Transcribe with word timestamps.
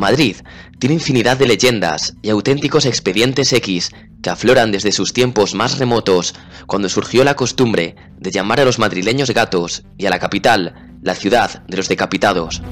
Madrid 0.00 0.36
tiene 0.78 0.94
infinidad 0.94 1.36
de 1.36 1.46
leyendas 1.46 2.14
y 2.22 2.30
auténticos 2.30 2.86
expedientes 2.86 3.52
X 3.52 3.90
que 4.22 4.30
afloran 4.30 4.72
desde 4.72 4.92
sus 4.92 5.12
tiempos 5.12 5.54
más 5.54 5.78
remotos, 5.78 6.34
cuando 6.66 6.88
surgió 6.88 7.22
la 7.22 7.36
costumbre 7.36 7.96
de 8.18 8.30
llamar 8.30 8.60
a 8.60 8.64
los 8.64 8.78
madrileños 8.78 9.30
gatos 9.30 9.84
y 9.96 10.06
a 10.06 10.10
la 10.10 10.18
capital 10.18 10.98
la 11.02 11.14
ciudad 11.14 11.62
de 11.68 11.76
los 11.76 11.88
decapitados. 11.88 12.62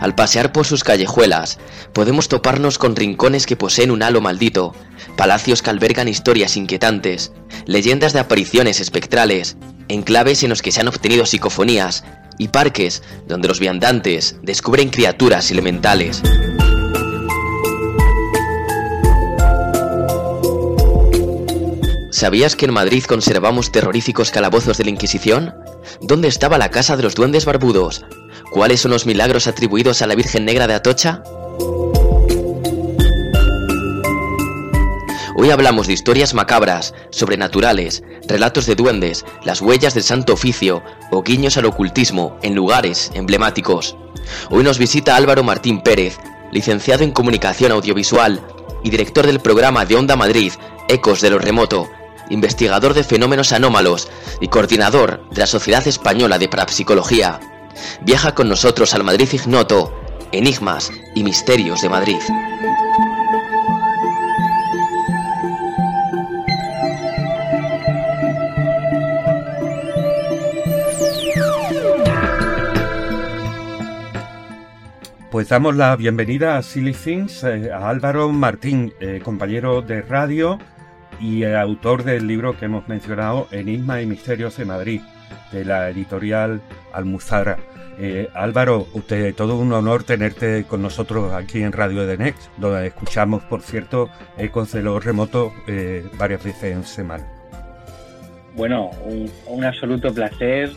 Al 0.00 0.14
pasear 0.14 0.52
por 0.52 0.66
sus 0.66 0.84
callejuelas, 0.84 1.58
podemos 1.94 2.28
toparnos 2.28 2.76
con 2.76 2.94
rincones 2.94 3.46
que 3.46 3.56
poseen 3.56 3.90
un 3.90 4.02
halo 4.02 4.20
maldito, 4.20 4.74
palacios 5.16 5.62
que 5.62 5.70
albergan 5.70 6.08
historias 6.08 6.58
inquietantes, 6.58 7.32
leyendas 7.66 8.12
de 8.12 8.20
apariciones 8.20 8.80
espectrales, 8.80 9.56
enclaves 9.88 10.42
en 10.42 10.50
los 10.50 10.62
que 10.62 10.72
se 10.72 10.80
han 10.80 10.88
obtenido 10.88 11.26
psicofonías 11.26 12.04
y 12.38 12.48
parques 12.48 13.02
donde 13.26 13.48
los 13.48 13.60
viandantes 13.60 14.36
descubren 14.42 14.90
criaturas 14.90 15.50
elementales. 15.50 16.22
¿Sabías 22.10 22.54
que 22.56 22.66
en 22.66 22.72
Madrid 22.72 23.04
conservamos 23.04 23.72
terroríficos 23.72 24.30
calabozos 24.30 24.78
de 24.78 24.84
la 24.84 24.90
Inquisición? 24.90 25.54
¿Dónde 26.00 26.28
estaba 26.28 26.58
la 26.58 26.70
casa 26.70 26.96
de 26.96 27.02
los 27.02 27.14
duendes 27.14 27.44
barbudos? 27.44 28.04
¿Cuáles 28.52 28.80
son 28.80 28.92
los 28.92 29.04
milagros 29.04 29.46
atribuidos 29.48 30.00
a 30.00 30.06
la 30.06 30.14
Virgen 30.14 30.44
Negra 30.44 30.66
de 30.66 30.74
Atocha? 30.74 31.22
Hoy 35.36 35.50
hablamos 35.50 35.88
de 35.88 35.92
historias 35.92 36.32
macabras, 36.32 36.94
sobrenaturales, 37.10 38.04
relatos 38.28 38.66
de 38.66 38.76
duendes, 38.76 39.24
las 39.42 39.60
huellas 39.60 39.94
del 39.94 40.04
santo 40.04 40.34
oficio 40.34 40.84
o 41.10 41.24
guiños 41.24 41.56
al 41.56 41.64
ocultismo 41.64 42.38
en 42.42 42.54
lugares 42.54 43.10
emblemáticos. 43.14 43.96
Hoy 44.50 44.62
nos 44.62 44.78
visita 44.78 45.16
Álvaro 45.16 45.42
Martín 45.42 45.82
Pérez, 45.82 46.18
licenciado 46.52 47.02
en 47.02 47.10
Comunicación 47.10 47.72
Audiovisual 47.72 48.46
y 48.84 48.90
director 48.90 49.26
del 49.26 49.40
programa 49.40 49.84
de 49.84 49.96
Onda 49.96 50.14
Madrid, 50.14 50.52
Ecos 50.88 51.20
de 51.20 51.30
lo 51.30 51.40
Remoto, 51.40 51.90
investigador 52.30 52.94
de 52.94 53.02
fenómenos 53.02 53.52
anómalos 53.52 54.08
y 54.40 54.46
coordinador 54.46 55.28
de 55.30 55.40
la 55.40 55.46
Sociedad 55.48 55.84
Española 55.88 56.38
de 56.38 56.48
Parapsicología. 56.48 57.40
Viaja 58.02 58.36
con 58.36 58.48
nosotros 58.48 58.94
al 58.94 59.02
Madrid 59.02 59.28
Ignoto, 59.32 59.92
Enigmas 60.30 60.92
y 61.16 61.24
Misterios 61.24 61.82
de 61.82 61.88
Madrid. 61.88 62.20
Pues 75.34 75.48
damos 75.48 75.74
la 75.74 75.96
bienvenida 75.96 76.56
a 76.56 76.62
Silly 76.62 76.92
Things, 76.92 77.42
eh, 77.42 77.72
a 77.72 77.88
Álvaro 77.88 78.30
Martín, 78.30 78.94
eh, 79.00 79.20
compañero 79.20 79.82
de 79.82 80.00
radio 80.00 80.60
y 81.18 81.42
eh, 81.42 81.56
autor 81.56 82.04
del 82.04 82.28
libro 82.28 82.56
que 82.56 82.66
hemos 82.66 82.86
mencionado, 82.86 83.48
Enigma 83.50 84.00
y 84.00 84.06
Misterios 84.06 84.56
de 84.56 84.64
Madrid, 84.64 85.00
de 85.50 85.64
la 85.64 85.90
editorial 85.90 86.62
Almuzara. 86.92 87.58
Álvaro, 88.32 88.86
usted, 88.92 89.34
todo 89.34 89.58
un 89.58 89.72
honor 89.72 90.04
tenerte 90.04 90.66
con 90.68 90.82
nosotros 90.82 91.32
aquí 91.32 91.64
en 91.64 91.72
Radio 91.72 92.04
Edenex, 92.04 92.48
donde 92.56 92.86
escuchamos, 92.86 93.42
por 93.42 93.60
cierto, 93.60 94.10
ecos 94.38 94.70
de 94.70 94.84
los 94.84 95.04
remotos 95.04 95.52
varias 96.16 96.44
veces 96.44 96.76
en 96.76 96.84
semana. 96.84 97.26
Bueno, 98.54 98.90
un 99.48 99.64
absoluto 99.64 100.14
placer 100.14 100.70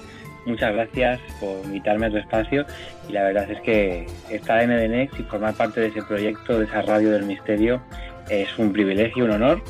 muchas 0.48 0.74
gracias 0.74 1.20
por 1.40 1.64
invitarme 1.66 2.08
a 2.08 2.10
tu 2.10 2.18
espacio 2.18 2.66
y 3.08 3.12
la 3.12 3.24
verdad 3.24 3.52
es 3.52 3.62
que 3.62 4.08
estar 4.30 4.62
en 4.62 4.72
Edenex 4.72 5.20
y 5.20 5.24
formar 5.24 5.54
parte 5.54 5.82
de 5.82 5.88
ese 5.88 6.02
proyecto, 6.02 6.58
de 6.60 6.66
esa 6.66 6.82
radio 6.82 7.12
del 7.12 7.26
misterio, 7.26 7.82
es 8.30 8.58
un 8.58 8.74
privilegio, 8.74 9.26
un 9.26 9.32
honor 9.32 9.62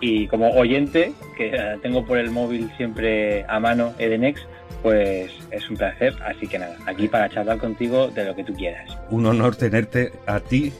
y 0.00 0.28
como 0.28 0.50
oyente, 0.50 1.12
que 1.36 1.78
tengo 1.82 2.04
por 2.04 2.18
el 2.18 2.30
móvil 2.30 2.70
siempre 2.76 3.44
a 3.48 3.58
mano 3.58 3.94
Edenex, 3.98 4.40
pues 4.82 5.32
es 5.50 5.68
un 5.68 5.76
placer. 5.76 6.14
Así 6.24 6.46
que 6.46 6.58
nada, 6.58 6.76
aquí 6.86 7.08
para 7.08 7.28
charlar 7.28 7.58
contigo 7.58 8.08
de 8.08 8.24
lo 8.24 8.36
que 8.36 8.44
tú 8.44 8.52
quieras. 8.54 8.96
Un 9.10 9.26
honor 9.26 9.56
tenerte 9.56 10.12
a 10.26 10.40
ti, 10.40 10.72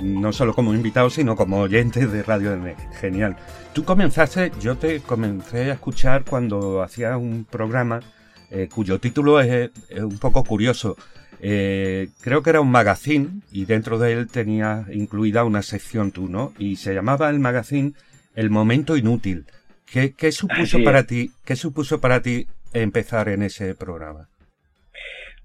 no 0.00 0.32
solo 0.32 0.54
como 0.54 0.74
invitado, 0.74 1.10
sino 1.10 1.36
como 1.36 1.60
oyente 1.60 2.06
de 2.06 2.22
Radio 2.22 2.52
Edenex. 2.52 2.98
Genial. 2.98 3.36
Tú 3.74 3.84
comenzaste, 3.84 4.52
yo 4.60 4.76
te 4.76 5.00
comencé 5.00 5.70
a 5.70 5.74
escuchar 5.74 6.24
cuando 6.24 6.82
hacía 6.82 7.16
un 7.16 7.44
programa 7.44 8.00
eh, 8.54 8.68
cuyo 8.72 9.00
título 9.00 9.40
es, 9.40 9.70
un 9.98 10.18
poco 10.18 10.44
curioso. 10.44 10.96
Eh, 11.40 12.08
creo 12.20 12.42
que 12.42 12.50
era 12.50 12.60
un 12.60 12.70
magazine 12.70 13.40
y 13.50 13.64
dentro 13.64 13.98
de 13.98 14.12
él 14.12 14.28
tenía 14.30 14.84
incluida 14.92 15.42
una 15.42 15.62
sección 15.62 16.12
tú, 16.12 16.28
¿no? 16.28 16.52
Y 16.56 16.76
se 16.76 16.94
llamaba 16.94 17.28
el 17.30 17.40
magazine 17.40 17.94
El 18.36 18.50
Momento 18.50 18.96
Inútil. 18.96 19.44
¿Qué, 19.90 20.32
supuso 20.32 20.82
para 20.84 21.04
ti? 21.04 21.32
¿Qué 21.44 21.56
supuso 21.56 22.00
para 22.00 22.22
ti 22.22 22.46
empezar 22.72 23.28
en 23.28 23.42
ese 23.42 23.74
programa? 23.74 24.28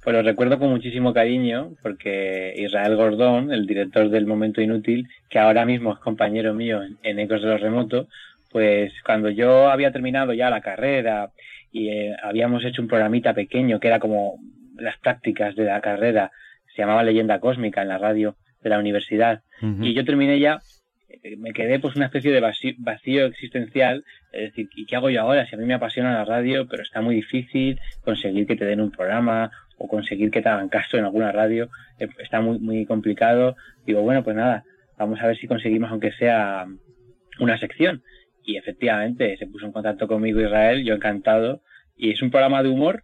Pues 0.04 0.16
lo 0.16 0.22
recuerdo 0.22 0.60
con 0.60 0.70
muchísimo 0.70 1.12
cariño 1.12 1.72
porque 1.82 2.54
Israel 2.58 2.96
Gordón, 2.96 3.52
el 3.52 3.66
director 3.66 4.10
del 4.10 4.28
Momento 4.28 4.62
Inútil, 4.62 5.08
que 5.30 5.40
ahora 5.40 5.66
mismo 5.66 5.94
es 5.94 6.00
compañero 6.00 6.54
mío 6.54 6.82
en 7.04 7.20
Ecos 7.20 7.42
de 7.42 7.48
los 7.48 7.60
Remotos, 7.62 8.08
pues 8.52 8.94
cuando 9.06 9.30
yo 9.30 9.70
había 9.70 9.92
terminado 9.92 10.34
ya 10.34 10.50
la 10.50 10.62
carrera 10.62 11.32
y 11.72 11.90
eh, 11.90 12.16
habíamos 12.22 12.66
hecho 12.66 12.82
un 12.82 12.88
programita 12.88 13.34
pequeño 13.34 13.80
que 13.80 13.88
era 13.88 14.00
como 14.00 14.40
las 14.76 14.98
prácticas 14.98 15.56
de 15.56 15.66
la 15.66 15.82
carrera, 15.82 16.32
se 16.74 16.82
llamaba 16.82 17.04
Leyenda 17.04 17.40
Cósmica 17.40 17.82
en 17.82 17.90
la 17.90 17.98
radio 17.98 18.38
de 18.62 18.70
la 18.70 18.80
universidad. 18.80 19.42
Y 19.62 19.94
yo 19.94 20.06
terminé 20.06 20.40
ya, 20.40 20.62
eh, 21.10 21.36
me 21.38 21.52
quedé 21.52 21.80
pues 21.80 21.96
una 21.96 22.06
especie 22.06 22.32
de 22.32 22.40
vacío, 22.40 23.26
existencial, 23.26 24.06
es 24.32 24.50
decir, 24.52 24.70
¿y 24.76 24.86
qué 24.86 24.96
hago 24.96 25.10
yo 25.10 25.22
ahora? 25.22 25.46
Si 25.46 25.56
a 25.56 25.58
mí 25.58 25.66
me 25.66 25.74
apasiona 25.74 26.14
la 26.14 26.26
radio, 26.26 26.66
pero 26.68 26.82
está 26.82 27.02
muy 27.02 27.16
difícil 27.16 27.80
conseguir 28.04 28.48
que 28.48 28.56
te 28.56 28.66
den 28.66 28.80
un 28.80 28.92
programa 28.92 29.52
o 29.78 29.88
conseguir 29.88 30.32
que 30.32 30.42
te 30.42 30.50
hagan 30.50 30.70
caso 30.70 30.98
en 30.98 31.04
alguna 31.04 31.32
radio, 31.32 31.70
eh, 32.00 32.08
está 32.20 32.40
muy, 32.42 32.60
muy 32.60 32.86
complicado. 32.86 33.58
Digo, 33.86 34.02
bueno, 34.02 34.24
pues 34.24 34.36
nada, 34.36 34.64
vamos 34.98 35.20
a 35.22 35.28
ver 35.28 35.38
si 35.38 35.48
conseguimos 35.48 35.92
aunque 35.92 36.14
sea 36.14 36.66
una 37.40 37.58
sección 37.58 38.02
y 38.50 38.58
efectivamente 38.58 39.38
se 39.38 39.46
puso 39.46 39.68
en 39.68 39.72
contacto 39.72 40.08
conmigo 40.08 40.42
Israel, 40.42 40.84
yo 40.84 40.96
encantado, 40.96 41.62
y 41.96 42.10
es 42.10 42.24
un 42.24 42.32
programa 42.32 42.64
de 42.64 42.70
humor, 42.70 43.04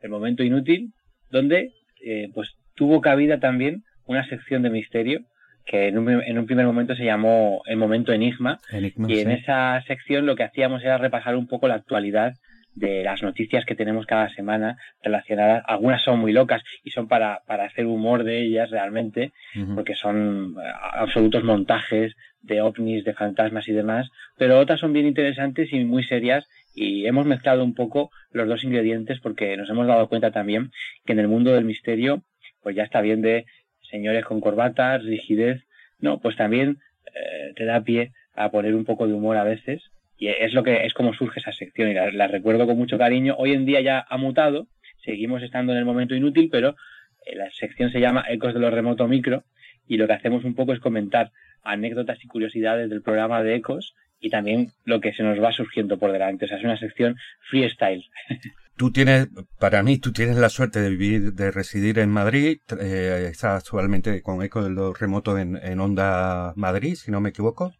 El 0.00 0.10
Momento 0.10 0.44
Inútil, 0.44 0.92
donde 1.28 1.72
eh, 2.04 2.28
pues 2.32 2.54
tuvo 2.76 3.00
cabida 3.00 3.40
también 3.40 3.82
una 4.06 4.24
sección 4.28 4.62
de 4.62 4.70
misterio 4.70 5.22
que 5.66 5.88
en 5.88 5.98
un, 5.98 6.08
en 6.08 6.38
un 6.38 6.46
primer 6.46 6.66
momento 6.66 6.94
se 6.94 7.04
llamó 7.04 7.62
El 7.66 7.78
Momento 7.78 8.12
Enigma, 8.12 8.60
y 8.72 9.18
en 9.18 9.32
esa 9.32 9.82
sección 9.88 10.24
lo 10.24 10.36
que 10.36 10.44
hacíamos 10.44 10.84
era 10.84 10.98
repasar 10.98 11.34
un 11.34 11.48
poco 11.48 11.66
la 11.66 11.74
actualidad 11.74 12.34
de 12.74 13.02
las 13.02 13.22
noticias 13.22 13.64
que 13.64 13.74
tenemos 13.74 14.06
cada 14.06 14.28
semana 14.30 14.78
relacionadas. 15.02 15.64
Algunas 15.66 16.02
son 16.02 16.20
muy 16.20 16.32
locas 16.32 16.62
y 16.84 16.90
son 16.90 17.08
para, 17.08 17.42
para 17.46 17.64
hacer 17.64 17.86
humor 17.86 18.24
de 18.24 18.42
ellas 18.42 18.70
realmente, 18.70 19.32
porque 19.74 19.94
son 19.94 20.56
eh, 20.58 20.70
absolutos 20.92 21.44
montajes 21.44 22.14
de 22.42 22.62
ovnis, 22.62 23.04
de 23.04 23.14
fantasmas 23.14 23.68
y 23.68 23.72
demás, 23.72 24.10
pero 24.38 24.58
otras 24.58 24.80
son 24.80 24.92
bien 24.92 25.06
interesantes 25.06 25.72
y 25.72 25.84
muy 25.84 26.04
serias 26.04 26.46
y 26.74 27.06
hemos 27.06 27.26
mezclado 27.26 27.64
un 27.64 27.74
poco 27.74 28.10
los 28.30 28.48
dos 28.48 28.64
ingredientes 28.64 29.20
porque 29.20 29.56
nos 29.56 29.68
hemos 29.68 29.86
dado 29.86 30.08
cuenta 30.08 30.30
también 30.30 30.70
que 31.04 31.12
en 31.12 31.18
el 31.18 31.28
mundo 31.28 31.52
del 31.52 31.64
misterio 31.64 32.22
pues 32.62 32.76
ya 32.76 32.84
está 32.84 33.00
bien 33.00 33.20
de 33.20 33.44
señores 33.90 34.24
con 34.24 34.40
corbatas, 34.40 35.02
rigidez, 35.04 35.62
no, 35.98 36.20
pues 36.20 36.36
también 36.36 36.78
eh, 37.14 37.52
te 37.56 37.64
da 37.64 37.82
pie 37.82 38.12
a 38.34 38.50
poner 38.50 38.74
un 38.74 38.84
poco 38.84 39.06
de 39.06 39.14
humor 39.14 39.36
a 39.36 39.44
veces 39.44 39.82
y 40.20 40.28
es 40.28 40.52
lo 40.52 40.62
que 40.62 40.84
es 40.84 40.92
como 40.92 41.14
surge 41.14 41.40
esa 41.40 41.50
sección 41.50 41.90
y 41.90 41.94
la, 41.94 42.28
recuerdo 42.28 42.66
con 42.66 42.76
mucho 42.76 42.98
cariño. 42.98 43.36
Hoy 43.38 43.54
en 43.54 43.64
día 43.64 43.80
ya 43.80 44.04
ha 44.06 44.18
mutado, 44.18 44.68
seguimos 45.02 45.42
estando 45.42 45.72
en 45.72 45.78
el 45.78 45.86
momento 45.86 46.14
inútil, 46.14 46.50
pero 46.52 46.76
eh, 47.24 47.36
la 47.36 47.50
sección 47.50 47.90
se 47.90 48.00
llama 48.00 48.26
Ecos 48.28 48.52
de 48.52 48.60
lo 48.60 48.70
remoto 48.70 49.08
micro 49.08 49.44
y 49.88 49.96
lo 49.96 50.06
que 50.06 50.12
hacemos 50.12 50.44
un 50.44 50.54
poco 50.54 50.74
es 50.74 50.80
comentar 50.80 51.32
anécdotas 51.62 52.22
y 52.22 52.28
curiosidades 52.28 52.90
del 52.90 53.00
programa 53.00 53.42
de 53.42 53.54
Ecos 53.54 53.94
y 54.20 54.28
también 54.28 54.72
lo 54.84 55.00
que 55.00 55.14
se 55.14 55.22
nos 55.22 55.42
va 55.42 55.52
surgiendo 55.52 55.98
por 55.98 56.12
delante. 56.12 56.44
O 56.44 56.48
sea, 56.48 56.58
es 56.58 56.64
una 56.64 56.76
sección 56.76 57.16
freestyle. 57.48 58.04
Tú 58.76 58.92
tienes, 58.92 59.28
para 59.58 59.82
mí, 59.82 59.98
tú 59.98 60.10
tienes 60.10 60.38
la 60.38 60.48
suerte 60.48 60.80
de 60.80 60.88
vivir, 60.88 61.34
de 61.34 61.50
residir 61.50 61.98
en 61.98 62.08
Madrid. 62.08 62.60
Eh, 62.80 63.28
estás 63.30 63.62
actualmente 63.62 64.22
con 64.22 64.42
Eco 64.42 64.64
de 64.64 64.70
lo 64.70 64.94
remoto 64.94 65.36
en, 65.36 65.80
Onda 65.80 66.54
Madrid, 66.56 66.94
si 66.94 67.10
no 67.10 67.20
me 67.20 67.28
equivoco. 67.28 67.74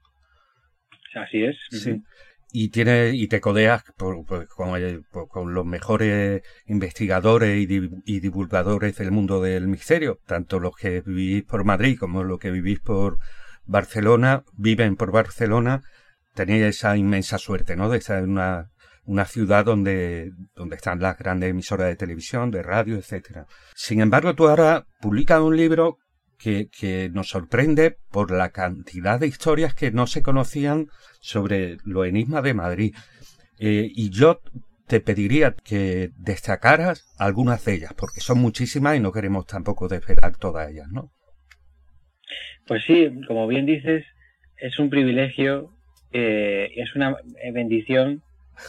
Así 1.15 1.43
es. 1.43 1.57
Sí. 1.71 2.03
Y, 2.53 2.71
tiene, 2.71 3.11
y 3.15 3.29
te 3.29 3.41
codeas 3.41 3.85
por, 3.97 4.25
con, 4.49 5.55
los 5.55 5.65
mejores 5.65 6.43
investigadores 6.67 7.59
y, 7.59 7.91
y, 8.05 8.21
divulgadores 8.21 8.97
del 8.97 9.13
mundo 9.13 9.41
del 9.41 9.69
misterio, 9.69 10.19
tanto 10.27 10.59
los 10.59 10.75
que 10.75 11.01
vivís 11.01 11.45
por 11.45 11.65
Madrid 11.65 11.97
como 11.97 12.25
los 12.25 12.41
que 12.41 12.51
vivís 12.51 12.81
por, 12.81 13.19
Barcelona, 13.71 14.45
viven 14.57 14.97
por 14.97 15.13
Barcelona, 15.13 15.83
tenéis 16.35 16.65
esa 16.65 16.97
inmensa 16.97 17.39
suerte, 17.39 17.77
¿no? 17.77 17.89
De 17.89 17.99
estar 17.99 18.23
en 18.23 18.31
una, 18.31 18.71
una 19.05 19.25
ciudad 19.27 19.65
donde, 19.65 20.33
donde 20.57 20.75
están 20.75 21.01
las 21.01 21.17
grandes 21.17 21.51
emisoras 21.51 21.87
de 21.87 21.97
televisión, 21.97 22.51
de 22.51 22.65
radio, 22.65 22.97
etcétera. 22.97 23.47
Sin 23.75 24.01
embargo, 24.01 24.35
tú 24.35 24.49
ahora 24.49 24.87
publicas 25.01 25.41
un 25.41 25.57
libro 25.57 25.99
que, 26.41 26.69
que, 26.69 27.11
nos 27.13 27.29
sorprende 27.29 27.97
por 28.11 28.31
la 28.31 28.51
cantidad 28.51 29.21
de 29.21 29.27
historias 29.27 29.75
que 29.75 29.91
no 29.91 30.07
se 30.07 30.23
conocían 30.23 30.87
sobre 31.21 31.77
los 31.85 32.07
enigmas 32.07 32.43
de 32.43 32.55
Madrid. 32.55 32.95
Eh, 33.59 33.91
y 33.95 34.11
yo 34.11 34.41
te 34.87 35.01
pediría 35.01 35.55
que 35.55 36.11
destacaras 36.17 37.15
algunas 37.19 37.65
de 37.65 37.75
ellas, 37.75 37.93
porque 37.97 38.21
son 38.21 38.39
muchísimas 38.41 38.97
y 38.97 39.01
no 39.01 39.13
queremos 39.13 39.47
tampoco 39.47 39.87
desvelar 39.87 40.37
todas 40.37 40.71
ellas, 40.71 40.89
¿no? 40.91 41.13
Pues 42.67 42.85
sí, 42.85 43.09
como 43.27 43.47
bien 43.47 43.67
dices, 43.67 44.05
es 44.57 44.79
un 44.79 44.91
privilegio, 44.91 45.71
eh, 46.13 46.71
es 46.77 46.95
una 46.97 47.17
bendición 47.53 48.23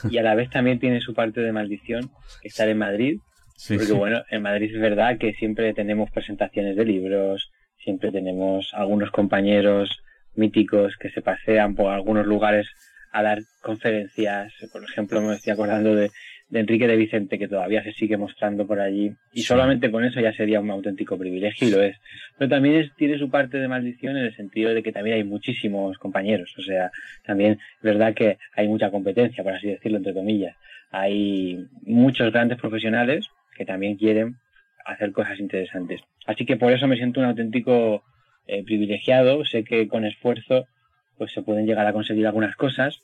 y 0.09 0.17
a 0.17 0.23
la 0.23 0.35
vez 0.35 0.49
también 0.49 0.79
tiene 0.79 1.01
su 1.01 1.13
parte 1.13 1.41
de 1.41 1.51
maldición 1.51 2.11
estar 2.43 2.67
en 2.69 2.77
Madrid. 2.77 3.17
porque 3.67 3.93
bueno, 3.93 4.23
en 4.29 4.41
Madrid 4.41 4.73
es 4.73 4.81
verdad 4.81 5.17
que 5.17 5.33
siempre 5.33 5.73
tenemos 5.73 6.09
presentaciones 6.11 6.75
de 6.75 6.85
libros, 6.85 7.51
siempre 7.83 8.11
tenemos 8.11 8.73
algunos 8.73 9.11
compañeros 9.11 10.03
míticos 10.35 10.95
que 10.97 11.09
se 11.09 11.21
pasean 11.21 11.75
por 11.75 11.91
algunos 11.91 12.25
lugares 12.25 12.67
a 13.11 13.21
dar 13.21 13.39
conferencias. 13.61 14.53
Por 14.71 14.83
ejemplo, 14.83 15.21
me 15.21 15.35
estoy 15.35 15.53
acordando 15.53 15.95
de, 15.95 16.11
de 16.51 16.59
Enrique 16.59 16.87
de 16.87 16.95
Vicente, 16.95 17.39
que 17.39 17.47
todavía 17.47 17.83
se 17.83 17.93
sigue 17.93 18.17
mostrando 18.17 18.67
por 18.67 18.79
allí. 18.79 19.13
Y 19.33 19.41
solamente 19.41 19.89
con 19.91 20.03
eso 20.03 20.19
ya 20.19 20.33
sería 20.33 20.59
un 20.59 20.69
auténtico 20.69 21.17
privilegio 21.17 21.67
y 21.67 21.71
lo 21.71 21.81
es. 21.81 21.97
Pero 22.37 22.49
también 22.49 22.75
es, 22.75 22.93
tiene 22.95 23.17
su 23.17 23.29
parte 23.29 23.57
de 23.57 23.67
maldición 23.67 24.17
en 24.17 24.25
el 24.25 24.35
sentido 24.35 24.73
de 24.73 24.83
que 24.83 24.91
también 24.91 25.17
hay 25.17 25.23
muchísimos 25.23 25.97
compañeros. 25.97 26.53
O 26.57 26.61
sea, 26.61 26.91
también 27.25 27.53
es 27.53 27.81
verdad 27.81 28.13
que 28.13 28.37
hay 28.55 28.67
mucha 28.67 28.91
competencia, 28.91 29.43
por 29.43 29.53
así 29.53 29.67
decirlo, 29.67 29.97
entre 29.97 30.13
comillas. 30.13 30.55
Hay 30.91 31.65
muchos 31.83 32.31
grandes 32.31 32.59
profesionales 32.59 33.25
que 33.55 33.65
también 33.65 33.95
quieren 33.95 34.35
hacer 34.85 35.11
cosas 35.11 35.39
interesantes. 35.39 36.01
Así 36.25 36.45
que 36.45 36.57
por 36.57 36.71
eso 36.71 36.87
me 36.87 36.97
siento 36.97 37.19
un 37.19 37.27
auténtico 37.27 38.03
eh, 38.47 38.63
privilegiado. 38.63 39.45
Sé 39.45 39.63
que 39.63 39.87
con 39.87 40.05
esfuerzo 40.05 40.65
pues 41.17 41.31
se 41.31 41.41
pueden 41.41 41.65
llegar 41.65 41.85
a 41.87 41.93
conseguir 41.93 42.25
algunas 42.25 42.55
cosas. 42.55 43.01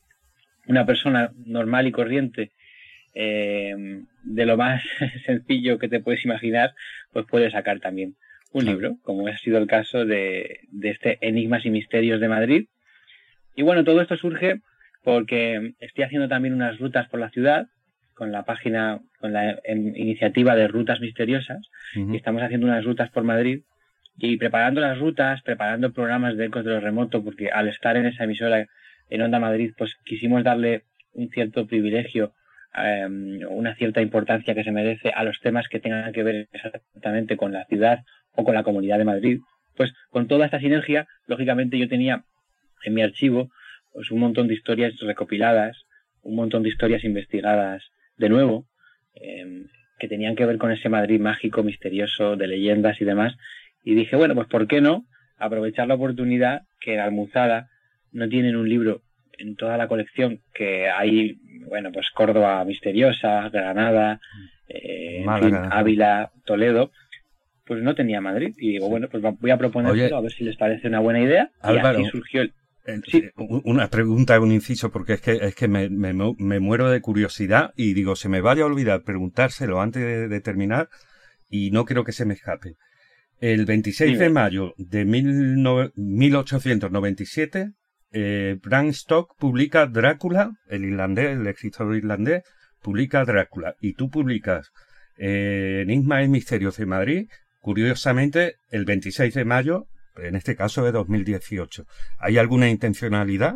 Una 0.68 0.86
persona 0.86 1.32
normal 1.46 1.88
y 1.88 1.92
corriente 1.92 2.52
eh, 3.14 3.76
de 4.24 4.46
lo 4.46 4.58
más 4.58 4.84
sencillo 5.26 5.80
que 5.80 5.88
te 5.88 6.00
puedes 6.00 6.24
imaginar, 6.26 6.74
pues 7.12 7.26
puedes 7.30 7.54
sacar 7.54 7.80
también 7.80 8.16
un 8.54 8.66
libro, 8.66 8.98
como 9.04 9.28
ha 9.28 9.38
sido 9.38 9.58
el 9.58 9.68
caso 9.68 10.06
de, 10.06 10.62
este 10.82 11.18
Enigmas 11.22 11.66
y 11.66 11.70
Misterios 11.70 12.20
de 12.20 12.28
Madrid. 12.28 12.68
Y 13.56 13.64
bueno, 13.64 13.84
todo 13.84 14.02
esto 14.02 14.18
surge 14.18 14.62
porque 15.04 15.74
estoy 15.80 16.04
haciendo 16.04 16.28
también 16.28 16.54
unas 16.54 16.80
rutas 16.80 17.08
por 17.10 17.20
la 17.20 17.30
ciudad 17.30 17.68
con 18.18 18.32
la 18.32 18.44
página, 18.44 19.00
con 19.20 19.34
la 19.34 19.60
iniciativa 19.68 20.56
de 20.56 20.68
Rutas 20.68 21.00
Misteriosas, 21.00 21.70
y 21.96 22.16
estamos 22.16 22.42
haciendo 22.42 22.68
unas 22.68 22.84
rutas 22.84 23.10
por 23.12 23.24
Madrid 23.24 23.62
y 24.18 24.38
preparando 24.38 24.82
las 24.82 24.98
rutas, 24.98 25.42
preparando 25.44 25.94
programas 25.94 26.36
de 26.36 26.46
ecos 26.46 26.66
de 26.66 26.72
lo 26.72 26.80
remoto, 26.80 27.24
porque 27.24 27.52
al 27.52 27.68
estar 27.68 27.96
en 27.96 28.08
esa 28.08 28.24
emisora 28.24 28.66
en 29.10 29.22
Onda 29.22 29.40
Madrid, 29.40 29.74
pues 29.78 29.96
quisimos 30.04 30.44
darle 30.44 30.84
un 31.14 31.30
cierto 31.30 31.68
privilegio 31.68 32.34
Em, 32.78 33.40
una 33.50 33.74
cierta 33.76 34.02
importancia 34.02 34.54
que 34.54 34.64
se 34.64 34.72
merece 34.72 35.10
a 35.10 35.24
los 35.24 35.40
temas 35.40 35.68
que 35.68 35.80
tengan 35.80 36.12
que 36.14 36.22
ver 36.22 36.48
exactamente 36.52 37.36
con 37.36 37.52
la 37.52 37.66
ciudad 37.66 38.04
o 38.34 38.44
con 38.44 38.54
la 38.54 38.64
comunidad 38.64 39.00
de 39.00 39.06
Madrid. 39.06 39.40
Pues 39.76 39.94
con 40.12 40.28
toda 40.28 40.46
esta 40.46 40.60
sinergia, 40.60 41.08
lógicamente 41.26 41.80
yo 41.80 41.88
tenía 41.88 42.24
en 42.84 42.94
mi 42.94 43.02
archivo 43.02 43.50
pues 43.94 44.12
un 44.12 44.20
montón 44.20 44.48
de 44.48 44.54
historias 44.54 44.94
recopiladas, 45.00 45.86
un 46.22 46.36
montón 46.36 46.62
de 46.62 46.70
historias 46.70 47.04
investigadas 47.04 47.84
de 48.18 48.30
nuevo, 48.30 48.66
em, 49.16 49.68
que 50.00 50.08
tenían 50.08 50.36
que 50.36 50.46
ver 50.46 50.58
con 50.58 50.72
ese 50.72 50.90
Madrid 50.90 51.20
mágico, 51.20 51.64
misterioso, 51.64 52.36
de 52.36 52.48
leyendas 52.48 53.02
y 53.02 53.06
demás. 53.06 53.36
Y 53.84 53.96
dije, 53.96 54.16
bueno, 54.16 54.36
pues 54.36 54.48
¿por 54.48 54.68
qué 54.68 54.82
no 54.82 55.06
aprovechar 55.38 55.88
la 55.88 55.96
oportunidad 55.96 56.64
que 56.80 56.96
en 56.96 57.00
Almuzada 57.00 57.70
no 58.12 58.28
tienen 58.28 58.56
un 58.56 58.68
libro 58.68 59.02
en 59.38 59.56
toda 59.56 59.78
la 59.78 59.88
colección 59.88 60.42
que 60.54 60.90
hay, 60.90 61.38
bueno, 61.68 61.92
pues 61.92 62.10
Córdoba 62.12 62.64
Misteriosa, 62.66 63.50
Granada, 63.50 64.20
eh, 64.68 65.24
Ávila, 65.28 66.32
Toledo, 66.46 66.92
pues 67.66 67.84
no 67.84 67.96
tenía 67.96 68.22
Madrid. 68.22 68.56
Y 68.58 68.74
digo, 68.74 68.90
bueno, 68.90 69.08
pues 69.10 69.24
voy 69.40 69.52
a 69.52 69.58
proponerlo 69.58 70.18
a 70.18 70.22
ver 70.22 70.32
si 70.32 70.44
les 70.44 70.58
parece 70.58 70.88
una 70.88 71.00
buena 71.00 71.20
idea. 71.22 71.52
y 71.64 71.78
así 71.78 72.06
surgió 72.06 72.42
el... 72.42 72.54
Sí. 73.06 73.30
Una 73.36 73.90
pregunta, 73.90 74.40
un 74.40 74.52
inciso, 74.52 74.92
porque 74.92 75.14
es 75.14 75.22
que, 75.22 75.34
es 75.34 75.56
que 75.56 75.68
me, 75.68 75.90
me, 75.90 76.14
me, 76.14 76.60
muero 76.60 76.90
de 76.90 77.02
curiosidad 77.02 77.74
y 77.76 77.94
digo, 77.94 78.16
se 78.16 78.30
me 78.30 78.40
vaya 78.40 78.64
a 78.64 78.68
olvidar 78.68 79.04
preguntárselo 79.04 79.82
antes 79.82 80.30
de, 80.30 80.42
terminar 80.42 80.88
y 81.50 81.72
no 81.72 81.84
quiero 81.84 82.06
que 82.06 82.14
se 82.14 82.24
me 82.24 82.36
escape. 82.36 82.76
El 83.40 83.66
26 83.66 84.18
de 84.18 84.30
mayo 84.30 84.74
de 84.78 85.04
mil 85.04 85.26
1897 85.96 87.74
eh, 88.12 88.58
Bram 88.64 88.88
Stock 88.90 89.36
publica 89.38 89.86
Drácula, 89.86 90.52
el 90.70 90.86
irlandés, 90.86 91.38
el 91.38 91.46
escritor 91.48 91.96
irlandés, 91.96 92.44
publica 92.82 93.26
Drácula, 93.26 93.76
y 93.82 93.94
tú 93.94 94.10
publicas 94.10 94.72
eh, 95.18 95.82
Enigma 95.84 96.24
y 96.24 96.30
Misterios 96.30 96.78
de 96.78 96.86
Madrid, 96.86 97.28
curiosamente, 97.60 98.56
el 98.70 98.86
26 98.86 99.34
de 99.34 99.46
mayo, 99.46 99.88
en 100.20 100.36
este 100.36 100.56
caso 100.56 100.84
de 100.84 100.92
2018. 100.92 101.86
¿Hay 102.20 102.38
alguna 102.38 102.70
intencionalidad? 102.70 103.56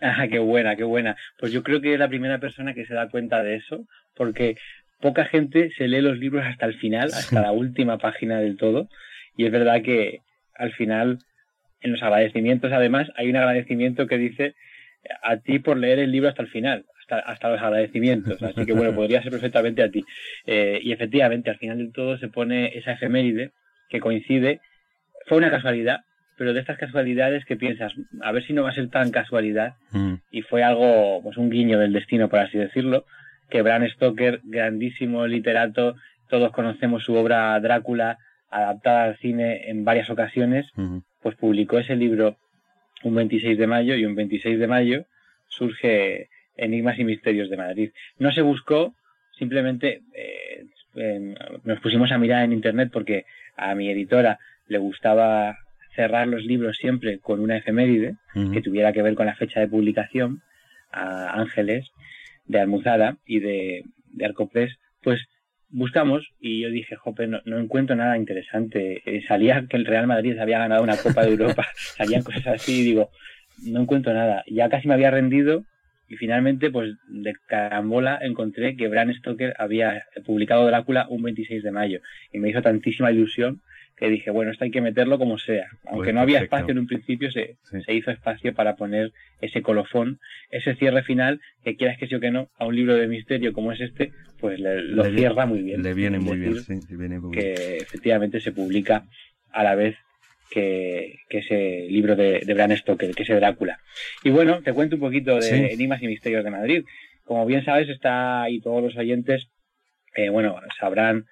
Ah, 0.00 0.26
qué 0.30 0.38
buena, 0.38 0.76
qué 0.76 0.84
buena. 0.84 1.16
Pues 1.38 1.52
yo 1.52 1.62
creo 1.62 1.80
que 1.80 1.94
es 1.94 1.98
la 1.98 2.08
primera 2.08 2.38
persona 2.38 2.74
que 2.74 2.86
se 2.86 2.94
da 2.94 3.08
cuenta 3.08 3.42
de 3.42 3.56
eso, 3.56 3.86
porque 4.14 4.56
poca 5.00 5.24
gente 5.24 5.70
se 5.76 5.88
lee 5.88 6.00
los 6.00 6.18
libros 6.18 6.44
hasta 6.46 6.66
el 6.66 6.78
final, 6.78 7.08
hasta 7.12 7.40
la 7.40 7.52
última 7.52 7.98
página 7.98 8.40
del 8.40 8.56
todo, 8.56 8.88
y 9.36 9.46
es 9.46 9.52
verdad 9.52 9.82
que 9.82 10.20
al 10.54 10.72
final 10.72 11.18
en 11.80 11.92
los 11.92 12.02
agradecimientos, 12.02 12.72
además, 12.72 13.08
hay 13.16 13.28
un 13.30 13.36
agradecimiento 13.36 14.06
que 14.06 14.18
dice 14.18 14.54
a 15.22 15.36
ti 15.38 15.58
por 15.58 15.76
leer 15.76 16.00
el 16.00 16.10
libro 16.10 16.28
hasta 16.28 16.42
el 16.42 16.48
final, 16.48 16.84
hasta, 17.00 17.18
hasta 17.18 17.50
los 17.50 17.60
agradecimientos. 17.60 18.42
Así 18.42 18.66
que, 18.66 18.72
bueno, 18.72 18.94
podría 18.94 19.22
ser 19.22 19.30
perfectamente 19.30 19.82
a 19.82 19.90
ti. 19.90 20.04
Eh, 20.46 20.80
y 20.82 20.92
efectivamente, 20.92 21.50
al 21.50 21.58
final 21.58 21.78
del 21.78 21.92
todo 21.92 22.18
se 22.18 22.28
pone 22.28 22.76
esa 22.76 22.92
efeméride 22.92 23.52
que 23.88 24.00
coincide. 24.00 24.60
Fue 25.28 25.38
una 25.38 25.50
casualidad, 25.50 26.00
pero 26.36 26.54
de 26.54 26.60
estas 26.60 26.78
casualidades 26.78 27.44
que 27.44 27.56
piensas, 27.56 27.92
a 28.22 28.32
ver 28.32 28.44
si 28.44 28.52
no 28.52 28.62
va 28.62 28.70
a 28.70 28.74
ser 28.74 28.88
tan 28.88 29.10
casualidad. 29.10 29.74
Mm. 29.92 30.14
Y 30.30 30.42
fue 30.42 30.62
algo, 30.62 31.20
pues 31.22 31.36
un 31.36 31.50
guiño 31.50 31.78
del 31.78 31.92
destino, 31.92 32.28
por 32.28 32.38
así 32.38 32.56
decirlo, 32.58 33.04
que 33.50 33.62
Bram 33.62 33.86
Stoker, 33.88 34.40
grandísimo 34.44 35.26
literato, 35.26 35.96
todos 36.28 36.52
conocemos 36.52 37.04
su 37.04 37.14
obra 37.14 37.58
Drácula, 37.60 38.18
adaptada 38.50 39.04
al 39.04 39.18
cine 39.18 39.68
en 39.68 39.84
varias 39.84 40.10
ocasiones, 40.10 40.66
pues 41.22 41.36
publicó 41.36 41.78
ese 41.78 41.96
libro 41.96 42.36
un 43.02 43.14
26 43.14 43.58
de 43.58 43.66
mayo 43.66 43.94
y 43.94 44.04
un 44.04 44.14
26 44.14 44.58
de 44.58 44.66
mayo 44.66 45.04
surge 45.48 46.28
Enigmas 46.56 46.98
y 46.98 47.04
Misterios 47.04 47.50
de 47.50 47.56
Madrid. 47.56 47.90
No 48.18 48.32
se 48.32 48.42
buscó, 48.42 48.94
simplemente 49.38 50.02
eh, 50.14 50.64
nos 51.64 51.80
pusimos 51.80 52.10
a 52.12 52.18
mirar 52.18 52.44
en 52.44 52.52
Internet 52.52 52.90
porque 52.92 53.24
a 53.56 53.74
mi 53.74 53.90
editora 53.90 54.38
le 54.68 54.78
gustaba 54.78 55.56
cerrar 55.94 56.28
los 56.28 56.44
libros 56.44 56.76
siempre 56.76 57.18
con 57.18 57.40
una 57.40 57.56
efeméride 57.56 58.16
que 58.52 58.62
tuviera 58.62 58.92
que 58.92 59.02
ver 59.02 59.14
con 59.14 59.26
la 59.26 59.34
fecha 59.34 59.58
de 59.58 59.66
publicación 59.66 60.42
a 60.92 61.40
Ángeles 61.40 61.90
de 62.46 62.60
Almuzada 62.60 63.16
y 63.26 63.40
de, 63.40 63.82
de 64.12 64.24
Arcoprés, 64.24 64.76
pues 65.02 65.26
buscamos 65.70 66.28
y 66.40 66.62
yo 66.62 66.70
dije, 66.70 66.96
jope, 66.96 67.26
no, 67.26 67.40
encuentro 67.58 67.96
nada 67.96 68.16
interesante. 68.16 69.02
Eh, 69.04 69.22
salía 69.26 69.66
que 69.68 69.76
el 69.76 69.86
Real 69.86 70.06
Madrid 70.06 70.38
había 70.38 70.58
ganado 70.58 70.82
una 70.82 70.96
Copa 70.96 71.24
de 71.24 71.32
Europa, 71.32 71.66
salían 71.96 72.22
cosas 72.22 72.46
así 72.46 72.80
y 72.80 72.84
digo, 72.84 73.10
no 73.64 73.80
encuentro 73.80 74.12
nada. 74.14 74.44
Ya 74.46 74.68
casi 74.68 74.88
me 74.88 74.94
había 74.94 75.10
rendido 75.10 75.64
y 76.08 76.16
finalmente, 76.16 76.70
pues 76.70 76.94
de 77.08 77.34
carambola 77.46 78.18
encontré 78.22 78.76
que 78.76 78.88
Bram 78.88 79.12
Stoker 79.12 79.54
había 79.58 80.04
publicado 80.24 80.66
Drácula 80.66 81.06
un 81.08 81.22
26 81.22 81.62
de 81.62 81.70
mayo 81.70 82.00
y 82.32 82.38
me 82.38 82.48
hizo 82.48 82.62
tantísima 82.62 83.12
ilusión 83.12 83.60
que 83.98 84.08
dije, 84.08 84.30
bueno, 84.30 84.52
esto 84.52 84.64
hay 84.64 84.70
que 84.70 84.80
meterlo 84.80 85.18
como 85.18 85.38
sea. 85.38 85.66
Aunque 85.86 86.06
pues 86.06 86.14
no 86.14 86.20
había 86.20 86.40
espacio 86.40 86.70
en 86.70 86.78
un 86.78 86.86
principio, 86.86 87.30
se, 87.30 87.56
se 87.84 87.94
hizo 87.94 88.10
espacio 88.10 88.54
para 88.54 88.76
poner 88.76 89.12
ese 89.40 89.60
colofón, 89.60 90.20
ese 90.50 90.74
cierre 90.76 91.02
final, 91.02 91.40
que 91.64 91.76
quieras 91.76 91.98
que 91.98 92.06
sí 92.06 92.14
o 92.14 92.20
que 92.20 92.30
no, 92.30 92.48
a 92.58 92.66
un 92.66 92.76
libro 92.76 92.94
de 92.94 93.08
misterio 93.08 93.52
como 93.52 93.72
es 93.72 93.80
este, 93.80 94.12
pues 94.40 94.60
lo 94.60 95.04
cierra 95.04 95.46
muy 95.46 95.62
bien. 95.62 95.82
Le 95.82 95.94
viene 95.94 96.18
muy 96.18 96.38
bien, 96.38 96.62
sí, 96.62 96.74
le 96.88 96.96
viene 96.96 97.18
muy 97.18 97.36
bien. 97.36 97.54
Que 97.54 97.76
efectivamente 97.78 98.40
se 98.40 98.52
publica 98.52 99.04
a 99.50 99.64
la 99.64 99.74
vez 99.74 99.96
que, 100.50 101.16
que 101.28 101.38
ese 101.38 101.86
libro 101.90 102.14
de, 102.14 102.40
de 102.40 102.54
Bram 102.54 102.76
Stoker, 102.76 103.14
que 103.14 103.22
es 103.24 103.28
Drácula. 103.28 103.80
Y 104.22 104.30
bueno, 104.30 104.62
te 104.62 104.72
cuento 104.72 104.96
un 104.96 105.00
poquito 105.00 105.38
de 105.38 105.72
Enigmas 105.72 106.02
y 106.02 106.06
Misterios 106.06 106.44
de 106.44 106.50
Madrid. 106.50 106.84
Como 107.24 107.44
bien 107.46 107.64
sabes, 107.64 107.88
está 107.88 108.42
ahí 108.42 108.60
todos 108.60 108.82
los 108.82 108.96
oyentes, 108.96 109.48
eh, 110.14 110.30
bueno, 110.30 110.56
sabrán 110.78 111.26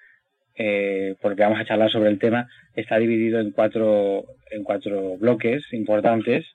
eh, 0.57 1.15
porque 1.21 1.43
vamos 1.43 1.59
a 1.59 1.65
charlar 1.65 1.91
sobre 1.91 2.09
el 2.09 2.19
tema, 2.19 2.47
está 2.75 2.97
dividido 2.97 3.39
en 3.39 3.51
cuatro, 3.51 4.25
en 4.51 4.63
cuatro 4.63 5.17
bloques 5.17 5.71
importantes. 5.71 6.45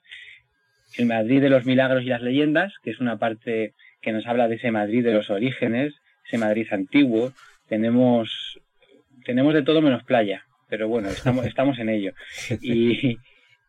El 0.97 1.05
Madrid 1.05 1.41
de 1.41 1.49
los 1.49 1.65
milagros 1.65 2.03
y 2.03 2.07
las 2.07 2.21
leyendas, 2.21 2.73
que 2.83 2.91
es 2.91 2.99
una 2.99 3.17
parte 3.17 3.73
que 4.01 4.11
nos 4.11 4.27
habla 4.27 4.47
de 4.47 4.55
ese 4.55 4.71
Madrid 4.71 5.03
de 5.03 5.13
los 5.13 5.29
orígenes, 5.29 5.93
ese 6.27 6.37
Madrid 6.37 6.67
antiguo. 6.71 7.31
Tenemos, 7.67 8.59
tenemos 9.25 9.53
de 9.53 9.63
todo 9.63 9.81
menos 9.81 10.03
playa, 10.03 10.43
pero 10.69 10.87
bueno, 10.87 11.09
estamos, 11.09 11.45
estamos 11.47 11.79
en 11.79 11.89
ello. 11.89 12.13
Y, 12.61 13.17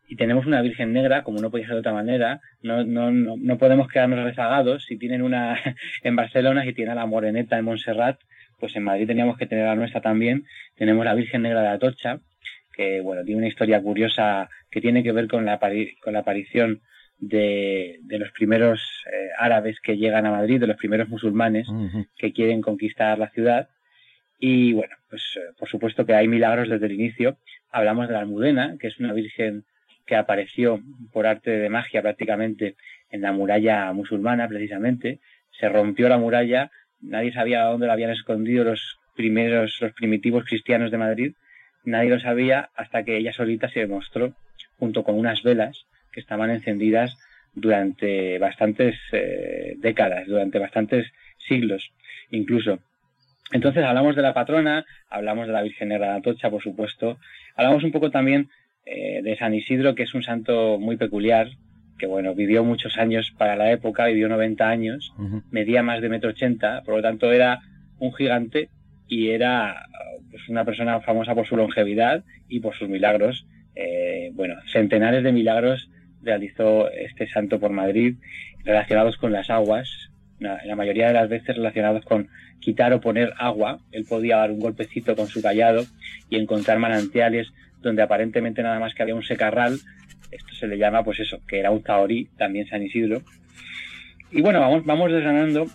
y 0.07 0.15
tenemos 0.17 0.45
una 0.45 0.61
Virgen 0.61 0.93
Negra, 0.93 1.23
como 1.23 1.39
no 1.39 1.49
podía 1.49 1.65
ser 1.65 1.75
de 1.75 1.79
otra 1.79 1.93
manera, 1.93 2.41
no, 2.61 2.83
no, 2.83 3.09
no, 3.11 3.57
podemos 3.57 3.87
quedarnos 3.87 4.23
rezagados. 4.23 4.85
Si 4.85 4.97
tienen 4.97 5.21
una 5.21 5.57
en 6.03 6.15
Barcelona, 6.15 6.63
si 6.63 6.73
tienen 6.73 6.91
a 6.91 7.01
la 7.01 7.05
Moreneta 7.05 7.57
en 7.57 7.65
Montserrat, 7.65 8.19
pues 8.59 8.75
en 8.75 8.83
Madrid 8.83 9.07
teníamos 9.07 9.37
que 9.37 9.45
tener 9.45 9.65
la 9.65 9.75
nuestra 9.75 10.01
también. 10.01 10.45
Tenemos 10.75 11.05
la 11.05 11.13
Virgen 11.13 11.43
Negra 11.43 11.61
de 11.61 11.67
Atocha, 11.69 12.19
que 12.73 13.01
bueno, 13.01 13.23
tiene 13.23 13.39
una 13.39 13.47
historia 13.47 13.81
curiosa 13.81 14.49
que 14.69 14.81
tiene 14.81 15.03
que 15.03 15.11
ver 15.11 15.27
con 15.27 15.45
la, 15.45 15.59
con 16.01 16.13
la 16.13 16.19
aparición 16.19 16.81
de, 17.17 17.99
de 18.01 18.19
los 18.19 18.31
primeros 18.31 18.81
eh, 19.11 19.29
árabes 19.37 19.79
que 19.79 19.97
llegan 19.97 20.25
a 20.25 20.31
Madrid, 20.31 20.59
de 20.59 20.67
los 20.67 20.77
primeros 20.77 21.09
musulmanes 21.09 21.67
que 22.17 22.33
quieren 22.33 22.61
conquistar 22.61 23.17
la 23.17 23.29
ciudad. 23.29 23.69
Y 24.39 24.73
bueno, 24.73 24.95
pues 25.09 25.21
eh, 25.37 25.53
por 25.57 25.69
supuesto 25.69 26.05
que 26.05 26.13
hay 26.13 26.27
milagros 26.27 26.69
desde 26.69 26.85
el 26.87 26.91
inicio. 26.91 27.37
Hablamos 27.71 28.07
de 28.07 28.13
la 28.13 28.19
Almudena, 28.19 28.75
que 28.79 28.87
es 28.87 28.99
una 28.99 29.13
virgen 29.13 29.63
que 30.05 30.15
apareció 30.15 30.81
por 31.11 31.25
arte 31.25 31.51
de 31.51 31.69
magia 31.69 32.01
prácticamente 32.01 32.75
en 33.09 33.21
la 33.21 33.31
muralla 33.31 33.91
musulmana, 33.93 34.47
precisamente. 34.47 35.19
Se 35.51 35.69
rompió 35.69 36.09
la 36.09 36.17
muralla, 36.17 36.69
nadie 37.01 37.33
sabía 37.33 37.63
dónde 37.63 37.87
la 37.87 37.93
habían 37.93 38.11
escondido 38.11 38.63
los 38.63 38.99
primeros, 39.15 39.77
los 39.81 39.93
primitivos 39.93 40.45
cristianos 40.45 40.91
de 40.91 40.97
Madrid. 40.97 41.33
Nadie 41.83 42.09
lo 42.09 42.19
sabía 42.19 42.69
hasta 42.75 43.03
que 43.03 43.17
ella 43.17 43.33
solita 43.33 43.69
se 43.69 43.81
demostró, 43.81 44.33
junto 44.77 45.03
con 45.03 45.17
unas 45.17 45.43
velas 45.43 45.85
que 46.11 46.19
estaban 46.19 46.49
encendidas 46.49 47.17
durante 47.53 48.37
bastantes 48.39 48.95
eh, 49.11 49.75
décadas, 49.77 50.27
durante 50.27 50.59
bastantes 50.59 51.11
siglos 51.37 51.91
incluso. 52.31 52.79
Entonces 53.51 53.83
hablamos 53.83 54.15
de 54.15 54.21
la 54.21 54.33
patrona, 54.33 54.85
hablamos 55.09 55.47
de 55.47 55.53
la 55.53 55.61
Virgen 55.61 55.89
Negra 55.89 56.11
de 56.11 56.17
Atocha, 56.17 56.49
por 56.49 56.63
supuesto, 56.63 57.19
hablamos 57.55 57.83
un 57.83 57.91
poco 57.91 58.09
también 58.09 58.49
eh, 58.85 59.21
de 59.23 59.37
San 59.37 59.53
Isidro, 59.53 59.95
que 59.95 60.03
es 60.03 60.13
un 60.13 60.23
santo 60.23 60.79
muy 60.79 60.97
peculiar, 60.97 61.49
que 61.97 62.07
bueno, 62.07 62.35
vivió 62.35 62.63
muchos 62.63 62.97
años 62.97 63.33
para 63.37 63.55
la 63.55 63.71
época, 63.71 64.05
vivió 64.05 64.27
90 64.27 64.67
años, 64.67 65.13
medía 65.51 65.83
más 65.83 66.01
de 66.01 66.09
metro 66.09 66.29
ochenta, 66.29 66.81
por 66.83 66.95
lo 66.95 67.01
tanto 67.01 67.31
era 67.31 67.61
un 67.99 68.13
gigante 68.13 68.69
y 69.07 69.29
era 69.29 69.87
pues, 70.29 70.49
una 70.49 70.65
persona 70.65 70.99
famosa 71.01 71.35
por 71.35 71.47
su 71.47 71.55
longevidad 71.55 72.23
y 72.49 72.59
por 72.59 72.75
sus 72.75 72.89
milagros. 72.89 73.47
Eh, 73.75 74.31
bueno, 74.33 74.55
centenares 74.71 75.23
de 75.23 75.31
milagros 75.31 75.89
realizó 76.21 76.89
este 76.89 77.27
santo 77.27 77.59
por 77.59 77.71
Madrid 77.71 78.15
relacionados 78.63 79.17
con 79.17 79.31
las 79.31 79.49
aguas, 79.49 80.09
la 80.39 80.75
mayoría 80.75 81.07
de 81.07 81.13
las 81.13 81.29
veces 81.29 81.55
relacionados 81.55 82.03
con 82.03 82.27
quitar 82.59 82.91
o 82.93 82.99
poner 82.99 83.33
agua. 83.37 83.79
Él 83.91 84.05
podía 84.07 84.37
dar 84.37 84.51
un 84.51 84.59
golpecito 84.59 85.15
con 85.15 85.27
su 85.27 85.41
callado 85.41 85.85
y 86.29 86.37
encontrar 86.37 86.79
manantiales 86.79 87.53
donde 87.81 88.01
aparentemente 88.01 88.63
nada 88.63 88.79
más 88.79 88.93
que 88.95 89.03
había 89.03 89.15
un 89.15 89.23
secarral. 89.23 89.77
Esto 90.35 90.53
se 90.53 90.67
le 90.67 90.77
llama, 90.77 91.03
pues 91.03 91.19
eso, 91.19 91.39
que 91.47 91.59
era 91.59 91.71
un 91.71 91.83
taorí, 91.83 92.29
también 92.37 92.67
San 92.67 92.83
Isidro. 92.83 93.21
Y 94.31 94.41
bueno, 94.41 94.59
vamos, 94.59 94.85
vamos 94.85 95.11
desgranando 95.11 95.67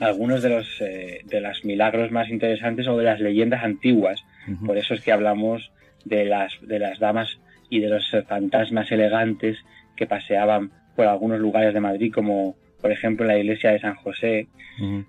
algunos 0.00 0.42
de 0.42 0.48
los 0.50 0.80
eh, 0.80 1.22
de 1.24 1.40
los 1.40 1.64
milagros 1.64 2.10
más 2.10 2.28
interesantes 2.28 2.86
o 2.86 2.96
de 2.96 3.04
las 3.04 3.20
leyendas 3.20 3.64
antiguas. 3.64 4.24
Por 4.64 4.78
eso 4.78 4.94
es 4.94 5.02
que 5.02 5.12
hablamos 5.12 5.70
de 6.06 6.24
las, 6.24 6.52
de 6.62 6.78
las 6.78 6.98
damas 6.98 7.38
y 7.68 7.80
de 7.80 7.88
los 7.88 8.10
fantasmas 8.26 8.90
elegantes 8.90 9.58
que 9.94 10.06
paseaban 10.06 10.70
por 10.96 11.06
algunos 11.06 11.38
lugares 11.38 11.74
de 11.74 11.80
Madrid, 11.80 12.12
como 12.14 12.56
por 12.80 12.90
ejemplo 12.90 13.26
la 13.26 13.38
iglesia 13.38 13.72
de 13.72 13.80
San 13.80 13.94
José 13.96 14.48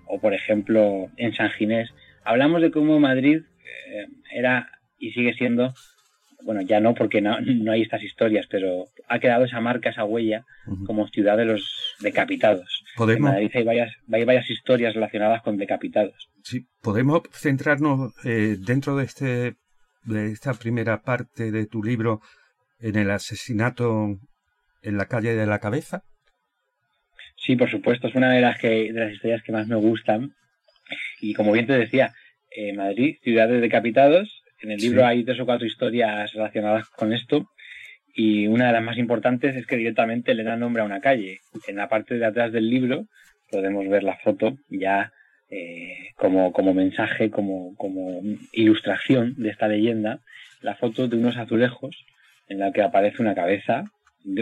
o 0.06 0.20
por 0.20 0.34
ejemplo 0.34 1.08
en 1.16 1.32
San 1.32 1.50
Ginés. 1.50 1.90
Hablamos 2.24 2.60
de 2.60 2.70
cómo 2.70 3.00
Madrid 3.00 3.42
eh, 3.88 4.06
era 4.30 4.70
y 4.98 5.12
sigue 5.12 5.32
siendo 5.34 5.72
bueno, 6.42 6.62
ya 6.62 6.80
no 6.80 6.94
porque 6.94 7.20
no, 7.20 7.36
hay 7.70 7.82
estas 7.82 8.02
historias, 8.02 8.46
pero 8.48 8.86
ha 9.08 9.18
quedado 9.18 9.44
esa 9.44 9.60
marca, 9.60 9.90
esa 9.90 10.04
huella 10.04 10.44
como 10.86 11.08
ciudad 11.08 11.36
de 11.36 11.44
los 11.44 11.96
decapitados. 12.00 12.84
En 12.98 13.22
Madrid 13.22 13.50
hay 13.54 13.64
varias, 13.64 13.92
hay 14.10 14.24
varias 14.24 14.48
historias 14.50 14.94
relacionadas 14.94 15.42
con 15.42 15.56
decapitados. 15.56 16.30
Sí, 16.42 16.66
podemos 16.82 17.22
centrarnos 17.32 18.12
eh, 18.24 18.56
dentro 18.58 18.96
de, 18.96 19.04
este, 19.04 19.54
de 20.04 20.32
esta 20.32 20.54
primera 20.54 21.02
parte 21.02 21.50
de 21.50 21.66
tu 21.66 21.82
libro 21.82 22.20
en 22.80 22.96
el 22.96 23.10
asesinato 23.10 24.18
en 24.82 24.96
la 24.96 25.06
calle 25.06 25.34
de 25.34 25.46
la 25.46 25.58
cabeza. 25.58 26.02
Sí, 27.36 27.56
por 27.56 27.70
supuesto, 27.70 28.08
es 28.08 28.14
una 28.14 28.32
de 28.32 28.40
las, 28.40 28.58
que, 28.58 28.92
de 28.92 29.00
las 29.00 29.12
historias 29.12 29.42
que 29.42 29.52
más 29.52 29.66
me 29.66 29.76
gustan. 29.76 30.34
Y 31.20 31.34
como 31.34 31.52
bien 31.52 31.66
te 31.66 31.72
decía, 31.72 32.12
eh, 32.50 32.72
Madrid, 32.74 33.16
ciudad 33.22 33.48
de 33.48 33.60
decapitados, 33.60 34.39
en 34.62 34.70
el 34.70 34.78
libro 34.78 35.06
hay 35.06 35.24
tres 35.24 35.40
o 35.40 35.46
cuatro 35.46 35.66
historias 35.66 36.32
relacionadas 36.32 36.88
con 36.90 37.12
esto 37.12 37.50
y 38.14 38.46
una 38.46 38.66
de 38.66 38.72
las 38.72 38.82
más 38.82 38.98
importantes 38.98 39.56
es 39.56 39.66
que 39.66 39.76
directamente 39.76 40.34
le 40.34 40.44
da 40.44 40.56
nombre 40.56 40.82
a 40.82 40.86
una 40.86 41.00
calle. 41.00 41.40
En 41.66 41.76
la 41.76 41.88
parte 41.88 42.18
de 42.18 42.26
atrás 42.26 42.52
del 42.52 42.68
libro 42.68 43.06
podemos 43.50 43.88
ver 43.88 44.02
la 44.02 44.16
foto 44.16 44.58
ya 44.68 45.12
eh, 45.48 46.10
como, 46.16 46.52
como 46.52 46.74
mensaje, 46.74 47.30
como, 47.30 47.74
como 47.76 48.22
ilustración 48.52 49.34
de 49.36 49.50
esta 49.50 49.68
leyenda, 49.68 50.20
la 50.60 50.76
foto 50.76 51.08
de 51.08 51.16
unos 51.16 51.36
azulejos 51.36 51.96
en 52.48 52.58
la 52.58 52.72
que 52.72 52.82
aparece 52.82 53.22
una 53.22 53.34
cabeza 53.34 53.84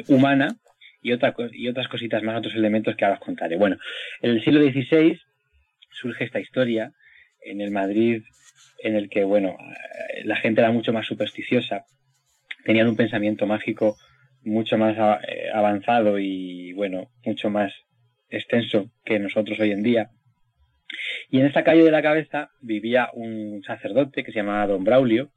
humana 0.08 0.56
y, 1.00 1.12
otra, 1.12 1.34
y 1.52 1.68
otras 1.68 1.88
cositas 1.88 2.22
más, 2.22 2.38
otros 2.38 2.54
elementos 2.54 2.96
que 2.96 3.04
ahora 3.04 3.18
os 3.18 3.24
contaré. 3.24 3.56
Bueno, 3.56 3.76
en 4.20 4.32
el 4.32 4.42
siglo 4.42 4.60
XVI 4.60 5.18
surge 5.90 6.24
esta 6.24 6.40
historia 6.40 6.92
en 7.42 7.60
el 7.60 7.70
Madrid 7.70 8.22
en 8.82 8.96
el 8.96 9.08
que, 9.08 9.24
bueno, 9.24 9.56
la 10.24 10.36
gente 10.36 10.60
era 10.60 10.70
mucho 10.70 10.92
más 10.92 11.06
supersticiosa, 11.06 11.84
tenían 12.64 12.88
un 12.88 12.96
pensamiento 12.96 13.46
mágico 13.46 13.96
mucho 14.42 14.78
más 14.78 14.96
eh, 15.26 15.48
avanzado 15.52 16.18
y, 16.18 16.72
bueno, 16.72 17.10
mucho 17.24 17.50
más 17.50 17.72
extenso 18.30 18.90
que 19.04 19.18
nosotros 19.18 19.58
hoy 19.60 19.72
en 19.72 19.82
día. 19.82 20.10
Y 21.30 21.40
en 21.40 21.46
esta 21.46 21.64
calle 21.64 21.84
de 21.84 21.90
la 21.90 22.02
cabeza 22.02 22.50
vivía 22.60 23.10
un 23.12 23.62
sacerdote 23.64 24.24
que 24.24 24.32
se 24.32 24.38
llamaba 24.38 24.66
Don 24.66 24.84
Braulio. 24.84 25.30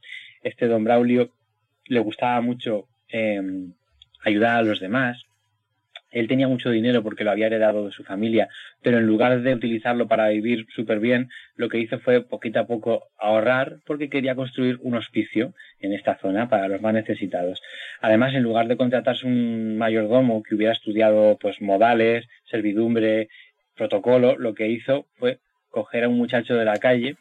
Este 0.44 0.68
Don 0.68 0.84
Braulio 0.84 1.32
le 1.86 2.00
gustaba 2.00 2.40
mucho 2.42 2.88
em, 3.10 3.74
ayudar 4.24 4.58
a 4.58 4.64
los 4.64 4.80
demás, 4.80 5.24
él 6.12 6.28
tenía 6.28 6.48
mucho 6.48 6.70
dinero 6.70 7.04
porque 7.04 7.24
lo 7.24 7.32
había 7.32 7.48
heredado 7.48 7.86
de 7.86 7.92
su 7.92 8.04
familia, 8.04 8.50
pero 8.82 8.98
en 8.98 9.08
lugar 9.08 9.42
de 9.42 9.54
utilizarlo 9.54 10.08
para 10.08 10.28
vivir 10.30 10.66
súper 10.76 11.00
bien, 11.00 11.30
lo 11.56 11.70
que 11.70 11.80
hizo 11.80 12.00
fue 12.00 12.22
poquito 12.22 12.60
a 12.60 12.68
poco 12.68 13.08
ahorrar 13.18 13.78
porque 13.86 14.10
quería 14.10 14.36
construir 14.36 14.78
un 14.82 14.96
hospicio 14.96 15.54
en 15.80 15.94
esta 15.94 16.18
zona 16.18 16.50
para 16.50 16.68
los 16.68 16.82
más 16.82 16.94
necesitados. 16.94 17.62
Además, 18.02 18.34
en 18.34 18.44
lugar 18.44 18.68
de 18.68 18.78
contratarse 18.78 19.26
un 19.26 19.78
mayordomo 19.78 20.44
que 20.44 20.56
hubiera 20.56 20.74
estudiado 20.74 21.38
pues 21.40 21.62
modales, 21.62 22.28
servidumbre, 22.50 23.30
protocolo, 23.76 24.38
lo 24.38 24.54
que 24.54 24.68
hizo 24.68 25.08
fue 25.16 25.40
coger 25.70 26.04
a 26.04 26.10
un 26.10 26.18
muchacho 26.18 26.56
de 26.56 26.66
la 26.66 26.78
calle, 26.78 27.16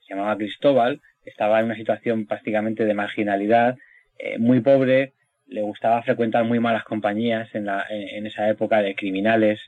se 0.00 0.14
llamaba 0.14 0.36
Cristóbal, 0.36 1.00
estaba 1.24 1.60
en 1.60 1.66
una 1.66 1.76
situación 1.76 2.26
prácticamente 2.26 2.84
de 2.84 2.94
marginalidad, 2.94 3.76
eh, 4.18 4.38
muy 4.38 4.60
pobre, 4.60 5.12
le 5.52 5.62
gustaba 5.62 6.02
frecuentar 6.02 6.44
muy 6.44 6.58
malas 6.60 6.84
compañías 6.84 7.54
en, 7.54 7.66
la, 7.66 7.84
en, 7.88 8.26
esa 8.26 8.48
época 8.48 8.82
de 8.82 8.94
criminales 8.94 9.60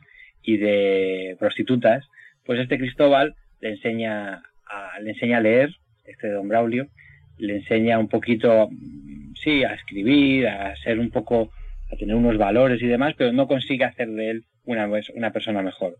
y 0.42 0.56
de 0.56 1.36
prostitutas, 1.38 2.06
pues 2.44 2.60
este 2.60 2.78
Cristóbal 2.78 3.34
le 3.60 3.70
enseña 3.70 4.42
a, 4.66 5.00
le 5.00 5.10
enseña 5.10 5.38
a 5.38 5.40
leer, 5.40 5.70
este 6.04 6.28
don 6.28 6.48
Braulio, 6.48 6.88
le 7.38 7.56
enseña 7.56 7.98
un 7.98 8.08
poquito, 8.08 8.68
sí, 9.34 9.64
a 9.64 9.74
escribir, 9.74 10.48
a 10.48 10.76
ser 10.76 10.98
un 10.98 11.10
poco, 11.10 11.50
a 11.90 11.96
tener 11.96 12.14
unos 12.14 12.38
valores 12.38 12.82
y 12.82 12.86
demás, 12.86 13.14
pero 13.16 13.32
no 13.32 13.46
consigue 13.46 13.84
hacer 13.84 14.08
de 14.08 14.30
él 14.30 14.44
una, 14.64 14.88
una 15.14 15.32
persona 15.32 15.62
mejor. 15.62 15.96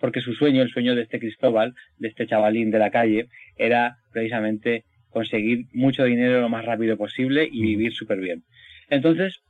Porque 0.00 0.20
su 0.20 0.34
sueño, 0.34 0.62
el 0.62 0.70
sueño 0.70 0.94
de 0.94 1.02
este 1.02 1.18
Cristóbal, 1.18 1.74
de 1.98 2.08
este 2.08 2.26
chavalín 2.26 2.70
de 2.70 2.78
la 2.78 2.90
calle, 2.90 3.28
era 3.56 3.98
precisamente 4.12 4.84
conseguir 5.10 5.66
mucho 5.72 6.04
dinero 6.04 6.40
lo 6.40 6.48
más 6.48 6.64
rápido 6.64 6.96
posible 6.96 7.48
y 7.50 7.62
vivir 7.62 7.92
súper 7.92 8.18
bien. 8.18 8.44
Entonces, 8.88 9.42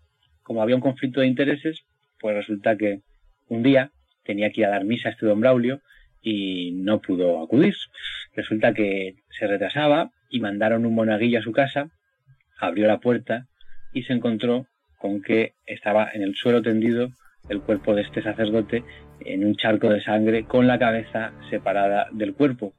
como 0.42 0.62
había 0.62 0.76
un 0.76 0.80
conflicto 0.80 1.20
de 1.20 1.26
intereses, 1.26 1.84
pues 2.20 2.34
resulta 2.34 2.76
que 2.76 3.00
un 3.48 3.62
día 3.62 3.90
tenía 4.24 4.50
que 4.50 4.62
ir 4.62 4.66
a 4.66 4.70
dar 4.70 4.84
misa 4.84 5.08
a 5.08 5.12
este 5.12 5.26
don 5.26 5.40
Braulio 5.40 5.80
y 6.22 6.72
no 6.72 7.00
pudo 7.00 7.42
acudir. 7.42 7.74
Resulta 8.34 8.74
que 8.74 9.14
se 9.30 9.46
retrasaba 9.46 10.10
y 10.28 10.40
mandaron 10.40 10.84
un 10.84 10.94
monaguillo 10.94 11.38
a 11.38 11.42
su 11.42 11.52
casa, 11.52 11.90
abrió 12.58 12.86
la 12.86 12.98
puerta 12.98 13.46
y 13.92 14.02
se 14.02 14.12
encontró 14.12 14.66
con 14.98 15.22
que 15.22 15.54
estaba 15.66 16.10
en 16.12 16.22
el 16.22 16.34
suelo 16.34 16.60
tendido 16.60 17.10
el 17.48 17.60
cuerpo 17.60 17.94
de 17.94 18.02
este 18.02 18.22
sacerdote 18.22 18.84
en 19.20 19.44
un 19.44 19.54
charco 19.54 19.88
de 19.88 20.02
sangre 20.02 20.44
con 20.44 20.66
la 20.66 20.78
cabeza 20.78 21.32
separada 21.50 22.08
del 22.12 22.34
cuerpo. 22.34 22.74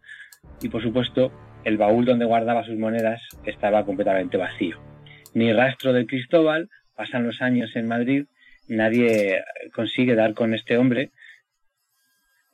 Y 0.62 0.70
por 0.70 0.84
supuesto, 0.84 1.32
el 1.64 1.78
baúl 1.78 2.06
donde 2.06 2.26
guardaba 2.26 2.66
sus 2.66 2.78
monedas 2.78 3.22
estaba 3.46 3.86
completamente 3.86 4.38
vacío 4.38 4.80
ni 5.34 5.54
rastro 5.54 5.94
de 5.94 6.06
Cristóbal, 6.06 6.70
pasan 6.96 7.26
los 7.26 7.42
años 7.42 7.76
en 7.76 7.88
Madrid, 7.88 8.26
nadie 8.68 9.44
consigue 9.74 10.16
dar 10.16 10.34
con 10.34 10.54
este 10.54 10.78
hombre. 10.78 11.12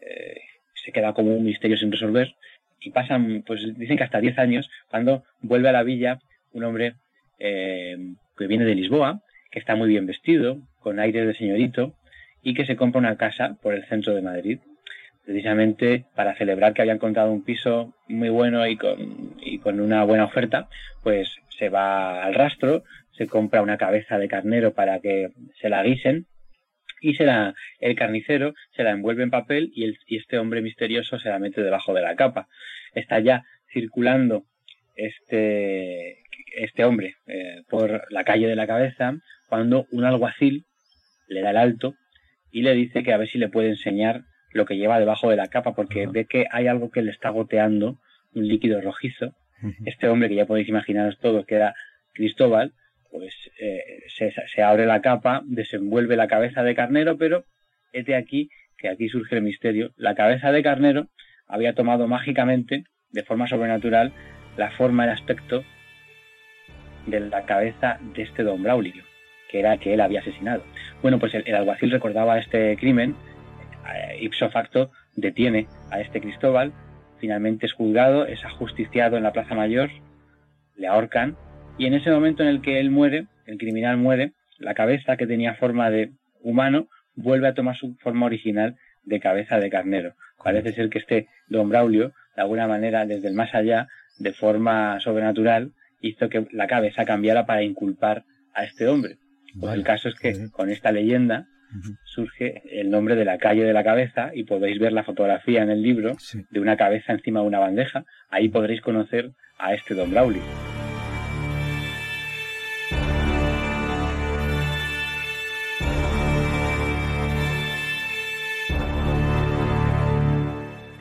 eh, 0.01 0.41
se 0.84 0.91
queda 0.91 1.13
como 1.13 1.36
un 1.36 1.44
misterio 1.44 1.77
sin 1.77 1.91
resolver 1.91 2.36
y 2.79 2.91
pasan, 2.91 3.44
pues 3.46 3.62
dicen 3.75 3.98
que 3.98 4.03
hasta 4.03 4.20
10 4.22 4.38
años, 4.38 4.70
cuando 4.88 5.24
vuelve 5.41 5.70
a 5.70 5.72
la 5.72 5.82
villa 5.82 6.20
un 6.53 6.63
hombre 6.63 6.94
eh, 7.39 7.98
que 8.38 8.48
viene 8.48 8.65
de 8.65 8.75
Lisboa, 8.75 9.22
que 9.50 9.60
está 9.60 9.75
muy 9.75 9.89
bien 9.89 10.05
vestido, 10.05 10.60
con 10.82 11.00
aire 11.00 11.25
de 11.25 11.34
señorito, 11.34 11.96
y 12.44 12.53
que 12.53 12.65
se 12.67 12.75
compra 12.75 13.00
una 13.00 13.17
casa 13.17 13.58
por 13.62 13.74
el 13.74 13.86
centro 13.86 14.13
de 14.13 14.22
Madrid, 14.22 14.60
precisamente 15.25 16.05
para 16.15 16.36
celebrar 16.36 16.74
que 16.74 16.82
había 16.82 16.94
encontrado 16.94 17.32
un 17.32 17.44
piso 17.44 17.94
muy 18.08 18.29
bueno 18.29 18.65
y 18.67 18.77
con, 18.77 19.36
y 19.39 19.60
con 19.60 19.79
una 19.79 20.03
buena 20.03 20.25
oferta, 20.25 20.70
pues 21.03 21.36
se 21.58 21.70
va 21.70 22.24
al 22.24 22.34
rastro, 22.34 22.84
se 23.12 23.27
compra 23.27 23.62
una 23.62 23.77
cabeza 23.77 24.17
de 24.17 24.27
carnero 24.27 24.74
para 24.74 25.00
que 25.00 25.29
se 25.60 25.70
la 25.70 25.84
guisen 25.84 26.27
y 27.01 27.15
se 27.15 27.25
la, 27.25 27.55
el 27.79 27.96
carnicero 27.96 28.53
se 28.75 28.84
la 28.84 28.91
envuelve 28.91 29.24
en 29.24 29.32
papel 29.32 29.72
y, 29.74 29.86
el, 29.86 29.98
y 30.05 30.17
este 30.17 30.38
hombre 30.38 30.62
misterioso 30.62 31.20
se 31.20 31.29
la 31.29 31.39
mete 31.39 31.62
debajo 31.62 31.94
de 31.94 32.01
la 32.01 32.15
capa. 32.15 32.48
Está 32.94 33.20
ya 33.20 33.44
circulando 33.74 34.46
este, 34.96 36.20
este 36.55 36.86
hombre 36.86 37.15
eh, 37.27 37.63
por 37.70 38.05
la 38.12 38.24
calle 38.24 38.48
de 38.48 38.55
la 38.55 38.67
cabeza 38.67 39.13
cuando 39.50 39.88
un 39.91 40.05
alguacil 40.05 40.65
le 41.27 41.41
da 41.41 41.51
el 41.51 41.58
alto 41.58 41.96
y 42.51 42.62
le 42.62 42.74
dice 42.74 43.03
que 43.03 43.12
a 43.12 43.17
ver 43.17 43.27
si 43.27 43.38
le 43.38 43.50
puede 43.50 43.70
enseñar 43.70 44.22
lo 44.55 44.65
que 44.65 44.77
lleva 44.77 45.00
debajo 45.00 45.29
de 45.29 45.35
la 45.35 45.47
capa 45.47 45.75
porque 45.75 46.07
ve 46.07 46.25
que 46.25 46.45
hay 46.50 46.67
algo 46.67 46.89
que 46.89 47.01
le 47.01 47.12
está 47.12 47.29
goteando, 47.29 48.00
un 48.33 48.47
líquido 48.47 48.79
rojizo. 48.81 49.35
Este 49.85 50.07
hombre, 50.07 50.29
que 50.29 50.35
ya 50.35 50.45
podéis 50.45 50.69
imaginaros 50.69 51.19
todos 51.19 51.45
que 51.45 51.55
era 51.55 51.74
Cristóbal, 52.13 52.74
pues 53.12 53.33
eh, 53.59 54.03
se, 54.07 54.31
se, 54.31 54.62
abre 54.62 54.85
la 54.85 55.01
capa, 55.01 55.41
desenvuelve 55.45 56.15
la 56.15 56.27
cabeza 56.27 56.63
de 56.63 56.75
carnero, 56.75 57.17
pero 57.17 57.43
este 57.91 58.15
aquí, 58.15 58.50
que 58.77 58.88
aquí 58.88 59.09
surge 59.09 59.35
el 59.35 59.41
misterio, 59.41 59.91
la 59.97 60.15
cabeza 60.15 60.51
de 60.51 60.63
carnero 60.63 61.07
había 61.47 61.74
tomado 61.74 62.07
mágicamente, 62.07 62.85
de 63.12 63.24
forma 63.24 63.47
sobrenatural, 63.47 64.13
la 64.57 64.71
forma 64.71 65.05
y 65.05 65.09
aspecto 65.09 65.65
de 67.07 67.19
la 67.19 67.45
cabeza 67.45 68.00
de 68.15 68.24
este 68.24 68.43
don 68.43 68.63
Braulio, 68.63 69.03
que 69.50 69.59
era 69.59 69.77
que 69.77 69.93
él 69.93 70.01
había 70.01 70.21
asesinado. 70.21 70.63
Bueno, 71.01 71.19
pues 71.19 71.33
el, 71.33 71.55
alguacil 71.55 71.91
recordaba 71.91 72.39
este 72.39 72.77
crimen, 72.77 73.15
ipso 74.20 74.50
facto 74.50 74.92
detiene 75.15 75.68
a 75.92 76.01
este 76.01 76.22
Cristóbal, 76.22 76.74
finalmente 77.20 77.65
es 77.65 77.74
juzgado, 77.74 78.25
es 78.25 78.44
ajusticiado 78.44 79.18
en 79.18 79.24
la 79.24 79.34
Plaza 79.34 79.56
Mayor, 79.56 79.89
le 80.75 80.88
ahorcan, 80.88 81.36
y 81.77 81.86
en 81.86 81.94
ese 81.94 82.12
momento 82.12 82.44
en 82.44 82.50
el 82.50 82.62
que 82.62 82.80
él 82.80 82.89
muere, 82.89 83.27
el 83.46 83.58
criminal 83.58 83.98
muere, 83.98 84.34
la 84.58 84.74
cabeza 84.74 85.18
que 85.18 85.27
tenía 85.27 85.56
forma 85.56 85.89
de 85.89 86.12
humano 86.42 86.88
vuelve 87.15 87.48
a 87.48 87.54
tomar 87.54 87.75
su 87.75 87.96
forma 87.96 88.25
original 88.25 88.75
de 89.04 89.20
cabeza 89.20 89.60
de 89.60 89.70
carnero. 89.70 90.13
Parece 90.44 90.74
ser 90.74 90.89
que 90.89 91.00
este 91.00 91.27
don 91.48 91.70
Braulio, 91.70 92.13
de 92.36 92.42
alguna 92.42 92.68
manera, 92.68 93.06
desde 93.06 93.27
el 93.27 93.34
más 93.34 93.54
allá, 93.54 93.88
de 94.20 94.34
forma 94.34 95.00
sobrenatural, 95.00 95.72
hizo 96.01 96.30
que 96.30 96.48
la 96.51 96.68
cabeza 96.68 97.06
cambiara 97.06 97.46
para 97.46 97.63
inculpar 97.63 98.24
a 98.54 98.63
este 98.63 98.88
hombre. 98.88 99.18
Pues 99.60 99.74
el 99.74 99.84
caso 99.84 100.10
es 100.10 100.15
que 100.15 100.50
con 100.51 100.70
esta 100.70 100.92
leyenda 100.92 101.48
surge 102.03 102.63
el 102.72 102.89
nombre 102.89 103.15
de 103.15 103.25
la 103.25 103.38
calle 103.38 103.63
de 103.63 103.74
la 103.74 103.84
cabeza 103.84 104.32
y 104.34 104.44
podéis 104.44 104.79
ver 104.79 104.94
la 104.94 105.03
fotografía 105.03 105.63
en 105.63 105.70
el 105.70 105.82
libro 105.82 106.15
de 106.50 106.60
una 106.60 106.77
cabeza 106.77 107.13
encima 107.13 107.41
de 107.41 107.47
una 107.47 107.60
bandeja. 107.60 108.06
Ahí 108.30 108.49
podréis 108.49 108.82
conocer 108.82 109.32
a 109.58 109.73
este 109.73 109.93
don 109.93 110.12
Braulio. 110.12 110.41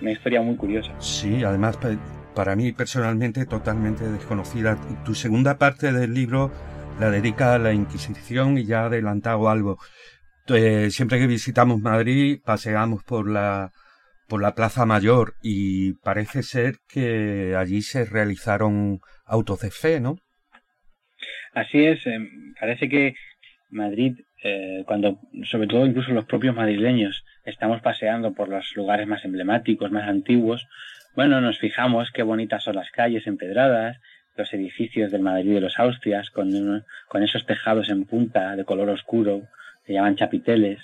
Una 0.00 0.12
historia 0.12 0.42
muy 0.42 0.56
curiosa. 0.56 0.92
Sí, 1.00 1.42
además 1.42 1.78
para 2.34 2.56
mí 2.56 2.72
personalmente 2.72 3.46
totalmente 3.46 4.04
desconocida. 4.06 4.76
Tu 5.04 5.14
segunda 5.14 5.56
parte 5.56 5.92
del 5.92 6.12
libro 6.12 6.50
la 7.00 7.10
dedica 7.10 7.54
a 7.54 7.58
la 7.58 7.72
Inquisición 7.72 8.58
y 8.58 8.66
ya 8.66 8.82
ha 8.82 8.86
adelantado 8.86 9.48
algo. 9.48 9.78
Eh, 10.48 10.90
siempre 10.90 11.18
que 11.18 11.26
visitamos 11.26 11.80
Madrid 11.80 12.40
paseamos 12.44 13.02
por 13.02 13.30
la 13.30 13.72
por 14.28 14.42
la 14.42 14.54
Plaza 14.54 14.86
Mayor 14.86 15.34
y 15.42 15.94
parece 15.94 16.42
ser 16.42 16.76
que 16.88 17.54
allí 17.56 17.82
se 17.82 18.04
realizaron 18.04 19.00
autos 19.26 19.60
de 19.60 19.70
fe, 19.70 20.00
¿no? 20.00 20.16
Así 21.52 21.84
es, 21.84 22.06
eh, 22.06 22.18
parece 22.58 22.88
que 22.88 23.14
Madrid, 23.70 24.18
eh, 24.42 24.82
cuando 24.86 25.18
sobre 25.44 25.66
todo 25.66 25.86
incluso 25.86 26.12
los 26.12 26.24
propios 26.24 26.54
madrileños 26.54 27.24
estamos 27.44 27.80
paseando 27.80 28.34
por 28.34 28.48
los 28.48 28.74
lugares 28.76 29.06
más 29.06 29.24
emblemáticos, 29.24 29.90
más 29.90 30.08
antiguos, 30.08 30.66
bueno, 31.14 31.40
nos 31.40 31.58
fijamos 31.58 32.10
qué 32.10 32.22
bonitas 32.22 32.64
son 32.64 32.76
las 32.76 32.90
calles 32.90 33.26
empedradas, 33.26 33.98
los 34.36 34.52
edificios 34.52 35.12
del 35.12 35.22
Madrid 35.22 35.54
de 35.54 35.60
los 35.60 35.78
Austrias, 35.78 36.30
con, 36.30 36.84
con 37.08 37.22
esos 37.22 37.46
tejados 37.46 37.88
en 37.88 38.04
punta 38.04 38.56
de 38.56 38.64
color 38.64 38.88
oscuro, 38.88 39.42
se 39.86 39.92
llaman 39.92 40.16
chapiteles. 40.16 40.80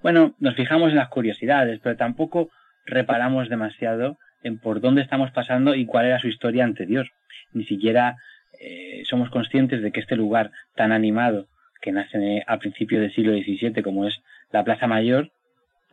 Bueno, 0.00 0.34
nos 0.38 0.54
fijamos 0.54 0.90
en 0.90 0.96
las 0.96 1.08
curiosidades, 1.08 1.78
pero 1.82 1.96
tampoco 1.96 2.50
reparamos 2.86 3.50
demasiado 3.50 4.16
en 4.42 4.58
por 4.58 4.80
dónde 4.80 5.02
estamos 5.02 5.30
pasando 5.30 5.74
y 5.74 5.84
cuál 5.84 6.06
era 6.06 6.18
su 6.18 6.28
historia 6.28 6.64
anterior. 6.64 7.10
Ni 7.52 7.64
siquiera 7.64 8.16
eh, 8.60 9.02
somos 9.04 9.30
conscientes 9.30 9.82
de 9.82 9.92
que 9.92 10.00
este 10.00 10.16
lugar 10.16 10.50
tan 10.74 10.92
animado, 10.92 11.48
que 11.82 11.92
nace 11.92 12.42
a 12.46 12.58
principios 12.58 13.02
del 13.02 13.14
siglo 13.14 13.32
XVII, 13.32 13.82
como 13.82 14.06
es 14.06 14.20
la 14.50 14.64
Plaza 14.64 14.86
Mayor, 14.86 15.30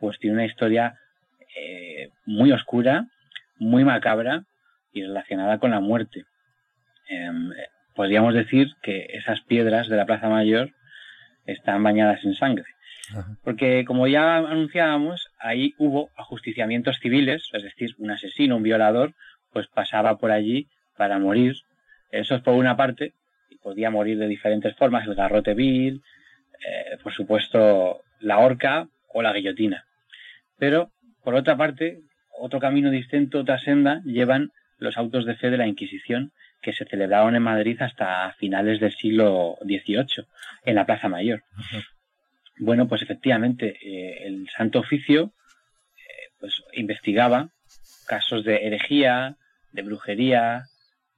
pues 0.00 0.18
tiene 0.18 0.36
una 0.36 0.46
historia 0.46 0.94
eh, 1.56 2.08
muy 2.24 2.52
oscura, 2.52 3.06
muy 3.58 3.84
macabra 3.84 4.44
y 4.92 5.02
relacionada 5.02 5.58
con 5.58 5.70
la 5.70 5.80
muerte. 5.80 6.24
Em, 7.08 7.50
podríamos 7.94 8.34
decir 8.34 8.68
que 8.82 9.06
esas 9.12 9.40
piedras 9.42 9.88
de 9.88 9.96
la 9.96 10.06
Plaza 10.06 10.28
Mayor 10.28 10.70
están 11.46 11.82
bañadas 11.82 12.24
en 12.24 12.34
sangre. 12.34 12.64
Porque, 13.44 13.84
como 13.84 14.08
ya 14.08 14.38
anunciábamos, 14.38 15.30
ahí 15.38 15.74
hubo 15.78 16.10
ajusticiamientos 16.16 16.98
civiles, 16.98 17.48
es 17.52 17.62
decir, 17.62 17.94
un 17.98 18.10
asesino, 18.10 18.56
un 18.56 18.62
violador, 18.64 19.14
pues 19.52 19.68
pasaba 19.68 20.18
por 20.18 20.32
allí 20.32 20.68
para 20.96 21.18
morir. 21.18 21.54
Eso 22.10 22.34
es 22.34 22.42
por 22.42 22.54
una 22.54 22.76
parte, 22.76 23.12
y 23.48 23.56
podía 23.58 23.90
morir 23.90 24.18
de 24.18 24.26
diferentes 24.26 24.74
formas, 24.76 25.06
el 25.06 25.14
garrote 25.14 25.54
vil, 25.54 26.02
eh, 26.66 26.98
por 27.02 27.12
supuesto, 27.12 28.00
la 28.20 28.38
horca 28.38 28.88
o 29.12 29.22
la 29.22 29.32
guillotina. 29.32 29.84
Pero, 30.58 30.90
por 31.22 31.34
otra 31.34 31.56
parte, 31.56 32.00
otro 32.38 32.58
camino 32.58 32.90
distinto, 32.90 33.40
otra 33.40 33.58
senda, 33.58 34.02
llevan 34.04 34.50
los 34.78 34.96
autos 34.96 35.26
de 35.26 35.36
fe 35.36 35.50
de 35.50 35.58
la 35.58 35.66
Inquisición 35.66 36.32
que 36.60 36.72
se 36.72 36.84
celebraron 36.84 37.36
en 37.36 37.42
Madrid 37.42 37.80
hasta 37.80 38.32
finales 38.38 38.80
del 38.80 38.92
siglo 38.92 39.56
XVIII, 39.62 40.26
en 40.64 40.74
la 40.74 40.86
Plaza 40.86 41.08
Mayor. 41.08 41.42
Bueno, 42.58 42.88
pues 42.88 43.02
efectivamente, 43.02 43.76
eh, 43.82 44.26
el 44.26 44.48
Santo 44.56 44.80
Oficio 44.80 45.32
eh, 45.96 46.32
pues 46.40 46.62
investigaba 46.72 47.50
casos 48.06 48.44
de 48.44 48.66
herejía, 48.66 49.36
de 49.72 49.82
brujería, 49.82 50.64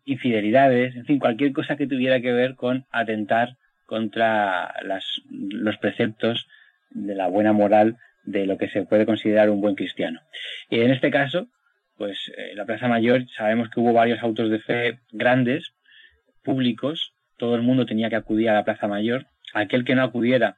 infidelidades, 0.04 0.96
en 0.96 1.04
fin, 1.04 1.18
cualquier 1.18 1.52
cosa 1.52 1.76
que 1.76 1.86
tuviera 1.86 2.20
que 2.20 2.32
ver 2.32 2.54
con 2.54 2.86
atentar 2.90 3.56
contra 3.86 4.74
las, 4.82 5.04
los 5.30 5.76
preceptos 5.78 6.46
de 6.90 7.14
la 7.14 7.28
buena 7.28 7.52
moral 7.52 7.96
de 8.24 8.46
lo 8.46 8.58
que 8.58 8.68
se 8.68 8.84
puede 8.84 9.06
considerar 9.06 9.50
un 9.50 9.60
buen 9.60 9.74
cristiano. 9.74 10.20
Y 10.68 10.80
en 10.80 10.90
este 10.90 11.10
caso, 11.10 11.48
pues 11.98 12.32
eh, 12.36 12.52
la 12.54 12.64
Plaza 12.64 12.88
Mayor 12.88 13.28
sabemos 13.36 13.68
que 13.68 13.80
hubo 13.80 13.92
varios 13.92 14.22
autos 14.22 14.50
de 14.50 14.60
fe 14.60 15.00
grandes, 15.10 15.74
públicos, 16.42 17.12
todo 17.36 17.56
el 17.56 17.62
mundo 17.62 17.84
tenía 17.84 18.08
que 18.08 18.16
acudir 18.16 18.48
a 18.48 18.54
la 18.54 18.64
Plaza 18.64 18.88
Mayor. 18.88 19.26
Aquel 19.52 19.84
que 19.84 19.94
no 19.94 20.02
acudiera 20.02 20.56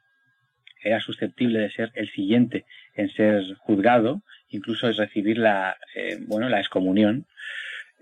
era 0.83 0.99
susceptible 1.01 1.59
de 1.59 1.71
ser 1.71 1.91
el 1.95 2.09
siguiente 2.11 2.65
en 2.95 3.09
ser 3.09 3.55
juzgado, 3.55 4.21
incluso 4.49 4.87
es 4.87 4.97
recibir 4.97 5.37
la, 5.37 5.77
eh, 5.95 6.17
bueno, 6.21 6.47
la 6.47 6.59
excomunión. 6.59 7.25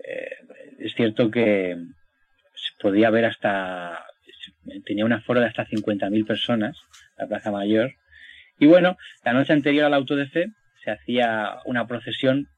Eh, 0.04 0.30
es 0.78 0.94
cierto 0.94 1.30
que 1.30 1.76
podía 2.80 3.08
haber 3.08 3.24
hasta, 3.24 4.06
tenía 4.84 5.04
un 5.04 5.12
aforo 5.12 5.40
de 5.40 5.46
hasta 5.46 5.66
50.000 5.66 6.26
personas, 6.26 6.78
la 7.18 7.26
Plaza 7.26 7.50
Mayor, 7.50 7.94
y 8.58 8.66
bueno, 8.66 8.96
la 9.24 9.32
noche 9.32 9.54
anterior 9.54 9.86
al 9.86 9.94
auto 9.94 10.16
de 10.16 10.28
fe 10.28 10.50
se 10.84 10.90
hacía 10.90 11.56
una 11.64 11.86
procesión 11.86 12.48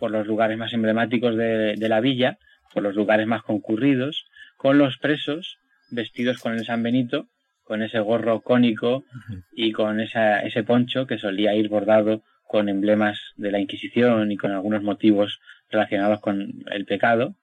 por 0.00 0.10
los 0.10 0.26
lugares 0.26 0.58
más 0.58 0.72
emblemáticos 0.72 1.36
de, 1.36 1.76
la 1.78 2.00
villa, 2.00 2.38
por 2.72 2.82
los 2.82 2.96
lugares 2.96 3.26
más 3.26 3.42
concurridos, 3.42 4.24
con 4.56 4.78
los 4.78 4.98
presos 4.98 5.58
vestidos 5.90 6.38
con 6.38 6.54
el 6.54 6.64
San 6.64 6.82
Benito, 6.82 7.28
con 7.62 7.82
ese 7.82 8.00
gorro 8.00 8.40
cónico 8.40 9.04
y 9.52 9.72
con 9.72 10.00
ese 10.00 10.64
poncho 10.64 11.06
que 11.06 11.18
solía 11.18 11.54
ir 11.54 11.68
bordado 11.68 12.22
con 12.44 12.68
emblemas 12.68 13.20
de 13.36 13.52
la 13.52 13.60
Inquisición 13.60 14.32
y 14.32 14.36
con 14.36 14.50
algunos 14.50 14.82
motivos 14.82 15.38
relacionados 15.70 16.20
con 16.20 16.64
el 16.72 16.84
pecado. 16.84 17.36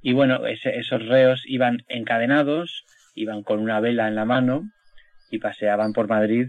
Y 0.00 0.14
bueno, 0.14 0.46
esos 0.46 1.06
reos 1.06 1.42
iban 1.44 1.84
encadenados, 1.88 2.86
iban 3.14 3.42
con 3.42 3.58
una 3.58 3.80
vela 3.80 4.08
en 4.08 4.14
la 4.14 4.24
mano 4.24 4.70
y 5.30 5.38
paseaban 5.38 5.92
por 5.92 6.08
Madrid 6.08 6.48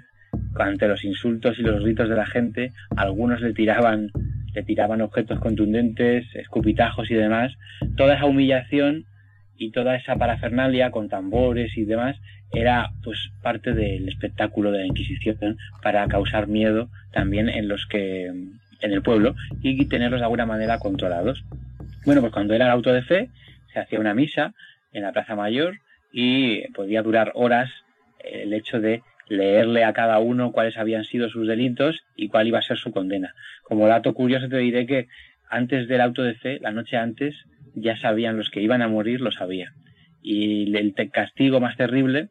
ante 0.59 0.87
los 0.87 1.03
insultos 1.03 1.59
y 1.59 1.63
los 1.63 1.83
gritos 1.83 2.09
de 2.09 2.15
la 2.15 2.25
gente, 2.25 2.71
algunos 2.95 3.41
le 3.41 3.53
tiraban, 3.53 4.11
le 4.53 4.63
tiraban 4.63 5.01
objetos 5.01 5.39
contundentes, 5.39 6.25
escupitajos 6.35 7.09
y 7.11 7.15
demás. 7.15 7.53
Toda 7.95 8.15
esa 8.15 8.25
humillación 8.25 9.05
y 9.57 9.71
toda 9.71 9.95
esa 9.95 10.15
parafernalia 10.15 10.91
con 10.91 11.09
tambores 11.09 11.77
y 11.77 11.85
demás 11.85 12.17
era 12.51 12.91
pues 13.03 13.31
parte 13.41 13.73
del 13.73 14.09
espectáculo 14.09 14.71
de 14.71 14.79
la 14.79 14.87
Inquisición 14.87 15.57
para 15.81 16.07
causar 16.07 16.47
miedo 16.47 16.89
también 17.11 17.47
en 17.47 17.67
los 17.67 17.85
que 17.85 18.25
en 18.25 18.91
el 18.91 19.01
pueblo 19.01 19.35
y 19.61 19.85
tenerlos 19.85 20.19
de 20.19 20.25
alguna 20.25 20.45
manera 20.45 20.79
controlados. 20.79 21.43
Bueno, 22.05 22.21
pues 22.21 22.33
cuando 22.33 22.53
era 22.53 22.65
el 22.65 22.71
auto 22.71 22.91
de 22.91 23.03
fe 23.03 23.29
se 23.71 23.79
hacía 23.79 23.99
una 23.99 24.13
misa 24.13 24.53
en 24.91 25.03
la 25.03 25.11
Plaza 25.11 25.35
Mayor 25.35 25.75
y 26.11 26.67
podía 26.73 27.03
durar 27.03 27.31
horas 27.35 27.69
el 28.23 28.53
hecho 28.53 28.79
de 28.79 29.01
leerle 29.31 29.85
a 29.85 29.93
cada 29.93 30.19
uno 30.19 30.51
cuáles 30.51 30.77
habían 30.77 31.05
sido 31.05 31.29
sus 31.29 31.47
delitos 31.47 32.03
y 32.15 32.27
cuál 32.27 32.47
iba 32.47 32.59
a 32.59 32.63
ser 32.63 32.77
su 32.77 32.91
condena. 32.91 33.33
Como 33.63 33.87
dato 33.87 34.13
curioso 34.13 34.49
te 34.49 34.57
diré 34.57 34.85
que 34.85 35.07
antes 35.49 35.87
del 35.87 36.01
auto 36.01 36.21
de 36.23 36.35
fe, 36.35 36.59
la 36.59 36.71
noche 36.71 36.97
antes, 36.97 37.35
ya 37.73 37.97
sabían 37.97 38.37
los 38.37 38.49
que 38.49 38.61
iban 38.61 38.81
a 38.81 38.87
morir, 38.87 39.21
lo 39.21 39.31
sabían. 39.31 39.73
Y 40.21 40.75
el 40.75 40.93
castigo 41.11 41.59
más 41.59 41.77
terrible 41.77 42.29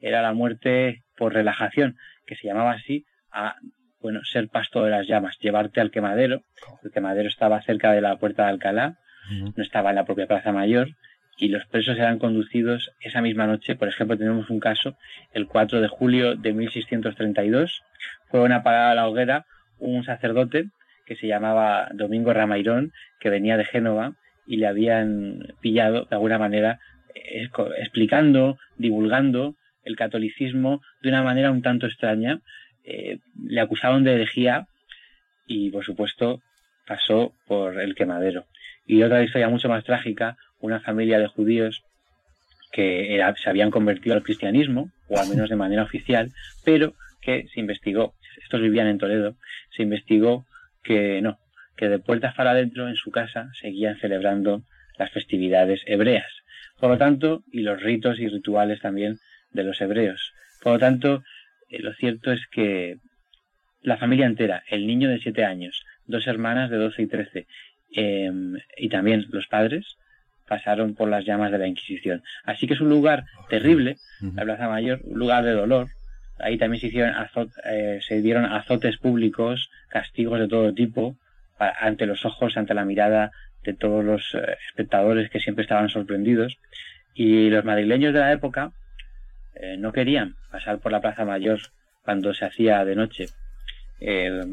era 0.00 0.22
la 0.22 0.32
muerte 0.32 1.02
por 1.16 1.32
relajación, 1.32 1.96
que 2.26 2.36
se 2.36 2.48
llamaba 2.48 2.72
así 2.72 3.04
a 3.32 3.56
bueno, 4.00 4.20
ser 4.24 4.48
pasto 4.48 4.82
de 4.82 4.90
las 4.90 5.06
llamas, 5.06 5.38
llevarte 5.40 5.80
al 5.80 5.90
quemadero. 5.90 6.42
El 6.82 6.90
quemadero 6.90 7.28
estaba 7.28 7.62
cerca 7.62 7.92
de 7.92 8.00
la 8.00 8.16
puerta 8.16 8.44
de 8.44 8.50
Alcalá, 8.50 8.98
no 9.30 9.62
estaba 9.62 9.90
en 9.90 9.96
la 9.96 10.04
propia 10.04 10.26
Plaza 10.26 10.50
Mayor, 10.50 10.88
y 11.40 11.48
los 11.48 11.64
presos 11.66 11.96
eran 11.96 12.18
conducidos 12.18 12.92
esa 13.00 13.22
misma 13.22 13.46
noche. 13.46 13.74
Por 13.74 13.88
ejemplo, 13.88 14.16
tenemos 14.16 14.50
un 14.50 14.60
caso, 14.60 14.96
el 15.32 15.46
4 15.46 15.80
de 15.80 15.88
julio 15.88 16.36
de 16.36 16.52
1632, 16.52 17.82
fueron 18.28 18.52
a 18.52 18.94
la 18.94 19.08
hoguera 19.08 19.46
un 19.78 20.04
sacerdote 20.04 20.66
que 21.06 21.16
se 21.16 21.26
llamaba 21.26 21.88
Domingo 21.94 22.32
Ramairón, 22.32 22.92
que 23.18 23.30
venía 23.30 23.56
de 23.56 23.64
Génova 23.64 24.14
y 24.46 24.58
le 24.58 24.66
habían 24.66 25.54
pillado 25.60 26.04
de 26.04 26.14
alguna 26.14 26.38
manera 26.38 26.78
eh, 27.14 27.48
explicando, 27.78 28.58
divulgando 28.76 29.56
el 29.84 29.96
catolicismo 29.96 30.82
de 31.02 31.08
una 31.08 31.22
manera 31.22 31.50
un 31.50 31.62
tanto 31.62 31.86
extraña. 31.86 32.40
Eh, 32.84 33.18
le 33.42 33.60
acusaron 33.60 34.04
de 34.04 34.14
herejía 34.14 34.66
y, 35.46 35.70
por 35.70 35.84
supuesto, 35.84 36.42
pasó 36.86 37.32
por 37.46 37.80
el 37.80 37.94
quemadero. 37.94 38.44
Y 38.86 39.02
otra 39.02 39.22
historia 39.22 39.48
mucho 39.48 39.68
más 39.68 39.84
trágica, 39.84 40.36
una 40.60 40.80
familia 40.80 41.18
de 41.18 41.26
judíos 41.26 41.82
que 42.72 43.20
se 43.42 43.50
habían 43.50 43.70
convertido 43.70 44.14
al 44.14 44.22
cristianismo, 44.22 44.90
o 45.08 45.18
al 45.18 45.28
menos 45.28 45.50
de 45.50 45.56
manera 45.56 45.82
oficial, 45.82 46.30
pero 46.64 46.94
que 47.20 47.48
se 47.52 47.60
investigó, 47.60 48.14
estos 48.42 48.60
vivían 48.60 48.86
en 48.86 48.98
Toledo, 48.98 49.36
se 49.76 49.82
investigó 49.82 50.46
que 50.82 51.20
no, 51.20 51.38
que 51.76 51.88
de 51.88 51.98
puertas 51.98 52.34
para 52.34 52.52
adentro 52.52 52.88
en 52.88 52.96
su 52.96 53.10
casa 53.10 53.50
seguían 53.60 53.98
celebrando 53.98 54.62
las 54.98 55.10
festividades 55.10 55.82
hebreas. 55.86 56.30
Por 56.78 56.90
lo 56.90 56.98
tanto, 56.98 57.42
y 57.50 57.60
los 57.60 57.82
ritos 57.82 58.18
y 58.20 58.28
rituales 58.28 58.80
también 58.80 59.18
de 59.52 59.64
los 59.64 59.80
hebreos. 59.80 60.32
Por 60.62 60.74
lo 60.74 60.78
tanto, 60.78 61.22
eh, 61.68 61.80
lo 61.80 61.92
cierto 61.94 62.32
es 62.32 62.46
que 62.50 62.98
la 63.82 63.96
familia 63.96 64.26
entera, 64.26 64.62
el 64.68 64.86
niño 64.86 65.08
de 65.08 65.20
siete 65.20 65.44
años, 65.44 65.84
dos 66.06 66.26
hermanas 66.26 66.70
de 66.70 66.76
12 66.76 67.02
y 67.02 67.06
13, 67.06 67.46
em, 67.92 68.56
y 68.76 68.88
también 68.88 69.26
los 69.30 69.46
padres, 69.46 69.96
pasaron 70.50 70.96
por 70.96 71.08
las 71.08 71.24
llamas 71.24 71.52
de 71.52 71.58
la 71.58 71.68
Inquisición. 71.68 72.24
Así 72.44 72.66
que 72.66 72.74
es 72.74 72.80
un 72.80 72.88
lugar 72.88 73.24
terrible, 73.48 73.98
la 74.34 74.42
Plaza 74.42 74.68
Mayor, 74.68 75.00
un 75.04 75.16
lugar 75.16 75.44
de 75.44 75.52
dolor. 75.52 75.86
Ahí 76.40 76.58
también 76.58 76.80
se, 76.80 76.88
hicieron 76.88 77.14
eh, 77.66 78.00
se 78.02 78.20
dieron 78.20 78.46
azotes 78.46 78.96
públicos, 78.96 79.70
castigos 79.90 80.40
de 80.40 80.48
todo 80.48 80.74
tipo, 80.74 81.14
ante 81.56 82.04
los 82.04 82.24
ojos, 82.24 82.56
ante 82.56 82.74
la 82.74 82.84
mirada 82.84 83.30
de 83.62 83.74
todos 83.74 84.04
los 84.04 84.34
eh, 84.34 84.56
espectadores 84.68 85.30
que 85.30 85.38
siempre 85.38 85.62
estaban 85.62 85.88
sorprendidos. 85.88 86.58
Y 87.14 87.48
los 87.48 87.64
madrileños 87.64 88.12
de 88.12 88.18
la 88.18 88.32
época 88.32 88.72
eh, 89.54 89.76
no 89.78 89.92
querían 89.92 90.34
pasar 90.50 90.80
por 90.80 90.90
la 90.90 91.00
Plaza 91.00 91.24
Mayor 91.24 91.60
cuando 92.02 92.34
se 92.34 92.44
hacía 92.44 92.84
de 92.84 92.96
noche. 92.96 93.26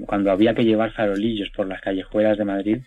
Cuando 0.05 0.31
había 0.31 0.53
que 0.53 0.65
llevar 0.65 0.91
farolillos 0.91 1.49
por 1.51 1.67
las 1.67 1.81
callejuelas 1.81 2.37
de 2.37 2.45
Madrid, 2.45 2.77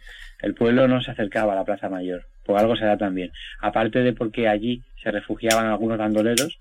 el 0.43 0.55
pueblo 0.55 0.89
no 0.89 1.01
se 1.03 1.11
acercaba 1.11 1.55
a 1.55 1.57
la 1.57 1.65
Plaza 1.65 1.89
Mayor 1.89 2.27
por 2.51 2.59
algo 2.59 2.75
se 2.75 2.85
da 2.85 2.97
también. 2.97 3.31
Aparte 3.61 4.01
de 4.01 4.13
porque 4.13 4.49
allí 4.49 4.83
se 5.03 5.13
refugiaban 5.13 5.67
algunos 5.67 5.99
bandoleros, 5.99 6.59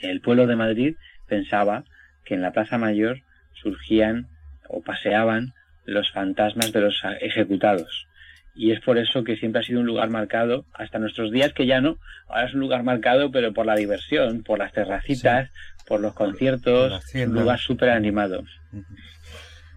el 0.00 0.22
pueblo 0.22 0.46
de 0.46 0.56
Madrid 0.56 0.96
pensaba 1.28 1.84
que 2.24 2.32
en 2.32 2.40
la 2.40 2.52
Plaza 2.52 2.78
Mayor 2.78 3.20
surgían 3.52 4.28
o 4.68 4.80
paseaban 4.80 5.52
los 5.84 6.10
fantasmas 6.12 6.72
de 6.72 6.80
los 6.80 7.02
ejecutados. 7.20 8.06
Y 8.54 8.72
es 8.72 8.80
por 8.80 8.98
eso 8.98 9.24
que 9.24 9.36
siempre 9.36 9.60
ha 9.60 9.64
sido 9.64 9.80
un 9.80 9.86
lugar 9.86 10.10
marcado, 10.10 10.66
hasta 10.74 10.98
nuestros 10.98 11.32
días 11.32 11.52
que 11.54 11.66
ya 11.66 11.80
no, 11.80 11.98
ahora 12.28 12.48
es 12.48 12.54
un 12.54 12.60
lugar 12.60 12.82
marcado, 12.82 13.30
pero 13.30 13.52
por 13.52 13.66
la 13.66 13.76
diversión, 13.76 14.42
por 14.42 14.58
las 14.58 14.72
terracitas, 14.72 15.50
por 15.86 16.00
los 16.00 16.14
conciertos, 16.14 17.02
un 17.14 17.34
lugar 17.34 17.58
súper 17.58 17.90
animado. 17.90 18.44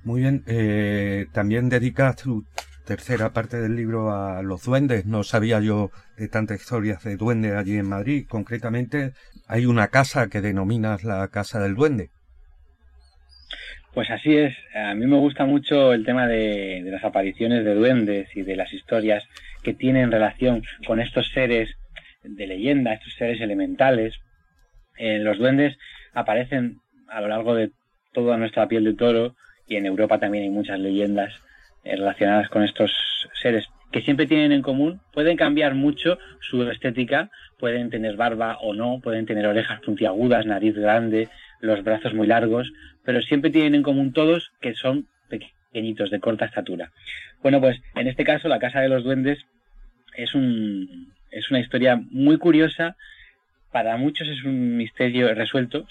Muy 0.03 0.21
bien, 0.21 0.43
eh, 0.45 1.25
también 1.31 1.69
dedicas 1.69 2.17
tu 2.17 2.45
tercera 2.85 3.33
parte 3.33 3.59
del 3.59 3.75
libro 3.75 4.11
a 4.13 4.41
los 4.43 4.63
duendes. 4.63 5.05
No 5.05 5.23
sabía 5.23 5.59
yo 5.59 5.91
de 6.17 6.27
tantas 6.27 6.61
historias 6.61 7.03
de 7.03 7.17
duendes 7.17 7.53
allí 7.53 7.77
en 7.77 7.89
Madrid. 7.89 8.25
Concretamente, 8.29 9.13
hay 9.47 9.65
una 9.65 9.87
casa 9.87 10.27
que 10.27 10.41
denominas 10.41 11.03
la 11.03 11.27
Casa 11.29 11.59
del 11.59 11.75
Duende. 11.75 12.11
Pues 13.95 14.11
así 14.11 14.35
es. 14.35 14.53
A 14.75 14.93
mí 14.93 15.07
me 15.07 15.15
gusta 15.15 15.45
mucho 15.45 15.93
el 15.93 16.03
tema 16.03 16.27
de, 16.27 16.81
las 16.83 17.05
apariciones 17.05 17.63
de 17.63 17.73
duendes 17.75 18.27
y 18.35 18.41
de 18.41 18.57
las 18.57 18.73
historias 18.73 19.23
que 19.63 19.73
tienen 19.73 20.11
relación 20.11 20.63
con 20.85 20.99
estos 20.99 21.29
seres 21.29 21.69
de 22.21 22.45
leyenda, 22.45 22.93
estos 22.93 23.13
seres 23.13 23.39
elementales. 23.39 24.13
Eh, 24.97 25.19
los 25.19 25.37
duendes 25.37 25.77
aparecen 26.13 26.81
a 27.07 27.21
lo 27.21 27.29
largo 27.29 27.55
de 27.55 27.71
toda 28.11 28.35
nuestra 28.35 28.67
piel 28.67 28.83
de 28.83 28.95
toro 28.95 29.37
y 29.65 29.77
en 29.77 29.85
Europa 29.85 30.19
también 30.19 30.43
hay 30.43 30.49
muchas 30.49 30.77
leyendas 30.77 31.33
eh, 31.85 31.95
relacionadas 31.95 32.49
con 32.49 32.63
estos 32.63 32.91
seres 33.41 33.65
que 33.93 34.01
siempre 34.01 34.27
tienen 34.27 34.51
en 34.51 34.61
común, 34.61 34.99
pueden 35.13 35.37
cambiar 35.37 35.73
mucho 35.73 36.17
su 36.41 36.69
estética, 36.69 37.29
pueden 37.57 37.89
tener 37.89 38.17
barba 38.17 38.57
o 38.57 38.73
no, 38.73 38.99
pueden 39.01 39.25
tener 39.25 39.47
orejas 39.47 39.79
puntiagudas, 39.79 40.45
nariz 40.45 40.75
grande, 40.75 41.29
los 41.59 41.83
brazos 41.83 42.13
muy 42.13 42.27
largos, 42.27 42.71
pero 43.03 43.21
siempre 43.21 43.51
tienen 43.51 43.75
en 43.75 43.83
común 43.83 44.13
todos 44.13 44.51
que 44.61 44.73
son 44.73 45.07
pequeñitos, 45.29 46.09
de 46.09 46.19
corta 46.19 46.45
estatura. 46.45 46.91
Bueno, 47.41 47.59
pues 47.59 47.81
en 47.95 48.07
este 48.07 48.23
caso 48.23 48.47
la 48.47 48.59
Casa 48.59 48.79
de 48.81 48.89
los 48.89 49.03
Duendes 49.03 49.45
es, 50.15 50.33
un, 50.33 51.13
es 51.31 51.49
una 51.49 51.59
historia 51.59 52.01
muy 52.09 52.37
curiosa, 52.37 52.95
para 53.71 53.97
muchos 53.97 54.27
es 54.27 54.43
un 54.43 54.77
misterio 54.77 55.33
resuelto, 55.33 55.85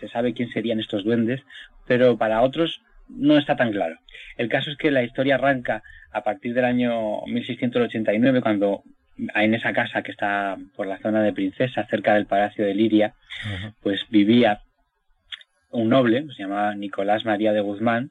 se 0.00 0.08
sabe 0.08 0.34
quién 0.34 0.50
serían 0.50 0.80
estos 0.80 1.04
duendes, 1.04 1.42
pero 1.86 2.16
para 2.16 2.42
otros 2.42 2.82
no 3.08 3.38
está 3.38 3.56
tan 3.56 3.72
claro. 3.72 3.96
El 4.36 4.48
caso 4.48 4.70
es 4.70 4.76
que 4.76 4.90
la 4.90 5.02
historia 5.02 5.36
arranca 5.36 5.82
a 6.12 6.22
partir 6.22 6.54
del 6.54 6.64
año 6.64 7.22
1689, 7.26 8.40
cuando 8.40 8.82
en 9.34 9.54
esa 9.54 9.72
casa 9.72 10.02
que 10.02 10.10
está 10.10 10.56
por 10.74 10.86
la 10.86 10.98
zona 10.98 11.22
de 11.22 11.32
Princesa, 11.32 11.86
cerca 11.86 12.14
del 12.14 12.26
Palacio 12.26 12.64
de 12.64 12.74
Liria, 12.74 13.14
pues 13.82 14.00
vivía 14.10 14.60
un 15.76 15.90
noble, 15.90 16.26
se 16.34 16.42
llamaba 16.42 16.74
Nicolás 16.74 17.24
María 17.24 17.52
de 17.52 17.60
Guzmán. 17.60 18.10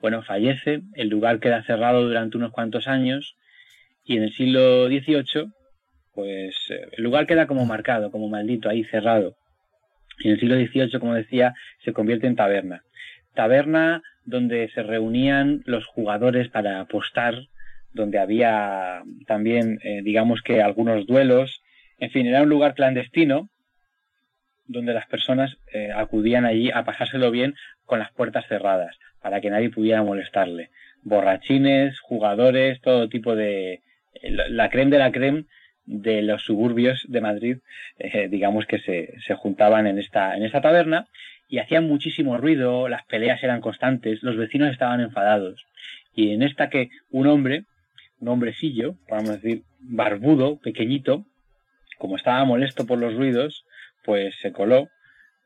Bueno, 0.00 0.22
fallece, 0.22 0.82
el 0.94 1.08
lugar 1.08 1.40
queda 1.40 1.62
cerrado 1.64 2.02
durante 2.02 2.36
unos 2.36 2.52
cuantos 2.52 2.88
años 2.88 3.36
y 4.04 4.16
en 4.16 4.24
el 4.24 4.32
siglo 4.32 4.86
XVIII, 4.86 5.52
pues 6.14 6.56
eh, 6.70 6.88
el 6.92 7.04
lugar 7.04 7.26
queda 7.26 7.46
como 7.46 7.64
marcado, 7.64 8.10
como 8.10 8.28
maldito, 8.28 8.68
ahí 8.68 8.84
cerrado. 8.84 9.36
Y 10.18 10.28
en 10.28 10.34
el 10.34 10.40
siglo 10.40 10.56
XVIII, 10.56 10.98
como 11.00 11.14
decía, 11.14 11.54
se 11.84 11.92
convierte 11.92 12.26
en 12.26 12.36
taberna. 12.36 12.82
Taberna 13.34 14.02
donde 14.24 14.68
se 14.70 14.82
reunían 14.82 15.62
los 15.66 15.86
jugadores 15.86 16.48
para 16.48 16.80
apostar, 16.80 17.34
donde 17.92 18.18
había 18.18 19.02
también, 19.26 19.80
eh, 19.82 20.02
digamos 20.02 20.42
que 20.42 20.62
algunos 20.62 21.06
duelos, 21.06 21.62
en 21.98 22.10
fin, 22.10 22.26
era 22.26 22.42
un 22.42 22.48
lugar 22.48 22.74
clandestino 22.74 23.48
donde 24.66 24.94
las 24.94 25.06
personas 25.06 25.58
eh, 25.72 25.90
acudían 25.94 26.44
allí 26.44 26.70
a 26.70 26.84
pasárselo 26.84 27.30
bien 27.30 27.54
con 27.84 27.98
las 27.98 28.12
puertas 28.12 28.46
cerradas, 28.46 28.98
para 29.20 29.40
que 29.40 29.50
nadie 29.50 29.70
pudiera 29.70 30.02
molestarle. 30.02 30.70
Borrachines, 31.02 31.98
jugadores, 32.00 32.80
todo 32.80 33.08
tipo 33.08 33.34
de... 33.34 33.82
la 34.22 34.70
creme 34.70 34.90
de 34.92 34.98
la 34.98 35.12
creme 35.12 35.44
de 35.84 36.22
los 36.22 36.42
suburbios 36.42 37.04
de 37.08 37.20
Madrid, 37.20 37.58
eh, 37.98 38.28
digamos 38.28 38.66
que 38.66 38.78
se, 38.78 39.14
se, 39.26 39.34
juntaban 39.34 39.86
en 39.86 39.98
esta, 39.98 40.36
en 40.36 40.44
esta 40.44 40.60
taberna 40.60 41.08
y 41.48 41.58
hacían 41.58 41.88
muchísimo 41.88 42.38
ruido, 42.38 42.88
las 42.88 43.04
peleas 43.04 43.42
eran 43.42 43.60
constantes, 43.60 44.22
los 44.22 44.36
vecinos 44.36 44.70
estaban 44.70 45.00
enfadados. 45.00 45.66
Y 46.14 46.32
en 46.32 46.42
esta 46.42 46.70
que 46.70 46.90
un 47.10 47.26
hombre, 47.26 47.64
un 48.20 48.28
hombrecillo, 48.28 48.94
podemos 49.08 49.42
decir, 49.42 49.62
barbudo, 49.80 50.58
pequeñito, 50.60 51.26
como 51.98 52.16
estaba 52.16 52.44
molesto 52.44 52.86
por 52.86 52.98
los 52.98 53.14
ruidos, 53.14 53.64
pues 54.04 54.34
se 54.40 54.52
coló. 54.52 54.88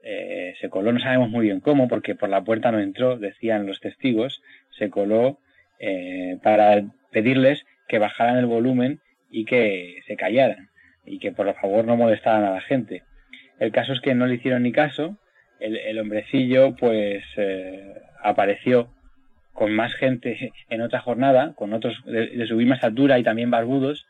Eh, 0.03 0.55
se 0.61 0.71
coló, 0.71 0.93
no 0.93 1.01
sabemos 1.01 1.31
muy 1.31 1.47
bien 1.47 1.61
cómo, 1.61 1.89
porque 1.89 2.15
por 2.15 2.29
la 2.29 2.45
puerta 2.45 2.71
no 2.71 2.79
entró, 2.79 3.19
decían 3.19 3.67
los 3.67 3.81
testigos, 3.81 4.41
se 4.71 4.89
coló 4.89 5.41
eh, 5.81 6.39
para 6.43 6.85
pedirles 7.11 7.67
que 7.89 7.99
bajaran 7.99 8.37
el 8.37 8.47
volumen 8.47 9.01
y 9.31 9.45
que 9.45 10.01
se 10.07 10.17
callaran 10.17 10.71
y 11.05 11.19
que 11.19 11.33
por 11.33 11.53
favor 11.55 11.85
no 11.85 11.97
molestaran 11.97 12.45
a 12.45 12.53
la 12.53 12.61
gente. 12.61 13.03
El 13.59 13.73
caso 13.73 13.93
es 13.93 14.01
que 14.01 14.15
no 14.15 14.27
le 14.27 14.35
hicieron 14.35 14.63
ni 14.63 14.73
caso, 14.73 15.17
el, 15.61 15.99
hombrecillo 15.99 16.77
pues 16.77 17.25
eh, 17.37 17.95
apareció 18.23 18.91
con 19.53 19.73
más 19.75 19.95
gente 19.95 20.53
en 20.69 20.83
otra 20.83 21.01
jornada, 21.01 21.55
con 21.55 21.73
otros 21.73 22.05
de, 22.05 22.47
su 22.47 22.57
misma 22.57 22.79
altura 22.81 23.19
y 23.19 23.23
también 23.23 23.51
barbudos, 23.51 24.07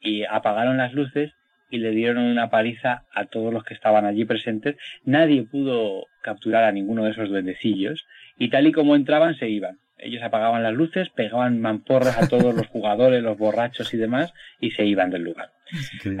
y 0.00 0.24
apagaron 0.24 0.76
las 0.76 0.92
luces 0.92 1.32
y 1.74 1.78
le 1.78 1.90
dieron 1.90 2.18
una 2.18 2.50
paliza 2.50 3.02
a 3.12 3.24
todos 3.24 3.52
los 3.52 3.64
que 3.64 3.74
estaban 3.74 4.04
allí 4.04 4.24
presentes. 4.24 4.76
Nadie 5.04 5.42
pudo 5.42 6.06
capturar 6.22 6.62
a 6.62 6.70
ninguno 6.70 7.04
de 7.04 7.10
esos 7.10 7.28
duendecillos 7.28 8.06
y 8.38 8.48
tal 8.48 8.68
y 8.68 8.72
como 8.72 8.94
entraban 8.94 9.34
se 9.34 9.48
iban. 9.48 9.78
Ellos 9.98 10.22
apagaban 10.22 10.62
las 10.62 10.72
luces, 10.72 11.08
pegaban 11.10 11.60
mamporras 11.60 12.16
a 12.16 12.28
todos 12.28 12.54
los 12.54 12.68
jugadores, 12.68 13.24
los 13.24 13.36
borrachos 13.36 13.92
y 13.92 13.96
demás 13.96 14.32
y 14.60 14.70
se 14.70 14.84
iban 14.84 15.10
del 15.10 15.22
lugar. 15.22 15.50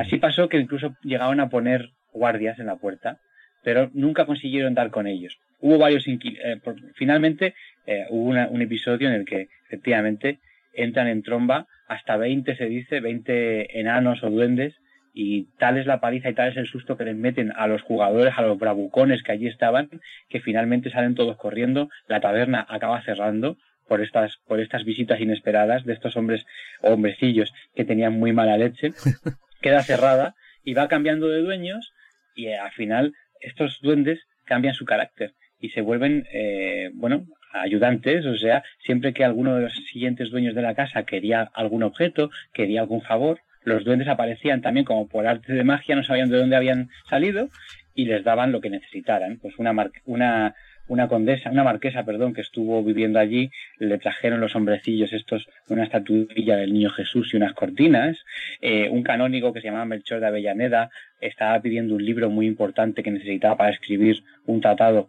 Así 0.00 0.18
pasó 0.18 0.48
que 0.48 0.58
incluso 0.58 0.96
llegaban 1.04 1.38
a 1.38 1.50
poner 1.50 1.90
guardias 2.12 2.58
en 2.58 2.66
la 2.66 2.74
puerta, 2.74 3.20
pero 3.62 3.92
nunca 3.94 4.26
consiguieron 4.26 4.74
dar 4.74 4.90
con 4.90 5.06
ellos. 5.06 5.38
Hubo 5.60 5.78
varios 5.78 6.04
eh, 6.08 6.60
finalmente 6.96 7.54
eh, 7.86 8.06
hubo 8.10 8.30
un 8.30 8.62
episodio 8.62 9.06
en 9.06 9.14
el 9.14 9.24
que 9.24 9.46
efectivamente 9.66 10.40
entran 10.72 11.06
en 11.06 11.22
tromba 11.22 11.68
hasta 11.86 12.16
20 12.16 12.56
se 12.56 12.66
dice, 12.66 12.98
20 12.98 13.78
enanos 13.78 14.24
o 14.24 14.30
duendes 14.30 14.74
y 15.14 15.44
tal 15.58 15.78
es 15.78 15.86
la 15.86 16.00
paliza 16.00 16.28
y 16.28 16.34
tal 16.34 16.50
es 16.50 16.56
el 16.56 16.66
susto 16.66 16.96
que 16.96 17.04
les 17.04 17.16
meten 17.16 17.52
a 17.56 17.68
los 17.68 17.82
jugadores, 17.82 18.34
a 18.36 18.42
los 18.42 18.58
bravucones 18.58 19.22
que 19.22 19.30
allí 19.30 19.46
estaban, 19.46 19.88
que 20.28 20.40
finalmente 20.40 20.90
salen 20.90 21.14
todos 21.14 21.36
corriendo, 21.36 21.88
la 22.08 22.20
taberna 22.20 22.66
acaba 22.68 23.00
cerrando 23.02 23.56
por 23.86 24.00
estas, 24.00 24.38
por 24.48 24.58
estas 24.58 24.84
visitas 24.84 25.20
inesperadas 25.20 25.84
de 25.84 25.92
estos 25.92 26.16
hombres, 26.16 26.44
hombrecillos 26.82 27.54
que 27.76 27.84
tenían 27.84 28.18
muy 28.18 28.32
mala 28.32 28.58
leche, 28.58 28.92
queda 29.62 29.82
cerrada 29.82 30.34
y 30.64 30.74
va 30.74 30.88
cambiando 30.88 31.28
de 31.28 31.42
dueños 31.42 31.92
y 32.34 32.46
eh, 32.46 32.58
al 32.58 32.72
final 32.72 33.14
estos 33.40 33.78
duendes 33.82 34.20
cambian 34.44 34.74
su 34.74 34.84
carácter 34.84 35.34
y 35.60 35.70
se 35.70 35.80
vuelven, 35.80 36.26
eh, 36.32 36.90
bueno, 36.94 37.24
ayudantes, 37.52 38.26
o 38.26 38.36
sea, 38.36 38.64
siempre 38.84 39.14
que 39.14 39.24
alguno 39.24 39.54
de 39.54 39.62
los 39.62 39.74
siguientes 39.92 40.30
dueños 40.30 40.56
de 40.56 40.62
la 40.62 40.74
casa 40.74 41.04
quería 41.04 41.42
algún 41.54 41.84
objeto, 41.84 42.30
quería 42.52 42.80
algún 42.80 43.02
favor, 43.02 43.38
los 43.64 43.84
duendes 43.84 44.08
aparecían 44.08 44.62
también 44.62 44.84
como 44.84 45.08
por 45.08 45.26
arte 45.26 45.52
de 45.52 45.64
magia, 45.64 45.96
no 45.96 46.04
sabían 46.04 46.30
de 46.30 46.38
dónde 46.38 46.56
habían 46.56 46.90
salido 47.08 47.48
y 47.94 48.06
les 48.06 48.24
daban 48.24 48.52
lo 48.52 48.60
que 48.60 48.70
necesitaran. 48.70 49.38
Pues 49.38 49.58
una, 49.58 49.72
una, 50.04 50.54
una 50.88 51.08
condesa, 51.08 51.50
una 51.50 51.64
marquesa, 51.64 52.04
perdón, 52.04 52.34
que 52.34 52.40
estuvo 52.40 52.82
viviendo 52.82 53.18
allí, 53.18 53.50
le 53.78 53.98
trajeron 53.98 54.40
los 54.40 54.54
hombrecillos 54.54 55.12
estos, 55.12 55.48
una 55.68 55.84
estatuilla 55.84 56.56
del 56.56 56.72
niño 56.72 56.90
Jesús 56.90 57.32
y 57.32 57.36
unas 57.36 57.54
cortinas. 57.54 58.24
Eh, 58.60 58.88
un 58.90 59.02
canónigo 59.02 59.52
que 59.52 59.60
se 59.60 59.68
llamaba 59.68 59.84
Melchor 59.86 60.20
de 60.20 60.26
Avellaneda 60.26 60.90
estaba 61.20 61.60
pidiendo 61.60 61.94
un 61.94 62.04
libro 62.04 62.30
muy 62.30 62.46
importante 62.46 63.02
que 63.02 63.10
necesitaba 63.10 63.56
para 63.56 63.70
escribir 63.70 64.22
un 64.46 64.60
tratado 64.60 65.08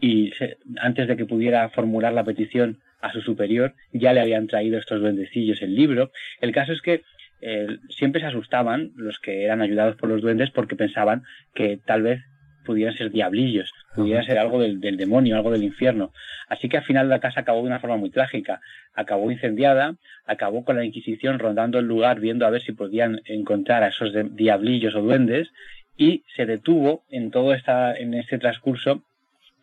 y 0.00 0.32
antes 0.80 1.08
de 1.08 1.16
que 1.16 1.26
pudiera 1.26 1.68
formular 1.68 2.12
la 2.12 2.24
petición 2.24 2.78
a 3.00 3.12
su 3.12 3.20
superior, 3.20 3.74
ya 3.92 4.12
le 4.12 4.20
habían 4.20 4.46
traído 4.46 4.78
estos 4.78 5.00
duendecillos 5.00 5.62
el 5.62 5.74
libro. 5.74 6.10
El 6.40 6.52
caso 6.52 6.72
es 6.72 6.82
que 6.82 7.02
eh, 7.42 7.78
siempre 7.88 8.20
se 8.20 8.28
asustaban 8.28 8.92
los 8.96 9.18
que 9.18 9.44
eran 9.44 9.62
ayudados 9.62 9.96
por 9.96 10.08
los 10.08 10.20
duendes 10.20 10.50
porque 10.50 10.76
pensaban 10.76 11.22
que 11.54 11.78
tal 11.84 12.02
vez 12.02 12.20
pudieran 12.64 12.96
ser 12.96 13.10
diablillos, 13.10 13.72
pudiera 13.94 14.22
ser 14.22 14.38
algo 14.38 14.60
del, 14.60 14.80
demonio, 14.80 15.36
algo 15.36 15.50
del 15.50 15.64
infierno. 15.64 16.12
Así 16.48 16.68
que 16.68 16.76
al 16.76 16.84
final 16.84 17.08
la 17.08 17.18
casa 17.18 17.40
acabó 17.40 17.60
de 17.60 17.66
una 17.66 17.80
forma 17.80 17.96
muy 17.96 18.10
trágica. 18.10 18.60
Acabó 18.94 19.30
incendiada, 19.30 19.96
acabó 20.26 20.64
con 20.64 20.76
la 20.76 20.84
Inquisición 20.84 21.38
rondando 21.38 21.78
el 21.78 21.86
lugar 21.86 22.20
viendo 22.20 22.46
a 22.46 22.50
ver 22.50 22.62
si 22.62 22.72
podían 22.72 23.22
encontrar 23.24 23.82
a 23.82 23.88
esos 23.88 24.12
diablillos 24.36 24.94
o 24.94 25.02
duendes 25.02 25.48
y 25.96 26.22
se 26.36 26.46
detuvo 26.46 27.02
en 27.10 27.30
todo 27.30 27.54
esta, 27.54 27.96
en 27.96 28.14
este 28.14 28.38
transcurso. 28.38 29.02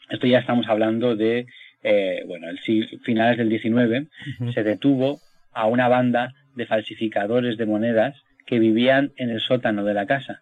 Esto 0.09 0.27
ya 0.27 0.39
estamos 0.39 0.67
hablando 0.67 1.15
de, 1.15 1.45
eh, 1.83 2.23
bueno, 2.27 2.49
el 2.49 2.59
finales 2.59 3.37
del 3.37 3.49
19, 3.49 4.07
se 4.53 4.63
detuvo 4.63 5.19
a 5.57 5.65
una 5.65 5.87
banda 5.87 6.35
de 6.55 6.67
falsificadores 6.67 7.57
de 7.57 7.65
monedas 7.65 8.15
que 8.45 8.59
vivían 8.59 9.11
en 9.17 9.31
el 9.31 9.41
sótano 9.41 9.83
de 9.83 9.95
la 9.95 10.05
casa. 10.05 10.41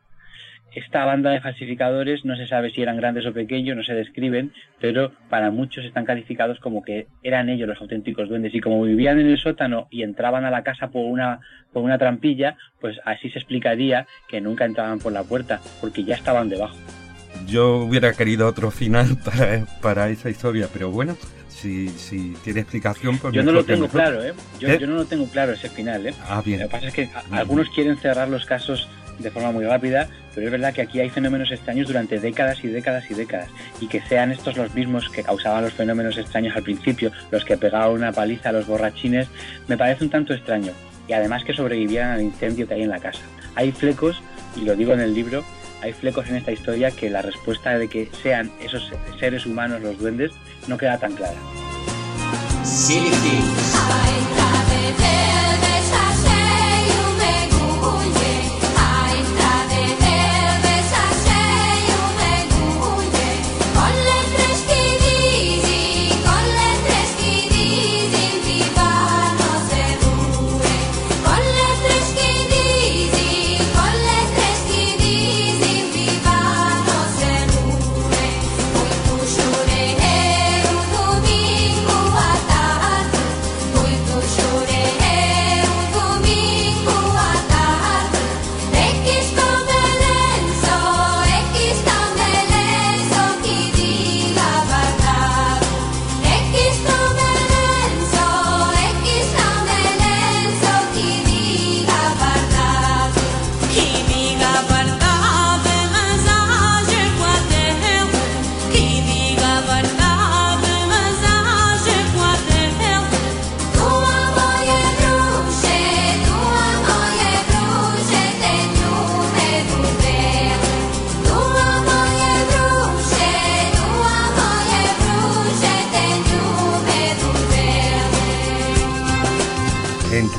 Esta 0.75 1.05
banda 1.05 1.31
de 1.31 1.39
falsificadores 1.39 2.25
no 2.25 2.35
se 2.35 2.47
sabe 2.47 2.69
si 2.69 2.81
eran 2.81 2.97
grandes 2.97 3.25
o 3.25 3.33
pequeños, 3.33 3.77
no 3.77 3.83
se 3.83 3.93
describen, 3.93 4.51
pero 4.81 5.13
para 5.29 5.49
muchos 5.49 5.85
están 5.85 6.03
calificados 6.03 6.59
como 6.59 6.83
que 6.83 7.07
eran 7.23 7.47
ellos 7.47 7.69
los 7.69 7.79
auténticos 7.79 8.27
duendes 8.27 8.53
y 8.53 8.59
como 8.59 8.83
vivían 8.83 9.17
en 9.19 9.27
el 9.27 9.37
sótano 9.37 9.87
y 9.89 10.03
entraban 10.03 10.43
a 10.43 10.51
la 10.51 10.63
casa 10.63 10.89
por 10.89 11.05
una 11.05 11.39
por 11.71 11.81
una 11.81 11.97
trampilla, 11.97 12.57
pues 12.81 12.99
así 13.05 13.29
se 13.29 13.39
explicaría 13.39 14.05
que 14.27 14.41
nunca 14.41 14.65
entraban 14.65 14.99
por 14.99 15.13
la 15.13 15.23
puerta 15.23 15.61
porque 15.79 16.03
ya 16.03 16.15
estaban 16.15 16.49
debajo. 16.49 16.75
Yo 17.47 17.77
hubiera 17.77 18.13
querido 18.13 18.47
otro 18.47 18.71
final 18.71 19.17
para, 19.23 19.65
para 19.81 20.09
esa 20.09 20.29
historia, 20.29 20.67
pero 20.71 20.91
bueno, 20.91 21.15
si, 21.49 21.89
si 21.89 22.33
tiene 22.43 22.61
explicación. 22.61 23.17
Pues 23.17 23.33
yo 23.33 23.43
no 23.43 23.51
lo 23.51 23.63
tengo 23.63 23.87
claro, 23.87 24.23
¿eh? 24.23 24.33
Yo, 24.59 24.67
¿eh? 24.67 24.77
yo, 24.79 24.87
no 24.87 24.95
lo 24.95 25.05
tengo 25.05 25.27
claro 25.27 25.53
ese 25.53 25.69
final, 25.69 26.07
¿eh? 26.07 26.13
Ah, 26.27 26.41
bien. 26.43 26.59
Lo 26.59 26.67
que 26.67 26.71
pasa 26.71 26.87
es 26.87 26.93
que 26.93 27.09
algunos 27.31 27.69
quieren 27.69 27.97
cerrar 27.97 28.29
los 28.29 28.45
casos 28.45 28.87
de 29.19 29.31
forma 29.31 29.51
muy 29.51 29.65
rápida, 29.65 30.09
pero 30.33 30.47
es 30.47 30.51
verdad 30.51 30.73
que 30.73 30.81
aquí 30.81 30.99
hay 30.99 31.09
fenómenos 31.09 31.51
extraños 31.51 31.87
durante 31.87 32.19
décadas 32.19 32.63
y 32.63 32.67
décadas 32.67 33.09
y 33.09 33.13
décadas, 33.13 33.49
y 33.79 33.87
que 33.87 34.01
sean 34.01 34.31
estos 34.31 34.57
los 34.57 34.73
mismos 34.73 35.09
que 35.09 35.23
causaban 35.23 35.63
los 35.63 35.73
fenómenos 35.73 36.17
extraños 36.17 36.55
al 36.55 36.63
principio, 36.63 37.11
los 37.31 37.45
que 37.45 37.57
pegaban 37.57 37.91
una 37.91 38.11
paliza 38.11 38.49
a 38.49 38.51
los 38.51 38.67
borrachines, 38.67 39.27
me 39.67 39.77
parece 39.77 40.03
un 40.03 40.09
tanto 40.09 40.33
extraño, 40.33 40.73
y 41.07 41.13
además 41.13 41.43
que 41.43 41.53
sobrevivieran 41.53 42.11
al 42.11 42.21
incendio 42.21 42.67
que 42.67 42.73
hay 42.73 42.83
en 42.83 42.89
la 42.89 42.99
casa. 42.99 43.21
Hay 43.55 43.71
flecos, 43.71 44.21
y 44.57 44.61
lo 44.61 44.75
digo 44.75 44.93
en 44.93 44.99
el 44.99 45.13
libro, 45.13 45.45
hay 45.81 45.93
flecos 45.93 46.27
en 46.27 46.35
esta 46.35 46.51
historia 46.51 46.91
que 46.91 47.09
la 47.09 47.21
respuesta 47.21 47.77
de 47.77 47.87
que 47.87 48.09
sean 48.23 48.51
esos 48.59 48.91
seres 49.19 49.45
humanos 49.45 49.81
los 49.81 49.97
duendes 49.97 50.31
no 50.67 50.77
queda 50.77 50.97
tan 50.97 51.13
clara. 51.13 51.37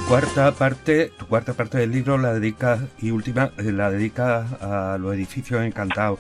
Cuarta 0.09 0.53
parte, 0.53 1.11
tu 1.19 1.27
cuarta 1.27 1.53
parte 1.53 1.77
del 1.77 1.91
libro 1.91 2.17
la 2.17 2.33
dedica 2.33 2.79
y 2.99 3.11
última 3.11 3.53
eh, 3.59 3.73
la 3.73 3.91
dedica 3.91 4.47
a 4.61 4.97
los 4.97 5.15
edificios 5.15 5.63
encantados. 5.63 6.19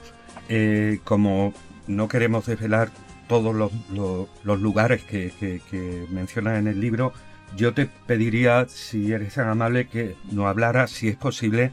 Eh, 0.51 0.99
como 1.05 1.55
no 1.87 2.07
queremos 2.07 2.45
desvelar 2.45 2.91
todos 3.29 3.55
los, 3.55 4.61
lugares 4.61 5.03
que, 5.05 5.61
mencionas 6.11 6.59
en 6.59 6.67
el 6.67 6.81
libro, 6.81 7.15
yo 7.57 7.73
te 7.73 7.87
pediría, 8.07 8.67
si 8.69 9.13
eres 9.13 9.35
tan 9.35 9.49
amable, 9.49 9.87
que 9.87 10.17
nos 10.31 10.47
hablara, 10.47 10.87
si 10.87 11.09
es 11.09 11.17
posible, 11.17 11.71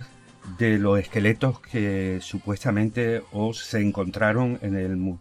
de 0.57 0.77
los 0.79 0.99
esqueletos 0.99 1.59
que 1.59 2.19
supuestamente 2.21 3.21
os 3.33 3.59
se 3.59 3.81
encontraron 3.81 4.57
en, 4.61 4.75
el, 4.75 5.17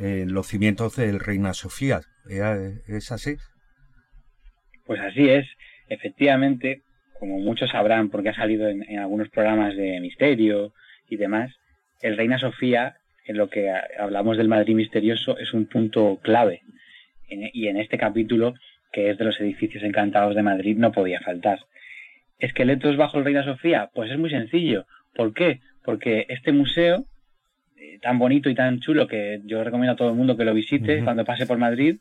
en 0.00 0.32
los 0.32 0.46
cimientos 0.46 0.96
del 0.96 1.20
Reina 1.20 1.52
Sofía. 1.52 2.00
¿Es 2.26 3.12
así? 3.12 3.36
Pues 4.86 5.00
así 5.00 5.28
es. 5.28 5.46
Efectivamente, 5.88 6.82
como 7.18 7.38
muchos 7.38 7.70
sabrán 7.70 8.10
porque 8.10 8.30
ha 8.30 8.34
salido 8.34 8.68
en, 8.68 8.98
algunos 8.98 9.28
programas 9.28 9.76
de 9.76 10.00
misterio 10.00 10.72
y 11.08 11.16
demás, 11.16 11.52
el 12.02 12.16
Reina 12.16 12.38
Sofía, 12.38 12.96
en 13.24 13.36
lo 13.36 13.48
que 13.48 13.72
hablamos 13.98 14.36
del 14.36 14.48
Madrid 14.48 14.74
misterioso, 14.74 15.38
es 15.38 15.52
un 15.52 15.66
punto 15.66 16.18
clave. 16.22 16.62
y 17.28 17.68
en 17.68 17.76
este 17.76 17.98
capítulo, 17.98 18.54
que 18.92 19.10
es 19.10 19.18
de 19.18 19.24
los 19.24 19.40
edificios 19.40 19.82
encantados 19.82 20.34
de 20.34 20.42
Madrid, 20.42 20.76
no 20.76 20.92
podía 20.92 21.20
faltar. 21.20 21.60
¿Esqueletos 22.38 22.96
bajo 22.96 23.18
el 23.18 23.24
Reina 23.24 23.44
Sofía? 23.44 23.90
Pues 23.94 24.10
es 24.10 24.18
muy 24.18 24.30
sencillo. 24.30 24.86
¿Por 25.14 25.32
qué? 25.32 25.60
Porque 25.82 26.26
este 26.28 26.52
museo, 26.52 27.04
eh, 27.76 27.98
tan 28.00 28.18
bonito 28.18 28.50
y 28.50 28.54
tan 28.54 28.80
chulo 28.80 29.06
que 29.06 29.40
yo 29.44 29.64
recomiendo 29.64 29.92
a 29.92 29.96
todo 29.96 30.10
el 30.10 30.16
mundo 30.16 30.36
que 30.36 30.44
lo 30.44 30.52
visite 30.52 31.02
cuando 31.02 31.24
pase 31.24 31.46
por 31.46 31.58
Madrid, 31.58 31.96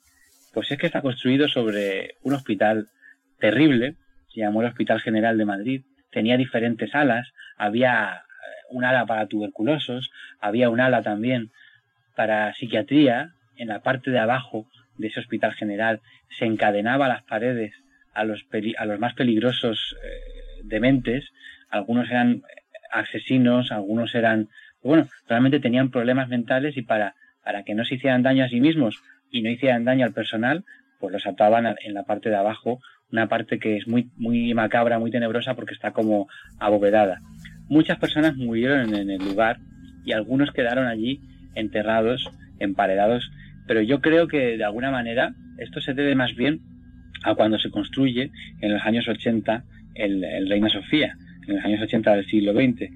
pues 0.54 0.72
es 0.72 0.78
que 0.78 0.88
está 0.88 1.02
construido 1.02 1.48
sobre 1.48 2.16
un 2.24 2.34
hospital 2.34 2.88
terrible, 3.40 3.96
se 4.34 4.42
llamó 4.42 4.62
el 4.62 4.68
Hospital 4.68 5.02
General 5.02 5.38
de 5.38 5.46
Madrid, 5.46 5.82
tenía 6.12 6.38
diferentes 6.38 6.94
alas, 6.96 7.32
había 7.58 8.16
eh, 8.16 8.22
un 8.70 8.84
ala 8.84 9.06
para 9.06 9.28
tuberculosos, 9.28 10.12
había 10.40 10.70
un 10.70 10.80
ala 10.80 11.02
también 11.02 11.52
para 12.16 12.54
psiquiatría, 12.54 13.32
en 13.58 13.70
la 13.70 13.82
parte 13.82 14.12
de 14.12 14.20
abajo 14.20 14.68
de 14.98 15.08
ese 15.08 15.20
hospital 15.20 15.54
general 15.54 16.02
se 16.38 16.46
encadenaba 16.46 17.08
las 17.08 17.24
paredes 17.24 17.74
a 18.14 18.24
los, 18.24 18.46
a 18.78 18.86
los 18.86 19.00
más 19.00 19.14
peligrosos 19.14 19.96
eh, 20.04 20.62
dementes, 20.64 21.32
algunos 21.70 22.10
eran 22.10 22.44
asesinos, 22.92 23.72
algunos 23.72 24.16
eran, 24.16 24.50
bueno, 24.82 25.08
realmente 25.28 25.60
tenían 25.60 25.92
problemas 25.92 26.30
mentales 26.30 26.78
y 26.78 26.82
para, 26.82 27.16
para 27.44 27.64
que 27.64 27.76
no 27.76 27.84
se 27.84 27.96
hicieran 27.96 28.24
daño 28.24 28.46
a 28.46 28.50
sí 28.50 28.62
mismos 28.62 29.02
y 29.32 29.42
no 29.42 29.50
hicieran 29.50 29.84
daño 29.84 30.06
al 30.06 30.14
personal, 30.14 30.64
pues 31.00 31.12
los 31.12 31.28
ataban 31.28 31.76
en 31.82 31.94
la 31.94 32.04
parte 32.04 32.30
de 32.30 32.38
abajo 32.38 32.80
una 33.12 33.28
parte 33.28 33.60
que 33.60 33.78
es 33.78 33.88
muy, 33.88 34.10
muy 34.18 34.54
macabra, 34.54 35.00
muy 35.00 35.12
tenebrosa 35.12 35.56
porque 35.56 35.74
está 35.74 35.92
como 35.92 36.28
abovedada. 36.60 37.22
Muchas 37.68 37.98
personas 37.98 38.36
murieron 38.36 38.94
en 38.94 39.10
el 39.10 39.24
lugar 39.24 39.58
y 40.04 40.12
algunos 40.12 40.52
quedaron 40.52 40.88
allí 40.88 41.22
enterrados, 41.56 42.30
emparedados, 42.60 43.32
pero 43.68 43.82
yo 43.82 44.02
creo 44.02 44.28
que 44.28 44.58
de 44.58 44.64
alguna 44.64 44.92
manera 44.92 45.34
esto 45.58 45.82
se 45.82 45.94
debe 45.94 46.16
más 46.16 46.36
bien 46.36 46.62
a 47.24 47.34
cuando 47.36 47.58
se 47.58 47.72
construye 47.72 48.32
en 48.62 48.74
los 48.74 48.84
años 48.84 49.08
80 49.08 49.64
el, 49.96 50.50
Reina 50.50 50.70
Sofía, 50.70 51.16
en 51.48 51.56
los 51.56 51.66
años 51.66 51.82
80 51.82 52.16
del 52.16 52.26
siglo 52.28 52.54
XX, 52.54 52.92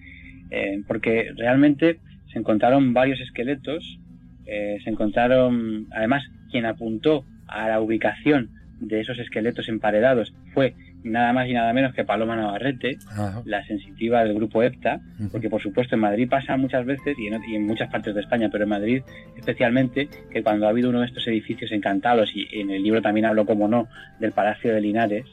eh, 0.51 0.83
porque 0.87 1.31
realmente 1.35 1.99
se 2.31 2.39
encontraron 2.39 2.93
varios 2.93 3.19
esqueletos, 3.21 3.99
eh, 4.45 4.77
se 4.83 4.89
encontraron, 4.89 5.87
además, 5.91 6.23
quien 6.51 6.65
apuntó 6.65 7.25
a 7.47 7.69
la 7.69 7.81
ubicación 7.81 8.49
de 8.79 9.01
esos 9.01 9.19
esqueletos 9.19 9.67
emparedados 9.69 10.33
fue 10.53 10.75
nada 11.03 11.31
más 11.33 11.47
y 11.47 11.53
nada 11.53 11.71
menos 11.73 11.93
que 11.93 12.03
Paloma 12.03 12.35
Navarrete, 12.35 12.97
la 13.45 13.65
sensitiva 13.65 14.23
del 14.23 14.33
grupo 14.33 14.63
EPTA, 14.63 14.99
porque 15.31 15.49
por 15.49 15.61
supuesto 15.61 15.95
en 15.95 16.01
Madrid 16.01 16.27
pasa 16.29 16.57
muchas 16.57 16.85
veces 16.85 17.17
y 17.17 17.55
en, 17.55 17.65
muchas 17.65 17.89
partes 17.89 18.15
de 18.15 18.21
España, 18.21 18.49
pero 18.51 18.65
en 18.65 18.69
Madrid 18.69 19.03
especialmente, 19.37 20.09
que 20.31 20.43
cuando 20.43 20.65
ha 20.65 20.69
habido 20.69 20.89
uno 20.89 21.01
de 21.01 21.07
estos 21.07 21.27
edificios 21.27 21.71
encantados, 21.71 22.31
y 22.33 22.47
en 22.59 22.71
el 22.71 22.83
libro 22.83 23.01
también 23.01 23.25
hablo 23.25 23.45
como 23.45 23.67
no 23.67 23.87
del 24.19 24.31
Palacio 24.31 24.73
de 24.73 24.81
Linares, 24.81 25.25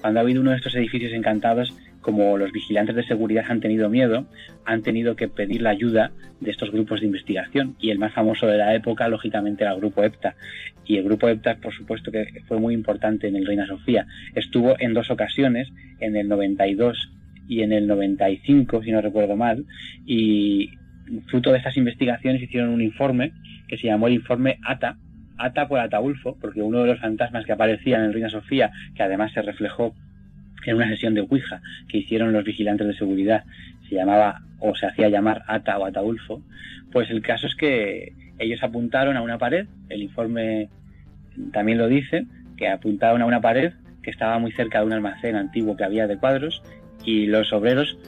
cuando 0.00 0.20
ha 0.20 0.22
habido 0.22 0.40
uno 0.40 0.50
de 0.50 0.56
estos 0.56 0.74
edificios 0.74 1.12
encantados, 1.12 1.74
como 2.04 2.36
los 2.36 2.52
vigilantes 2.52 2.94
de 2.94 3.02
seguridad 3.02 3.46
han 3.48 3.60
tenido 3.60 3.88
miedo, 3.88 4.26
han 4.66 4.82
tenido 4.82 5.16
que 5.16 5.26
pedir 5.26 5.62
la 5.62 5.70
ayuda 5.70 6.12
de 6.38 6.50
estos 6.50 6.70
grupos 6.70 7.00
de 7.00 7.06
investigación. 7.06 7.76
Y 7.80 7.90
el 7.90 7.98
más 7.98 8.12
famoso 8.12 8.46
de 8.46 8.58
la 8.58 8.74
época, 8.74 9.08
lógicamente, 9.08 9.64
era 9.64 9.72
el 9.72 9.80
grupo 9.80 10.04
EPTA. 10.04 10.36
Y 10.84 10.98
el 10.98 11.04
grupo 11.04 11.28
EPTA, 11.28 11.56
por 11.56 11.72
supuesto, 11.72 12.12
que 12.12 12.26
fue 12.46 12.60
muy 12.60 12.74
importante 12.74 13.26
en 13.26 13.36
el 13.36 13.46
Reina 13.46 13.66
Sofía. 13.66 14.06
Estuvo 14.34 14.78
en 14.78 14.92
dos 14.92 15.10
ocasiones, 15.10 15.72
en 15.98 16.14
el 16.14 16.28
92 16.28 17.10
y 17.48 17.62
en 17.62 17.72
el 17.72 17.86
95, 17.86 18.82
si 18.82 18.92
no 18.92 19.00
recuerdo 19.00 19.34
mal. 19.34 19.64
Y 20.04 20.72
fruto 21.28 21.52
de 21.52 21.58
estas 21.58 21.78
investigaciones 21.78 22.42
hicieron 22.42 22.68
un 22.68 22.82
informe 22.82 23.32
que 23.66 23.78
se 23.78 23.86
llamó 23.86 24.08
el 24.08 24.14
informe 24.14 24.58
ATA, 24.62 24.98
ATA 25.38 25.68
por 25.68 25.80
Ataulfo, 25.80 26.36
porque 26.38 26.60
uno 26.60 26.82
de 26.82 26.88
los 26.88 27.00
fantasmas 27.00 27.46
que 27.46 27.52
aparecía 27.52 27.96
en 27.96 28.04
el 28.04 28.12
Reina 28.12 28.28
Sofía, 28.28 28.72
que 28.94 29.02
además 29.02 29.32
se 29.32 29.40
reflejó 29.40 29.94
en 30.70 30.76
una 30.76 30.88
sesión 30.88 31.14
de 31.14 31.22
Ouija 31.22 31.60
que 31.88 31.98
hicieron 31.98 32.32
los 32.32 32.44
vigilantes 32.44 32.86
de 32.86 32.94
seguridad, 32.94 33.44
se 33.88 33.94
llamaba 33.94 34.42
o 34.58 34.74
se 34.74 34.86
hacía 34.86 35.08
llamar 35.08 35.42
Ata 35.46 35.78
o 35.78 35.84
Ataulfo, 35.84 36.42
pues 36.92 37.10
el 37.10 37.22
caso 37.22 37.46
es 37.46 37.54
que 37.54 38.12
ellos 38.38 38.62
apuntaron 38.62 39.16
a 39.16 39.22
una 39.22 39.38
pared, 39.38 39.66
el 39.88 40.02
informe 40.02 40.68
también 41.52 41.78
lo 41.78 41.88
dice, 41.88 42.26
que 42.56 42.68
apuntaron 42.68 43.22
a 43.22 43.26
una 43.26 43.40
pared 43.40 43.72
que 44.02 44.10
estaba 44.10 44.38
muy 44.38 44.52
cerca 44.52 44.80
de 44.80 44.86
un 44.86 44.92
almacén 44.92 45.36
antiguo 45.36 45.76
que 45.76 45.84
había 45.84 46.06
de 46.06 46.18
cuadros 46.18 46.62
y 47.04 47.26
los 47.26 47.52
obreros 47.52 47.98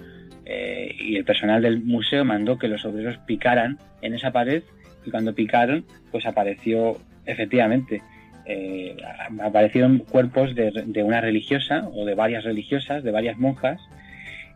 eh, 0.44 0.94
y 0.98 1.16
el 1.16 1.24
personal 1.24 1.62
del 1.62 1.82
museo 1.82 2.24
mandó 2.24 2.58
que 2.58 2.68
los 2.68 2.84
obreros 2.84 3.18
picaran 3.26 3.78
en 4.02 4.14
esa 4.14 4.30
pared 4.30 4.62
y 5.04 5.10
cuando 5.10 5.34
picaron 5.34 5.84
pues 6.12 6.26
apareció 6.26 6.98
efectivamente 7.24 8.02
eh, 8.46 8.96
aparecieron 9.42 9.98
cuerpos 9.98 10.54
de, 10.54 11.02
una 11.02 11.20
religiosa 11.20 11.88
o 11.92 12.04
de 12.04 12.14
varias 12.14 12.44
religiosas, 12.44 13.02
de 13.02 13.10
varias 13.10 13.38
monjas, 13.38 13.80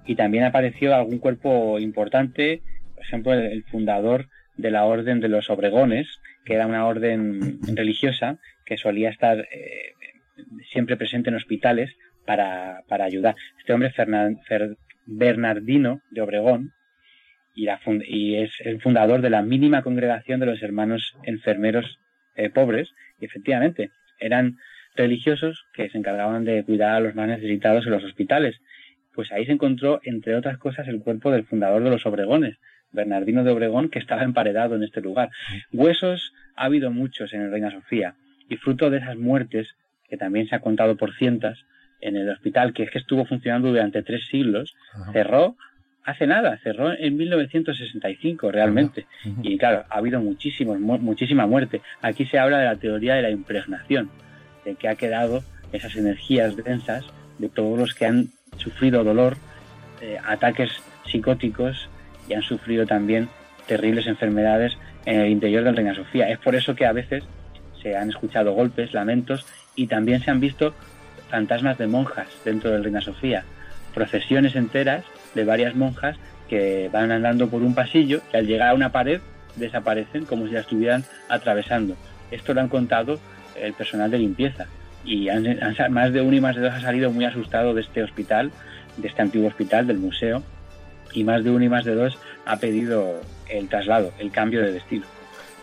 y 0.07 0.15
también 0.15 0.45
apareció 0.45 0.95
algún 0.95 1.19
cuerpo 1.19 1.79
importante, 1.79 2.63
por 2.95 3.05
ejemplo, 3.05 3.33
el, 3.35 3.65
fundador 3.65 4.29
de 4.57 4.71
la 4.71 4.85
Orden 4.85 5.21
de 5.21 5.29
los 5.29 5.51
Obregones, 5.51 6.21
que 6.45 6.55
era 6.55 6.67
una 6.67 6.87
orden 6.87 7.59
religiosa 7.75 8.39
que 8.65 8.77
solía 8.77 9.11
estar 9.11 9.39
eh, 9.39 9.95
siempre 10.73 10.97
presente 10.97 11.31
en 11.31 11.37
hospitales 11.37 11.91
para, 12.25 12.85
ayudar. 12.89 13.35
Este 13.59 13.73
hombre, 13.73 13.93
Bernardino 15.07 16.01
de 16.11 16.21
Obregón, 16.21 16.73
y, 17.55 18.37
es 18.37 18.53
el 18.61 18.81
fundador 18.81 19.21
de 19.21 19.31
la 19.31 19.43
mínima 19.43 19.83
congregación 19.83 20.41
de 20.41 20.47
los 20.47 20.63
hermanos 20.63 21.17
enfermeros 21.25 21.99
eh, 22.41 22.51
pobres, 22.51 22.91
y 23.21 23.27
efectivamente 23.27 23.91
eran 24.19 24.57
religiosos 24.97 25.65
que 25.75 25.89
se 25.91 25.99
encargaban 25.99 26.45
de 26.45 26.65
cuidar 26.65 26.97
a 26.97 27.01
los 27.01 27.15
más 27.15 27.29
necesitados 27.29 27.87
en 27.87 27.93
los 27.93 28.05
hospitales. 28.05 28.61
Pues 29.15 29.31
ahí 29.33 29.47
se 29.47 29.53
encontró, 29.53 30.01
entre 30.05 30.35
otras 30.37 30.59
cosas, 30.59 30.89
el 30.89 31.01
cuerpo 31.01 31.31
del 31.31 31.45
fundador 31.45 31.83
de 31.83 31.91
los 31.91 32.07
Obregones, 32.07 32.59
Bernardino 32.93 33.45
de 33.45 33.51
Obregón, 33.51 33.89
que 33.89 33.99
estaba 33.99 34.23
emparedado 34.23 34.75
en 34.77 34.83
este 34.83 35.01
lugar. 35.01 35.31
Huesos 35.73 36.33
ha 36.57 36.65
habido 36.65 36.91
muchos 36.91 37.33
en 37.33 37.43
el 37.43 37.51
Reina 37.51 37.71
Sofía, 37.71 38.15
y 38.49 38.57
fruto 38.57 38.91
de 38.91 38.99
esas 38.99 39.17
muertes, 39.17 39.77
que 40.09 40.17
también 40.17 40.49
se 40.49 40.57
ha 40.57 40.61
contado 40.61 40.97
por 40.97 41.15
cientos, 41.15 41.65
en 42.01 42.17
el 42.17 42.29
hospital, 42.31 42.73
que 42.73 42.85
es 42.85 42.91
que 42.91 42.99
estuvo 42.99 43.27
funcionando 43.27 43.69
durante 43.69 44.03
tres 44.03 44.27
siglos, 44.31 44.75
cerró 45.13 45.57
hace 46.05 46.27
nada, 46.27 46.59
cerró 46.63 46.93
en 46.93 47.17
1965 47.17 48.51
realmente. 48.51 49.07
Y 49.43 49.59
claro, 49.59 49.85
ha 49.89 49.99
habido 49.99 50.21
muchísimos, 50.21 50.79
muchísima 50.81 51.47
muerte. 51.47 51.81
Aquí 52.03 52.27
se 52.27 52.39
habla 52.39 52.59
de 52.59 52.65
la 52.65 52.77
teoría 52.77 53.15
de 53.15 53.23
la 53.23 53.31
impregnación, 53.31 54.11
de 54.65 54.75
que 54.75 54.89
ha 54.89 54.97
quedado 54.97 55.43
esas 55.73 55.97
energías 55.97 56.57
densas 56.57 57.05
de 57.39 57.49
todos 57.49 57.79
los 57.79 57.95
que 57.95 58.07
han 58.07 58.29
sufrido 58.57 59.05
dolor, 59.05 59.37
eh, 60.01 60.19
ataques 60.25 60.71
psicóticos 61.07 61.89
y 62.29 62.35
han 62.35 62.43
sufrido 62.43 62.87
también 62.87 63.29
terribles 63.67 64.07
enfermedades 64.07 64.77
en 65.05 65.21
el 65.21 65.31
interior 65.31 65.65
del 65.65 65.77
Reina 65.77 65.95
Sofía. 65.95 66.29
Es 66.31 66.39
por 66.39 66.55
eso 66.55 66.75
que 66.75 66.87
a 66.87 66.93
veces 66.93 67.25
se 67.83 67.97
han 67.97 68.11
escuchado 68.11 68.53
golpes, 68.53 68.93
lamentos 68.93 69.47
y 69.75 69.87
también 69.87 70.21
se 70.23 70.31
han 70.31 70.41
visto 70.41 70.75
fantasmas 71.31 71.79
de 71.79 71.87
monjas 71.87 72.29
dentro 72.45 72.71
del 72.71 72.85
Reina 72.85 73.01
Sofía, 73.01 73.45
procesiones 73.95 74.57
enteras 74.57 75.05
de 75.35 75.45
varias 75.45 75.75
monjas 75.75 76.17
que 76.49 76.91
van 76.93 77.13
andando 77.13 77.49
por 77.49 77.63
un 77.63 77.75
pasillo 77.75 78.21
y 78.33 78.37
al 78.37 78.47
llegar 78.47 78.69
a 78.69 78.75
una 78.75 78.93
pared 78.93 79.21
desaparecen 79.57 80.25
como 80.25 80.47
si 80.47 80.53
la 80.53 80.61
estuvieran 80.61 81.05
atravesando. 81.29 81.97
Esto 82.31 82.55
lo 82.55 82.61
han 82.61 82.69
contado 82.69 83.19
el 83.57 83.73
personal 83.75 84.11
de 84.11 84.19
limpieza 84.19 84.67
y 85.05 85.29
más 85.91 86.13
de 86.13 86.21
uno 86.21 86.37
y 86.37 86.41
más 86.41 86.57
de 86.57 86.63
dos 86.63 86.75
ha 86.75 86.81
salido 86.81 87.11
muy 87.11 87.25
asustado 87.25 87.75
de 87.75 87.81
este 87.83 88.03
hospital, 88.03 88.51
de 88.97 89.09
este 89.09 89.23
antiguo 89.23 89.49
hospital, 89.49 89.87
del 89.87 89.99
museo, 89.99 90.43
y 91.13 91.25
más 91.25 91.43
de 91.43 91.51
uno 91.51 91.65
y 91.65 91.69
más 91.69 91.85
de 91.85 91.95
dos 91.95 92.19
ha 92.45 92.57
pedido 92.59 93.21
el 93.49 93.69
traslado, 93.69 94.13
el 94.19 94.31
cambio 94.31 94.61
de 94.63 94.73
destino. 94.73 95.07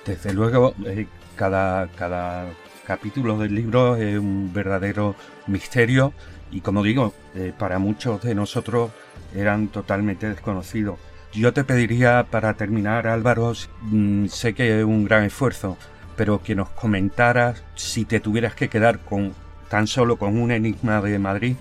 Desde 0.05 0.33
luego, 0.33 0.73
eh, 0.85 1.05
cada, 1.35 1.87
cada 1.87 2.45
capítulo 2.85 3.37
del 3.37 3.53
libro 3.55 3.95
es 3.95 4.17
un 4.17 4.51
verdadero 4.53 5.15
misterio 5.47 6.13
y 6.51 6.61
como 6.61 6.83
digo, 6.83 7.13
eh, 7.35 7.53
para 7.57 7.79
muchos 7.79 8.21
de 8.23 8.35
nosotros 8.35 8.91
eran 9.35 9.67
totalmente 9.67 10.29
desconocidos. 10.29 10.99
Yo 11.33 11.53
te 11.53 11.63
pediría 11.63 12.25
para 12.29 12.53
terminar, 12.53 13.07
Álvaro, 13.07 13.53
mm, 13.81 14.27
sé 14.27 14.53
que 14.53 14.79
es 14.79 14.85
un 14.85 15.03
gran 15.05 15.23
esfuerzo, 15.23 15.77
pero 16.15 16.41
que 16.41 16.55
nos 16.55 16.69
comentaras 16.69 17.63
si 17.75 18.05
te 18.05 18.19
tuvieras 18.19 18.55
que 18.55 18.69
quedar 18.69 18.99
con 18.99 19.33
tan 19.69 19.87
solo 19.87 20.17
con 20.17 20.39
un 20.39 20.51
enigma 20.51 21.01
de 21.01 21.19
Madrid, 21.19 21.55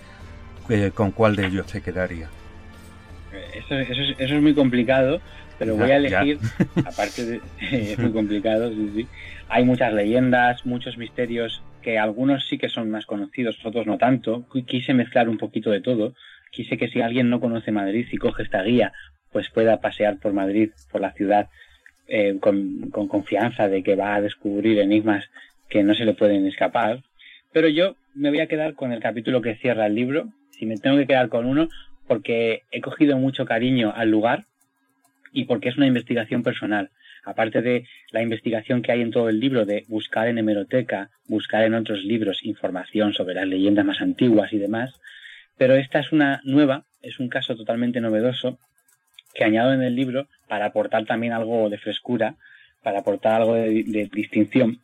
eh, 0.68 0.90
¿con 0.94 1.10
cuál 1.10 1.36
de 1.36 1.46
ellos 1.46 1.66
te 1.66 1.80
quedaría? 1.80 2.28
Es 3.54 3.64
eso, 3.70 4.00
es, 4.18 4.42
muy 4.42 4.54
complicado, 4.54 5.20
pero 5.58 5.76
voy 5.76 5.90
a 5.90 5.96
elegir, 5.96 6.38
aparte 6.84 7.24
de... 7.24 7.40
es 7.70 7.98
muy 7.98 8.12
complicado, 8.12 8.70
sí, 8.70 8.90
sí. 8.94 9.06
Hay 9.48 9.64
muchas 9.64 9.92
leyendas, 9.92 10.66
muchos 10.66 10.98
misterios 10.98 11.62
que 11.82 11.98
algunos 11.98 12.46
sí 12.48 12.58
que 12.58 12.68
son 12.68 12.90
más 12.90 13.06
conocidos, 13.06 13.64
otros 13.64 13.86
no 13.86 13.96
tanto. 13.96 14.44
Quise 14.66 14.92
mezclar 14.92 15.28
un 15.28 15.38
poquito 15.38 15.70
de 15.70 15.80
todo. 15.80 16.14
Quise 16.50 16.76
que 16.76 16.88
si 16.88 17.00
alguien 17.00 17.30
no 17.30 17.40
conoce 17.40 17.70
Madrid 17.70 18.06
y 18.10 18.16
coge 18.16 18.42
esta 18.42 18.62
guía, 18.62 18.92
pues 19.32 19.48
pueda 19.50 19.80
pasear 19.80 20.18
por 20.18 20.32
Madrid, 20.32 20.70
por 20.90 21.00
la 21.00 21.12
ciudad, 21.12 21.48
eh, 22.08 22.38
con, 22.40 22.90
con 22.90 23.08
confianza 23.08 23.68
de 23.68 23.82
que 23.82 23.96
va 23.96 24.14
a 24.14 24.20
descubrir 24.20 24.78
enigmas 24.78 25.24
que 25.68 25.82
no 25.82 25.94
se 25.94 26.04
le 26.04 26.14
pueden 26.14 26.46
escapar. 26.46 27.02
Pero 27.52 27.68
yo 27.68 27.96
me 28.14 28.30
voy 28.30 28.40
a 28.40 28.48
quedar 28.48 28.74
con 28.74 28.92
el 28.92 29.00
capítulo 29.00 29.40
que 29.40 29.56
cierra 29.56 29.86
el 29.86 29.94
libro, 29.94 30.28
si 30.50 30.66
me 30.66 30.76
tengo 30.76 30.96
que 30.96 31.06
quedar 31.06 31.28
con 31.28 31.46
uno, 31.46 31.68
porque 32.06 32.62
he 32.70 32.80
cogido 32.80 33.16
mucho 33.16 33.44
cariño 33.44 33.92
al 33.94 34.10
lugar 34.10 34.44
y 35.36 35.44
porque 35.44 35.68
es 35.68 35.76
una 35.76 35.86
investigación 35.86 36.42
personal. 36.42 36.88
Aparte 37.22 37.60
de 37.60 37.84
la 38.10 38.22
investigación 38.22 38.80
que 38.80 38.90
hay 38.90 39.02
en 39.02 39.10
todo 39.10 39.28
el 39.28 39.38
libro 39.38 39.66
de 39.66 39.84
buscar 39.86 40.28
en 40.28 40.38
hemeroteca, 40.38 41.10
buscar 41.28 41.62
en 41.64 41.74
otros 41.74 42.02
libros 42.04 42.42
información 42.42 43.12
sobre 43.12 43.34
las 43.34 43.46
leyendas 43.46 43.84
más 43.84 44.00
antiguas 44.00 44.50
y 44.54 44.58
demás, 44.58 44.98
pero 45.58 45.74
esta 45.74 46.00
es 46.00 46.10
una 46.10 46.40
nueva, 46.44 46.84
es 47.02 47.20
un 47.20 47.28
caso 47.28 47.54
totalmente 47.54 48.00
novedoso 48.00 48.58
que 49.34 49.44
añado 49.44 49.74
en 49.74 49.82
el 49.82 49.94
libro 49.94 50.26
para 50.48 50.64
aportar 50.64 51.04
también 51.04 51.34
algo 51.34 51.68
de 51.68 51.76
frescura, 51.76 52.36
para 52.82 53.00
aportar 53.00 53.42
algo 53.42 53.54
de, 53.54 54.08
distinción. 54.10 54.80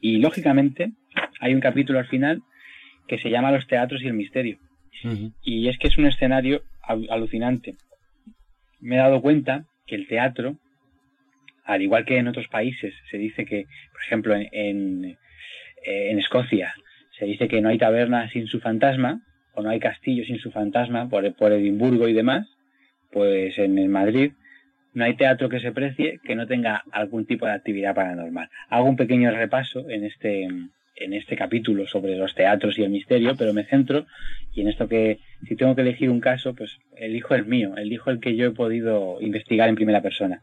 Y 0.00 0.18
lógicamente 0.18 0.92
hay 1.40 1.52
un 1.52 1.60
capítulo 1.60 1.98
al 1.98 2.06
final 2.06 2.42
que 3.08 3.18
se 3.18 3.30
llama 3.30 3.50
Los 3.50 3.66
teatros 3.66 4.02
y 4.02 4.06
el 4.06 4.14
misterio. 4.14 4.58
Y 5.42 5.68
es 5.68 5.78
que 5.78 5.88
es 5.88 5.98
un 5.98 6.06
escenario 6.06 6.62
alucinante. 7.10 7.74
Me 8.86 8.94
he 8.94 8.98
dado 8.98 9.20
cuenta 9.20 9.64
que 9.84 9.96
el 9.96 10.06
teatro, 10.06 10.58
al 11.64 11.82
igual 11.82 12.04
que 12.04 12.18
en 12.18 12.28
otros 12.28 12.46
países, 12.46 12.94
se 13.10 13.18
dice 13.18 13.44
que, 13.44 13.64
por 13.90 14.00
ejemplo, 14.00 14.36
en, 14.36 15.18
en, 15.82 16.18
Escocia, 16.20 16.72
se 17.18 17.24
dice 17.24 17.48
que 17.48 17.60
no 17.60 17.68
hay 17.68 17.78
taberna 17.78 18.30
sin 18.30 18.46
su 18.46 18.60
fantasma, 18.60 19.22
o 19.54 19.62
no 19.62 19.70
hay 19.70 19.80
castillo 19.80 20.24
sin 20.24 20.38
su 20.38 20.52
fantasma, 20.52 21.08
por, 21.08 21.34
por 21.34 21.50
Edimburgo 21.50 22.06
y 22.06 22.12
demás, 22.12 22.46
pues 23.10 23.58
en 23.58 23.90
Madrid 23.90 24.34
no 24.94 25.04
hay 25.04 25.16
teatro 25.16 25.48
que 25.48 25.58
se 25.58 25.72
precie 25.72 26.20
que 26.22 26.36
no 26.36 26.46
tenga 26.46 26.84
algún 26.92 27.26
tipo 27.26 27.44
de 27.44 27.54
actividad 27.54 27.92
paranormal. 27.92 28.50
Hago 28.68 28.88
un 28.88 28.96
pequeño 28.96 29.32
repaso 29.32 29.90
en 29.90 30.04
este, 30.04 30.48
este 30.96 31.36
capítulo 31.36 31.86
sobre 31.86 32.16
los 32.16 32.34
teatros 32.34 32.78
y 32.78 32.82
el 32.82 32.90
misterio, 32.90 33.36
pero 33.36 33.52
me 33.52 33.64
centro 33.64 34.06
y 34.54 34.62
en 34.62 34.68
esto 34.68 34.88
que 34.88 35.18
si 35.46 35.56
tengo 35.56 35.74
que 35.74 35.82
elegir 35.82 36.10
un 36.10 36.20
caso, 36.20 36.54
pues 36.54 36.78
elijo 36.96 37.34
el 37.34 37.46
mío, 37.46 37.76
elijo 37.76 38.10
el 38.10 38.20
que 38.20 38.36
yo 38.36 38.46
he 38.46 38.50
podido 38.50 39.18
investigar 39.20 39.68
en 39.68 39.74
primera 39.74 40.00
persona, 40.00 40.42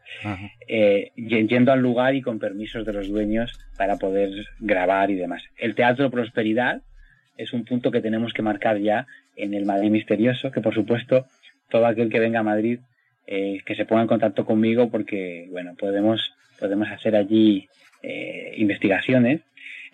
eh, 0.68 1.10
yendo 1.16 1.72
al 1.72 1.80
lugar 1.80 2.14
y 2.14 2.22
con 2.22 2.38
permisos 2.38 2.86
de 2.86 2.92
los 2.92 3.08
dueños 3.08 3.58
para 3.76 3.96
poder 3.96 4.30
grabar 4.60 5.10
y 5.10 5.16
demás. 5.16 5.42
El 5.56 5.74
teatro 5.74 6.10
Prosperidad 6.10 6.82
es 7.36 7.52
un 7.52 7.64
punto 7.64 7.90
que 7.90 8.00
tenemos 8.00 8.32
que 8.32 8.42
marcar 8.42 8.78
ya 8.78 9.06
en 9.36 9.54
el 9.54 9.64
Madrid 9.64 9.90
misterioso, 9.90 10.52
que 10.52 10.60
por 10.60 10.74
supuesto 10.74 11.26
todo 11.68 11.86
aquel 11.86 12.10
que 12.10 12.20
venga 12.20 12.40
a 12.40 12.44
Madrid 12.44 12.78
eh, 13.26 13.60
que 13.64 13.74
se 13.74 13.86
ponga 13.86 14.02
en 14.02 14.08
contacto 14.08 14.44
conmigo 14.44 14.90
porque 14.90 15.48
bueno 15.50 15.74
podemos 15.78 16.34
podemos 16.60 16.88
hacer 16.90 17.16
allí 17.16 17.68
eh, 18.02 18.52
investigaciones 18.58 19.40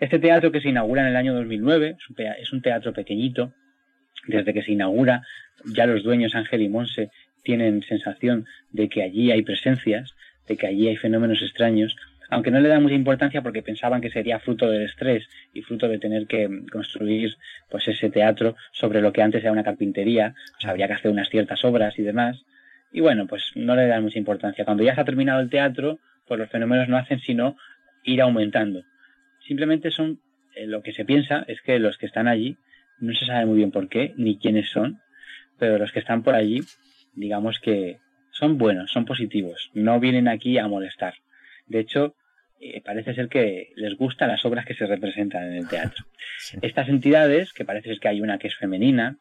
este 0.01 0.19
teatro 0.19 0.51
que 0.51 0.63
se 0.63 0.71
inaugura 0.71 1.03
en 1.03 1.09
el 1.09 1.17
año 1.17 1.35
2009 1.35 1.97
es 2.41 2.53
un 2.53 2.63
teatro 2.63 2.93
pequeñito. 2.95 3.53
Desde 4.27 4.53
que 4.55 4.63
se 4.63 4.73
inaugura, 4.73 5.23
ya 5.65 5.87
los 5.87 6.03
dueños 6.03 6.35
Ángel 6.35 6.63
y 6.63 6.69
Monse 6.69 7.11
tienen 7.43 7.83
sensación 7.83 8.47
de 8.73 8.89
que 8.89 9.03
allí 9.03 9.31
hay 9.31 9.43
presencias, 9.43 10.15
de 10.49 10.57
que 10.57 10.67
allí 10.67 10.89
hay 10.89 10.97
fenómenos 10.97 11.43
extraños, 11.43 11.97
aunque 12.31 12.51
no 12.51 12.61
le 12.61 12.69
dan 12.69 12.83
mucha 12.83 12.95
importancia 12.95 13.43
porque 13.43 13.63
pensaban 13.63 14.01
que 14.01 14.11
sería 14.11 14.39
fruto 14.39 14.71
del 14.71 14.83
estrés 14.83 15.29
y 15.53 15.63
fruto 15.63 15.89
de 15.89 15.99
tener 15.99 16.27
que 16.27 16.49
construir 16.73 17.37
pues 17.69 17.89
ese 17.89 18.09
teatro 18.09 18.57
sobre 18.73 19.03
lo 19.03 19.13
que 19.13 19.23
antes 19.23 19.43
era 19.43 19.53
una 19.53 19.65
carpintería, 19.65 20.35
sea, 20.61 20.71
habría 20.71 20.87
que 20.87 20.95
hacer 20.95 21.11
unas 21.11 21.29
ciertas 21.29 21.63
obras 21.65 21.99
y 21.99 22.03
demás. 22.03 22.43
Y 22.93 23.01
bueno, 23.01 23.27
pues 23.27 23.53
no 23.55 23.77
le 23.77 23.87
dan 23.87 24.03
mucha 24.03 24.19
importancia. 24.19 24.65
Cuando 24.65 24.83
ya 24.83 24.95
se 24.95 25.01
ha 25.03 25.05
terminado 25.05 25.41
el 25.41 25.51
teatro, 25.51 25.99
pues 26.27 26.41
los 26.41 26.49
fenómenos 26.49 26.89
no 26.89 26.97
hacen 26.97 27.21
sino 27.21 27.57
ir 28.05 28.23
aumentando 28.23 28.83
simplemente 29.51 29.91
son, 29.91 30.21
eh, 30.55 30.69
lo 30.69 30.81
que 30.81 30.93
se 30.93 31.05
piensa 31.05 31.45
es 31.49 31.61
que 31.61 31.81
los 31.81 31.99
que 31.99 32.07
están 32.07 32.29
allí, 32.29 32.57
no 33.01 33.13
se 33.15 33.27
sabe 33.27 33.47
muy 33.47 33.57
bien 33.57 33.73
por 33.73 33.89
qué, 33.89 34.15
ni 34.17 34.39
quiénes 34.39 34.71
son, 34.71 35.01
pero 35.59 35.77
los 35.77 35.91
que 35.91 35.99
están 35.99 36.23
por 36.23 36.37
allí, 36.37 36.61
digamos 37.15 37.59
que 37.59 37.99
son 38.31 38.59
buenos, 38.59 38.93
son 38.93 39.07
positivos, 39.07 39.73
no 39.75 39.99
vienen 39.99 40.29
aquí 40.29 40.57
a 40.57 40.69
molestar. 40.69 41.15
De 41.67 41.81
hecho, 41.81 42.15
eh, 42.61 42.81
parece 42.81 43.13
ser 43.13 43.29
que 43.29 43.73
les 43.75 43.97
gustan 43.97 44.29
las 44.29 44.45
obras 44.45 44.65
que 44.65 44.75
se 44.75 44.87
representan 44.87 45.43
en 45.49 45.55
el 45.55 45.69
teatro. 45.69 46.05
Estas 46.63 46.89
entidades, 46.89 47.53
que 47.53 47.65
parece 47.65 47.89
ser 47.89 47.99
que 47.99 48.07
hay 48.07 48.21
una 48.21 48.39
que 48.39 48.47
es 48.47 48.55
femenina, 48.55 49.19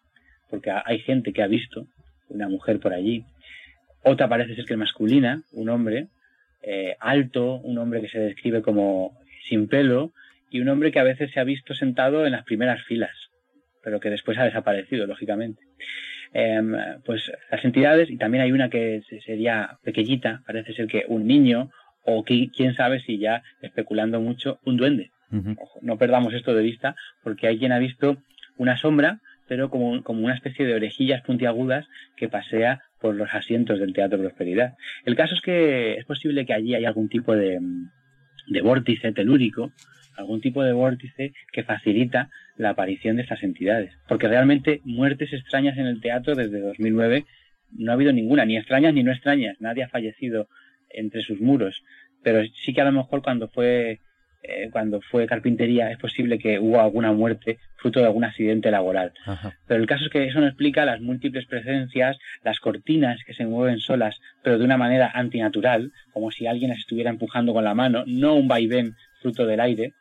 porque 0.52 0.70
hay 0.70 1.00
gente 1.00 1.34
que 1.34 1.42
ha 1.42 1.48
visto 1.48 1.88
una 2.28 2.48
mujer 2.48 2.80
por 2.80 2.94
allí, 2.94 3.26
otra 4.04 4.30
parece 4.30 4.54
ser 4.54 4.66
que 4.66 4.74
es 4.74 4.80
masculina, 4.80 5.42
un 5.54 5.70
hombre 5.70 6.10
eh, 6.62 6.96
alto, 7.00 7.56
un 7.56 7.80
hombre 7.80 8.02
que 8.02 8.10
se 8.10 8.20
describe 8.20 8.62
como 8.62 9.18
sin 9.48 9.68
pelo, 9.68 10.14
y 10.50 10.62
un 10.62 10.70
hombre 10.70 10.92
que 10.92 11.00
a 11.00 11.04
veces 11.04 11.32
se 11.32 11.40
ha 11.40 11.44
visto 11.44 11.74
sentado 11.74 12.26
en 12.26 12.32
las 12.32 12.44
primeras 12.44 12.84
filas, 12.84 13.16
pero 13.84 14.00
que 14.00 14.10
después 14.10 14.38
ha 14.38 14.46
desaparecido, 14.46 15.06
lógicamente. 15.06 15.62
Em, 16.34 16.76
pues 17.06 17.32
las 17.52 17.64
entidades, 17.66 18.10
y 18.10 18.18
también 18.18 18.44
hay 18.44 18.52
una 18.52 18.70
que 18.70 19.02
sería 19.26 19.78
pequeñita, 19.84 20.42
parece 20.46 20.74
ser 20.74 20.88
que 20.88 21.06
un 21.08 21.28
niño, 21.28 21.70
o 22.04 22.24
quién 22.24 22.76
sabe 22.76 23.00
si 23.02 23.20
ya 23.20 23.44
especulando 23.62 24.20
mucho, 24.20 24.60
un 24.66 24.78
duende. 24.78 25.12
no 25.82 25.98
perdamos 26.00 26.34
esto 26.34 26.56
de 26.56 26.64
vista, 26.64 26.96
porque 27.24 27.48
hay 27.48 27.60
quien 27.60 27.72
ha 27.72 27.78
visto 27.78 28.18
una 28.58 28.78
sombra, 28.78 29.20
pero 29.48 29.70
como, 29.70 30.04
como 30.04 30.26
una 30.26 30.34
especie 30.34 30.66
de 30.66 30.74
orejillas 30.74 31.22
puntiagudas 31.22 31.88
que 32.18 32.30
pasea 32.30 32.82
por 33.00 33.14
los 33.16 33.30
asientos 33.34 33.80
del 33.80 33.94
Teatro 33.94 34.18
Prosperidad. 34.18 34.74
El 35.06 35.16
caso 35.16 35.36
es 35.36 35.42
que 35.42 35.94
es 35.96 36.06
posible 36.06 36.46
que 36.48 36.54
allí 36.54 36.74
haya 36.74 36.88
algún 36.88 37.10
tipo 37.10 37.36
de, 37.36 37.60
de 38.50 38.62
vórtice 38.62 39.12
telúrico, 39.12 39.72
algún 40.18 40.42
tipo 40.42 40.64
de 40.64 40.74
vórtice 40.74 41.34
que 41.52 41.64
facilita 41.64 42.30
la 42.58 42.72
aparición 42.72 43.16
de 43.16 43.24
estas 43.24 43.44
entidades. 43.44 43.94
Porque 44.08 44.28
realmente 44.28 44.82
muertes 44.84 45.32
extrañas 45.34 45.78
en 45.78 45.86
el 45.86 46.02
teatro 46.02 46.36
desde 46.36 46.60
2009 46.60 47.26
no 47.78 47.92
ha 47.92 47.96
habido 47.96 48.12
ninguna, 48.12 48.46
ni 48.46 48.58
extrañas 48.58 48.94
ni 48.94 49.04
no 49.04 49.12
extrañas. 49.12 49.56
Nadie 49.60 49.84
ha 49.84 49.90
fallecido 49.90 50.50
entre 50.90 51.22
sus 51.22 51.40
muros. 51.40 51.84
Pero 52.24 52.42
sí 52.66 52.74
que 52.74 52.82
a 52.82 52.86
lo 52.86 52.92
mejor 52.92 53.22
cuando 53.22 53.48
fue 53.48 54.00
eh, 54.42 54.70
cuando 54.72 55.02
fue 55.02 55.28
carpintería 55.28 55.92
es 55.92 55.98
posible 55.98 56.40
que 56.40 56.60
hubo 56.60 56.80
alguna 56.80 57.12
muerte 57.12 57.60
fruto 57.76 58.00
de 58.00 58.06
algún 58.06 58.24
accidente 58.24 58.72
laboral. 58.72 59.12
Pero 59.68 59.82
el 59.82 59.88
caso 59.88 60.06
es 60.06 60.10
que 60.10 60.26
eso 60.26 60.40
no 60.40 60.48
explica 60.48 60.86
las 60.86 61.02
múltiples 61.02 61.46
presencias, 61.46 62.18
las 62.44 62.60
cortinas 62.60 63.22
que 63.26 63.34
se 63.34 63.46
mueven 63.46 63.80
solas, 63.80 64.20
pero 64.42 64.58
de 64.58 64.64
una 64.64 64.78
manera 64.78 65.12
antinatural, 65.14 65.92
como 66.14 66.32
si 66.32 66.48
alguien 66.48 66.70
las 66.70 66.80
estuviera 66.80 67.10
empujando 67.10 67.54
con 67.54 67.66
la 67.66 67.76
mano, 67.76 68.04
no 68.08 68.36
un 68.36 68.48
vaivén 68.48 68.96
fruto 69.22 69.46
del 69.46 69.60
aire. 69.60 69.94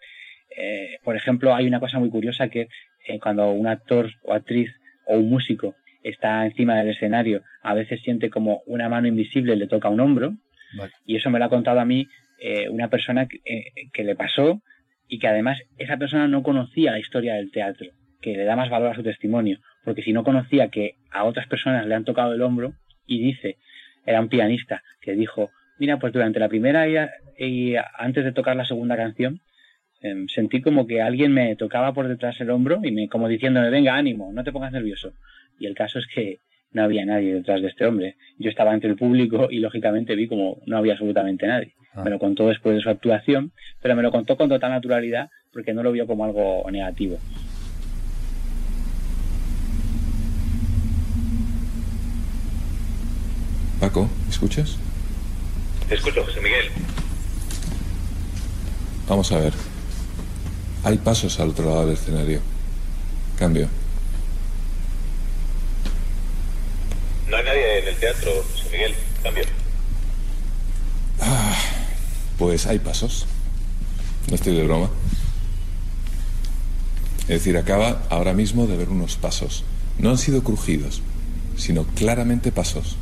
Eh, 0.56 0.98
por 1.02 1.16
ejemplo, 1.16 1.54
hay 1.54 1.66
una 1.66 1.80
cosa 1.80 1.98
muy 1.98 2.10
curiosa 2.10 2.48
que 2.48 2.68
eh, 3.06 3.18
cuando 3.20 3.50
un 3.50 3.66
actor 3.66 4.10
o 4.22 4.34
actriz 4.34 4.70
o 5.06 5.16
un 5.16 5.30
músico 5.30 5.74
está 6.02 6.44
encima 6.44 6.76
del 6.76 6.90
escenario, 6.90 7.42
a 7.62 7.74
veces 7.74 8.00
siente 8.02 8.30
como 8.30 8.62
una 8.66 8.88
mano 8.88 9.08
invisible 9.08 9.56
le 9.56 9.66
toca 9.66 9.88
un 9.88 10.00
hombro, 10.00 10.34
y 11.06 11.16
eso 11.16 11.30
me 11.30 11.38
lo 11.38 11.46
ha 11.46 11.48
contado 11.48 11.80
a 11.80 11.84
mí 11.84 12.06
eh, 12.38 12.68
una 12.68 12.88
persona 12.88 13.26
eh, 13.44 13.64
que, 13.92 14.04
le 14.04 14.14
pasó 14.14 14.62
y 15.08 15.18
que 15.18 15.28
además 15.28 15.58
esa 15.76 15.96
persona 15.96 16.28
no 16.28 16.42
conocía 16.42 16.92
la 16.92 17.00
historia 17.00 17.34
del 17.34 17.50
teatro, 17.50 17.90
que 18.20 18.36
le 18.36 18.44
da 18.44 18.56
más 18.56 18.70
valor 18.70 18.92
a 18.92 18.94
su 18.94 19.02
testimonio, 19.02 19.58
porque 19.84 20.02
si 20.02 20.12
no 20.12 20.24
conocía 20.24 20.68
que 20.68 20.96
a 21.10 21.24
otras 21.24 21.48
personas 21.48 21.86
le 21.86 21.94
han 21.94 22.04
tocado 22.04 22.32
el 22.34 22.42
hombro 22.42 22.74
y 23.06 23.20
dice, 23.20 23.56
era 24.06 24.20
un 24.20 24.28
pianista, 24.28 24.82
que 25.00 25.14
dijo, 25.14 25.50
mira, 25.78 25.98
pues 25.98 26.12
durante 26.12 26.38
la 26.38 26.48
primera 26.48 26.86
y, 27.38 27.74
antes 27.94 28.24
de 28.24 28.32
tocar 28.32 28.56
la 28.56 28.64
segunda 28.64 28.96
canción, 28.96 29.40
em, 30.00 30.28
sentí 30.28 30.60
como 30.60 30.86
que 30.86 31.02
alguien 31.02 31.32
me 31.32 31.56
tocaba 31.56 31.92
por 31.92 32.06
detrás 32.06 32.40
el 32.40 32.50
hombro 32.50 32.80
y 32.84 32.92
me 32.92 33.08
como 33.08 33.28
diciéndome, 33.28 33.70
venga, 33.70 33.96
ánimo, 33.96 34.32
no 34.32 34.44
te 34.44 34.52
pongas 34.52 34.72
nervioso. 34.72 35.12
Y 35.58 35.66
el 35.66 35.74
caso 35.74 35.98
es 35.98 36.06
que 36.06 36.38
no 36.72 36.82
había 36.82 37.04
nadie 37.04 37.34
detrás 37.34 37.62
de 37.62 37.68
este 37.68 37.86
hombre. 37.86 38.16
Yo 38.38 38.50
estaba 38.50 38.74
entre 38.74 38.90
el 38.90 38.96
público 38.96 39.48
y 39.50 39.58
lógicamente 39.58 40.14
vi 40.14 40.28
como 40.28 40.60
no 40.66 40.76
había 40.78 40.92
absolutamente 40.92 41.46
nadie. 41.46 41.74
Ah. 41.94 42.02
Me 42.04 42.10
lo 42.10 42.18
contó 42.18 42.48
después 42.48 42.76
de 42.76 42.82
su 42.82 42.90
actuación, 42.90 43.52
pero 43.80 43.96
me 43.96 44.02
lo 44.02 44.10
contó 44.10 44.36
con 44.36 44.48
total 44.48 44.70
naturalidad 44.70 45.30
porque 45.52 45.72
no 45.72 45.82
lo 45.82 45.92
vio 45.92 46.06
como 46.06 46.24
algo 46.24 46.70
negativo. 46.70 47.18
Paco, 53.80 54.08
¿me 54.24 54.30
escuchas? 54.30 54.76
Te 55.88 55.94
escucho, 55.94 56.24
José 56.24 56.40
Miguel. 56.40 56.66
Vamos 59.08 59.32
a 59.32 59.38
ver. 59.38 59.52
Hay 60.84 60.98
pasos 60.98 61.38
al 61.40 61.50
otro 61.50 61.66
lado 61.66 61.86
del 61.86 61.94
escenario. 61.94 62.40
Cambio. 63.38 63.68
No 67.30 67.36
hay 67.36 67.44
nadie 67.44 67.78
en 67.80 67.88
el 67.88 67.96
teatro, 67.96 68.30
José 68.42 68.70
Miguel. 68.72 68.94
Cambio. 69.22 69.44
Ah, 71.20 71.56
pues 72.38 72.66
hay 72.66 72.78
pasos. 72.78 73.26
No 74.28 74.34
estoy 74.34 74.54
de 74.56 74.64
broma. 74.64 74.90
Es 77.22 77.28
decir, 77.28 77.58
acaba 77.58 78.02
ahora 78.08 78.32
mismo 78.32 78.66
de 78.66 78.76
ver 78.76 78.88
unos 78.88 79.16
pasos. 79.16 79.64
No 79.98 80.10
han 80.10 80.18
sido 80.18 80.42
crujidos, 80.42 81.02
sino 81.56 81.84
claramente 81.84 82.52
pasos. 82.52 82.96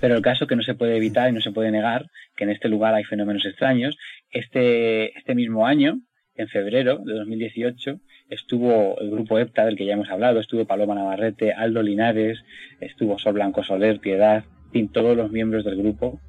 Pero 0.00 0.14
el 0.14 0.22
caso 0.22 0.46
que 0.46 0.54
no 0.54 0.62
se 0.62 0.74
puede 0.74 0.96
evitar 0.96 1.28
y 1.28 1.32
no 1.32 1.40
se 1.40 1.50
puede 1.50 1.72
negar 1.72 2.06
que 2.36 2.44
en 2.44 2.50
este 2.50 2.68
lugar 2.68 2.94
hay 2.94 3.02
fenómenos 3.02 3.44
extraños. 3.44 3.96
Este, 4.30 5.18
este 5.18 5.34
mismo 5.34 5.66
año, 5.66 6.00
en 6.34 6.48
febrero 6.48 6.98
de 7.04 7.14
2018, 7.14 7.98
estuvo 8.28 8.98
el 8.98 9.10
grupo 9.10 9.38
EPTA, 9.38 9.64
del 9.64 9.76
que 9.76 9.86
ya 9.86 9.94
hemos 9.94 10.10
hablado, 10.10 10.40
estuvo 10.40 10.64
Paloma 10.64 10.94
Navarrete, 10.94 11.52
Aldo 11.52 11.82
Linares, 11.82 12.42
estuvo 12.80 13.18
Sol 13.18 13.34
Blanco 13.34 13.62
Soler, 13.62 14.00
Piedad, 14.00 14.44
en 14.72 14.88
todos 14.88 15.16
los 15.16 15.30
miembros 15.30 15.64
del 15.64 15.76
grupo 15.76 16.20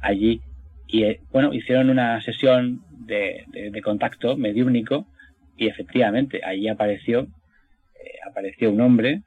allí. 0.00 0.40
Y 0.86 1.04
eh, 1.04 1.20
bueno, 1.32 1.52
hicieron 1.52 1.90
una 1.90 2.20
sesión 2.22 2.82
de, 2.90 3.44
de, 3.52 3.82
contacto 3.82 4.36
mediúnico 4.36 5.06
y 5.56 5.66
efectivamente 5.68 6.40
allí 6.44 6.68
apareció, 6.68 7.20
eh, 7.22 8.18
apareció 8.28 8.70
un 8.70 8.80
hombre 8.80 9.22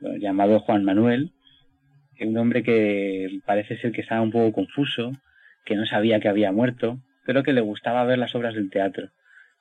llamado 0.00 0.60
Juan 0.60 0.84
Manuel, 0.84 1.32
un 2.20 2.36
hombre 2.38 2.62
que 2.62 3.40
parece 3.44 3.76
ser 3.78 3.92
que 3.92 4.00
estaba 4.00 4.22
un 4.22 4.30
poco 4.30 4.52
confuso, 4.52 5.12
que 5.64 5.76
no 5.76 5.86
sabía 5.86 6.20
que 6.20 6.28
había 6.28 6.52
muerto, 6.52 6.98
pero 7.24 7.42
que 7.42 7.52
le 7.52 7.60
gustaba 7.60 8.04
ver 8.04 8.18
las 8.18 8.34
obras 8.34 8.54
del 8.54 8.70
teatro. 8.70 9.10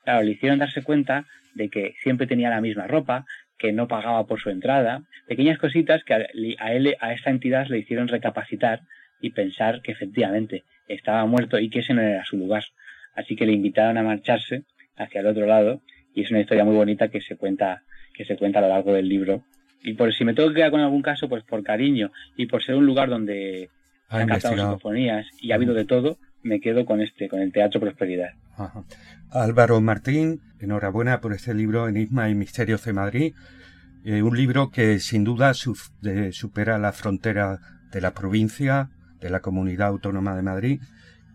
Claro, 0.06 0.24
le 0.24 0.32
hicieron 0.32 0.60
darse 0.60 0.84
cuenta 0.84 1.26
de 1.54 1.70
que 1.70 1.96
siempre 2.02 2.28
tenía 2.28 2.50
la 2.50 2.62
misma 2.62 2.88
ropa, 2.88 3.26
que 3.58 3.74
no 3.74 3.88
pagaba 3.88 4.26
por 4.26 4.40
su 4.40 4.50
entrada, 4.50 5.04
pequeñas 5.28 5.58
cositas 5.58 6.04
que 6.04 6.14
a 6.14 6.74
él, 6.74 6.96
a 7.00 7.14
esta 7.14 7.30
entidad 7.30 7.68
le 7.68 7.80
hicieron 7.80 8.08
recapacitar 8.08 8.82
y 9.20 9.32
pensar 9.32 9.82
que 9.82 9.92
efectivamente 9.92 10.64
estaba 10.88 11.26
muerto 11.26 11.60
y 11.60 11.70
que 11.70 11.80
ese 11.80 11.94
no 11.94 12.02
era 12.02 12.24
su 12.24 12.38
lugar. 12.38 12.64
Así 13.16 13.36
que 13.36 13.46
le 13.46 13.54
invitaron 13.54 13.98
a 13.98 14.04
marcharse 14.04 14.64
hacia 14.96 15.22
el 15.22 15.28
otro 15.28 15.46
lado 15.46 15.82
y 16.14 16.22
es 16.22 16.32
una 16.32 16.42
historia 16.42 16.64
muy 16.64 16.76
bonita 16.76 17.10
que 17.10 17.22
se 17.22 17.36
cuenta 17.36 17.84
que 18.14 18.24
se 18.24 18.38
cuenta 18.38 18.60
a 18.60 18.62
lo 18.62 18.70
largo 18.70 18.94
del 18.94 19.10
libro 19.10 19.44
y 19.86 19.94
por 19.94 20.12
si 20.14 20.26
me 20.26 20.34
tengo 20.34 20.50
que 20.50 20.56
quedar 20.56 20.72
con 20.72 20.82
algún 20.82 21.04
caso, 21.04 21.30
pues 21.30 21.44
por 21.44 21.64
cariño 21.64 22.12
y 22.36 22.48
por 22.48 22.64
ser 22.64 22.74
un 22.76 22.88
lugar 22.88 23.08
donde 23.08 23.70
cantado 24.10 24.72
sinfonías 24.72 25.26
y 25.40 25.52
ha 25.52 25.56
habido 25.56 25.74
de 25.74 25.86
todo, 25.86 26.18
me 26.44 26.60
quedo 26.60 26.86
con 26.86 27.02
este, 27.02 27.28
con 27.28 27.42
el 27.42 27.52
Teatro 27.52 27.80
Prosperidad. 27.80 28.30
Álvaro 29.32 29.82
Martín, 29.82 30.42
enhorabuena 30.60 31.20
por 31.22 31.34
este 31.34 31.54
libro 31.54 31.88
Enigma 31.88 32.30
y 32.30 32.36
Misterios 32.36 32.84
de 32.86 32.94
Madrid. 32.94 33.34
Eh, 34.06 34.22
un 34.22 34.38
libro 34.38 34.70
que 34.70 35.00
sin 35.00 35.24
duda 35.24 35.54
supera 35.54 36.78
la 36.78 36.92
frontera 36.92 37.60
de 37.92 38.02
la 38.02 38.14
provincia, 38.14 38.92
de 39.20 39.30
la 39.30 39.42
comunidad 39.42 39.88
autónoma 39.88 40.36
de 40.36 40.42
Madrid 40.44 40.82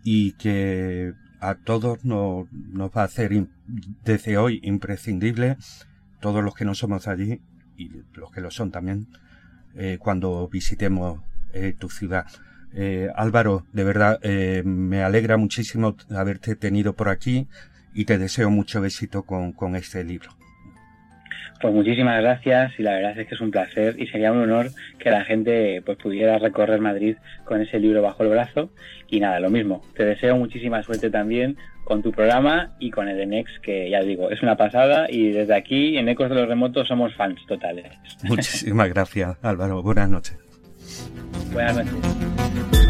y 0.03 0.33
que 0.33 1.13
a 1.41 1.55
todos 1.55 2.05
nos, 2.05 2.51
nos 2.51 2.91
va 2.91 3.01
a 3.01 3.05
hacer 3.05 3.31
desde 4.03 4.37
hoy 4.37 4.61
imprescindible, 4.63 5.57
todos 6.19 6.43
los 6.43 6.53
que 6.53 6.65
no 6.65 6.75
somos 6.75 7.07
allí, 7.07 7.41
y 7.75 7.89
los 8.13 8.31
que 8.31 8.41
lo 8.41 8.51
son 8.51 8.71
también 8.71 9.07
eh, 9.75 9.97
cuando 9.99 10.47
visitemos 10.47 11.21
eh, 11.53 11.73
tu 11.77 11.89
ciudad. 11.89 12.27
Eh, 12.73 13.09
Álvaro, 13.15 13.65
de 13.73 13.83
verdad 13.83 14.19
me 14.63 15.03
alegra 15.03 15.37
muchísimo 15.37 15.95
haberte 16.09 16.55
tenido 16.55 16.93
por 16.93 17.09
aquí 17.09 17.47
y 17.93 18.05
te 18.05 18.17
deseo 18.17 18.49
mucho 18.49 18.83
éxito 18.85 19.23
con, 19.23 19.51
con 19.51 19.75
este 19.75 20.03
libro. 20.03 20.31
Pues 21.61 21.75
muchísimas 21.75 22.19
gracias 22.19 22.71
y 22.79 22.83
la 22.83 22.93
verdad 22.93 23.19
es 23.19 23.27
que 23.27 23.35
es 23.35 23.41
un 23.41 23.51
placer 23.51 23.95
y 23.99 24.07
sería 24.07 24.31
un 24.31 24.39
honor 24.39 24.71
que 24.97 25.11
la 25.11 25.23
gente 25.23 25.83
pues 25.85 25.97
pudiera 25.99 26.39
recorrer 26.39 26.81
Madrid 26.81 27.17
con 27.45 27.61
ese 27.61 27.79
libro 27.79 28.01
bajo 28.01 28.23
el 28.23 28.29
brazo 28.29 28.71
y 29.07 29.19
nada, 29.19 29.39
lo 29.39 29.51
mismo. 29.51 29.83
Te 29.95 30.03
deseo 30.03 30.35
muchísima 30.37 30.81
suerte 30.81 31.11
también 31.11 31.57
con 31.83 32.01
tu 32.01 32.11
programa 32.11 32.71
y 32.79 32.89
con 32.89 33.07
el 33.07 33.19
Enex 33.19 33.59
que 33.61 33.91
ya 33.91 34.01
digo, 34.01 34.31
es 34.31 34.41
una 34.41 34.57
pasada 34.57 35.05
y 35.07 35.31
desde 35.31 35.53
aquí 35.55 35.97
en 35.97 36.09
Ecos 36.09 36.29
de 36.29 36.35
los 36.35 36.47
Remotos 36.47 36.87
somos 36.87 37.13
fans 37.13 37.39
totales. 37.47 37.85
Muchísimas 38.23 38.89
gracias 38.89 39.37
Álvaro, 39.43 39.83
buenas 39.83 40.09
noches. 40.09 40.40
We're 41.53 41.61
amateurs. 41.61 42.80